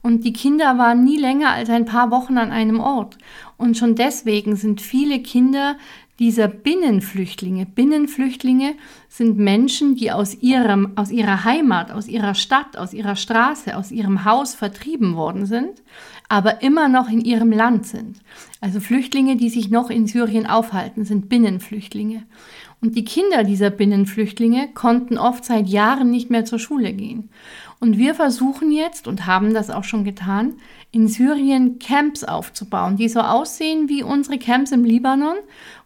Und 0.00 0.22
die 0.22 0.32
Kinder 0.32 0.78
waren 0.78 1.02
nie 1.02 1.16
länger 1.18 1.50
als 1.50 1.68
ein 1.68 1.84
paar 1.84 2.12
Wochen 2.12 2.38
an 2.38 2.52
einem 2.52 2.78
Ort. 2.78 3.18
Und 3.56 3.76
schon 3.76 3.96
deswegen 3.96 4.54
sind 4.54 4.80
viele 4.80 5.18
Kinder 5.18 5.74
dieser 6.20 6.46
Binnenflüchtlinge. 6.46 7.66
Binnenflüchtlinge 7.66 8.76
sind 9.08 9.36
Menschen, 9.36 9.96
die 9.96 10.12
aus, 10.12 10.34
ihrem, 10.34 10.92
aus 10.94 11.10
ihrer 11.10 11.42
Heimat, 11.44 11.90
aus 11.90 12.06
ihrer 12.06 12.36
Stadt, 12.36 12.76
aus 12.76 12.92
ihrer 12.94 13.16
Straße, 13.16 13.76
aus 13.76 13.90
ihrem 13.90 14.24
Haus 14.24 14.54
vertrieben 14.54 15.16
worden 15.16 15.46
sind, 15.46 15.82
aber 16.32 16.62
immer 16.62 16.88
noch 16.88 17.10
in 17.10 17.20
ihrem 17.20 17.52
Land 17.52 17.84
sind. 17.84 18.16
Also 18.62 18.80
Flüchtlinge, 18.80 19.36
die 19.36 19.50
sich 19.50 19.68
noch 19.68 19.90
in 19.90 20.06
Syrien 20.06 20.46
aufhalten, 20.46 21.04
sind 21.04 21.28
Binnenflüchtlinge. 21.28 22.22
Und 22.80 22.96
die 22.96 23.04
Kinder 23.04 23.44
dieser 23.44 23.68
Binnenflüchtlinge 23.68 24.70
konnten 24.72 25.18
oft 25.18 25.44
seit 25.44 25.66
Jahren 25.66 26.10
nicht 26.10 26.30
mehr 26.30 26.46
zur 26.46 26.58
Schule 26.58 26.94
gehen. 26.94 27.28
Und 27.80 27.98
wir 27.98 28.14
versuchen 28.14 28.72
jetzt 28.72 29.06
und 29.06 29.26
haben 29.26 29.52
das 29.52 29.68
auch 29.68 29.84
schon 29.84 30.04
getan, 30.04 30.54
in 30.90 31.06
Syrien 31.06 31.78
Camps 31.78 32.24
aufzubauen, 32.24 32.96
die 32.96 33.10
so 33.10 33.20
aussehen 33.20 33.90
wie 33.90 34.02
unsere 34.02 34.38
Camps 34.38 34.72
im 34.72 34.84
Libanon, 34.84 35.36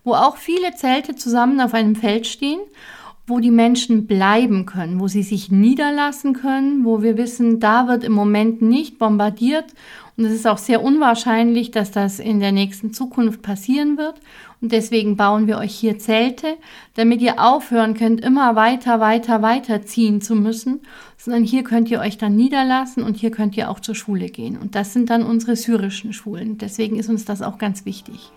wo 0.04 0.14
auch 0.14 0.36
viele 0.36 0.76
Zelte 0.76 1.16
zusammen 1.16 1.60
auf 1.60 1.74
einem 1.74 1.96
Feld 1.96 2.24
stehen, 2.24 2.60
wo 3.26 3.40
die 3.40 3.50
Menschen 3.50 4.06
bleiben 4.06 4.64
können, 4.64 5.00
wo 5.00 5.08
sie 5.08 5.24
sich 5.24 5.50
niederlassen 5.50 6.34
können, 6.34 6.84
wo 6.84 7.02
wir 7.02 7.16
wissen, 7.16 7.58
da 7.58 7.88
wird 7.88 8.04
im 8.04 8.12
Moment 8.12 8.62
nicht 8.62 9.00
bombardiert 9.00 9.74
und 10.16 10.24
es 10.24 10.32
ist 10.32 10.46
auch 10.46 10.58
sehr 10.58 10.82
unwahrscheinlich, 10.82 11.70
dass 11.70 11.90
das 11.90 12.20
in 12.20 12.40
der 12.40 12.52
nächsten 12.52 12.92
Zukunft 12.92 13.42
passieren 13.42 13.98
wird. 13.98 14.14
Und 14.62 14.72
deswegen 14.72 15.16
bauen 15.16 15.46
wir 15.46 15.58
euch 15.58 15.74
hier 15.74 15.98
Zelte, 15.98 16.56
damit 16.94 17.20
ihr 17.20 17.34
aufhören 17.38 17.92
könnt, 17.92 18.22
immer 18.22 18.56
weiter, 18.56 18.98
weiter, 18.98 19.42
weiter 19.42 19.82
ziehen 19.82 20.22
zu 20.22 20.34
müssen, 20.34 20.80
sondern 21.18 21.44
hier 21.44 21.62
könnt 21.62 21.90
ihr 21.90 22.00
euch 22.00 22.16
dann 22.16 22.34
niederlassen 22.34 23.02
und 23.02 23.18
hier 23.18 23.30
könnt 23.30 23.56
ihr 23.58 23.70
auch 23.70 23.80
zur 23.80 23.94
Schule 23.94 24.30
gehen. 24.30 24.56
Und 24.56 24.74
das 24.74 24.94
sind 24.94 25.10
dann 25.10 25.22
unsere 25.22 25.54
syrischen 25.54 26.14
Schulen. 26.14 26.56
Deswegen 26.56 26.98
ist 26.98 27.10
uns 27.10 27.26
das 27.26 27.42
auch 27.42 27.58
ganz 27.58 27.84
wichtig. 27.84 28.32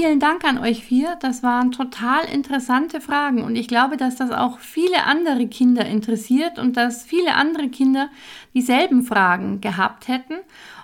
Vielen 0.00 0.18
Dank 0.18 0.44
an 0.44 0.56
euch 0.56 0.82
vier. 0.82 1.18
Das 1.20 1.42
waren 1.42 1.72
total 1.72 2.24
interessante 2.24 3.02
Fragen 3.02 3.44
und 3.44 3.54
ich 3.54 3.68
glaube, 3.68 3.98
dass 3.98 4.16
das 4.16 4.30
auch 4.30 4.58
viele 4.58 5.04
andere 5.04 5.46
Kinder 5.46 5.84
interessiert 5.84 6.58
und 6.58 6.78
dass 6.78 7.04
viele 7.04 7.34
andere 7.34 7.68
Kinder 7.68 8.08
dieselben 8.54 9.02
Fragen 9.02 9.60
gehabt 9.60 10.08
hätten. 10.08 10.36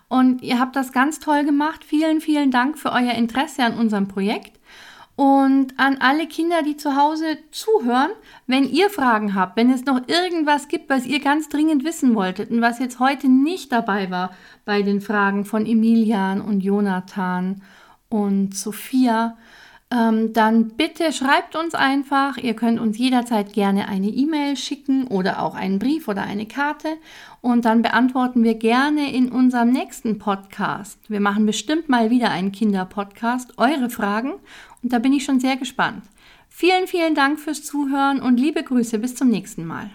Und 0.09 0.43
ihr 0.43 0.61
habt 0.61 0.77
das 0.77 0.93
ganz 0.93 1.19
toll 1.19 1.45
gemacht. 1.45 1.83
Vielen, 1.83 2.21
vielen 2.21 2.51
Dank 2.51 2.77
für 2.77 2.93
euer 2.93 3.15
Interesse 3.15 3.65
an 3.65 3.79
unserem 3.79 4.07
Projekt. 4.07 4.61
Und 5.17 5.73
an 5.79 5.97
alle 6.01 6.27
Kinder, 6.27 6.63
die 6.63 6.77
zu 6.77 6.95
Hause 6.95 7.39
zuhören, 7.53 8.11
wenn 8.47 8.65
ihr 8.69 8.91
Fragen 8.91 9.35
habt, 9.35 9.57
wenn 9.57 9.71
es 9.71 9.87
noch 9.87 10.07
irgendwas 10.09 10.69
gibt, 10.69 10.91
was 10.91 11.07
ihr 11.07 11.21
ganz 11.21 11.49
dringend 11.49 11.85
wissen 11.85 12.15
wolltet 12.15 12.51
und 12.51 12.61
was 12.61 12.81
jetzt 12.81 13.01
heute 13.01 13.31
nicht 13.31 13.73
dabei 13.73 14.11
war 14.11 14.33
bei 14.67 14.83
den 14.83 15.01
Fragen 15.01 15.47
von 15.47 15.65
Emilian 15.65 16.43
und 16.43 16.61
Jonathan 16.61 17.63
und 18.09 18.55
Sophia, 18.55 19.37
ähm, 19.91 20.33
dann 20.33 20.71
bitte 20.71 21.13
schreibt 21.13 21.55
uns 21.55 21.75
einfach. 21.75 22.39
Ihr 22.39 22.55
könnt 22.55 22.81
uns 22.81 22.99
jederzeit 22.99 23.53
gerne 23.53 23.89
eine 23.89 24.09
E-Mail 24.09 24.57
schicken 24.57 25.07
oder 25.07 25.43
auch 25.43 25.55
einen 25.55 25.79
Brief 25.79 26.09
oder 26.09 26.23
eine 26.23 26.47
Karte. 26.47 26.89
Und 27.41 27.65
dann 27.65 27.83
beantworten 27.83 28.43
wir 28.43 28.55
gerne 28.55 29.13
in 29.13 29.31
unserem 29.31 29.71
nächsten 29.71 30.19
Podcast. 30.19 30.99
Wir 31.09 31.21
machen 31.21 31.47
bestimmt 31.47 31.89
mal 31.89 32.11
wieder 32.11 32.31
einen 32.31 32.51
Kinderpodcast, 32.51 33.59
eure 33.59 33.89
Fragen. 33.89 34.35
Und 34.83 34.93
da 34.93 34.99
bin 34.99 35.13
ich 35.13 35.25
schon 35.25 35.39
sehr 35.39 35.57
gespannt. 35.57 36.03
Vielen, 36.49 36.89
vielen 36.89 37.15
Dank 37.15 37.39
fürs 37.39 37.63
Zuhören 37.63 38.21
und 38.21 38.41
liebe 38.41 38.63
Grüße. 38.63 38.99
Bis 38.99 39.15
zum 39.15 39.29
nächsten 39.29 39.67
Mal. 39.67 39.91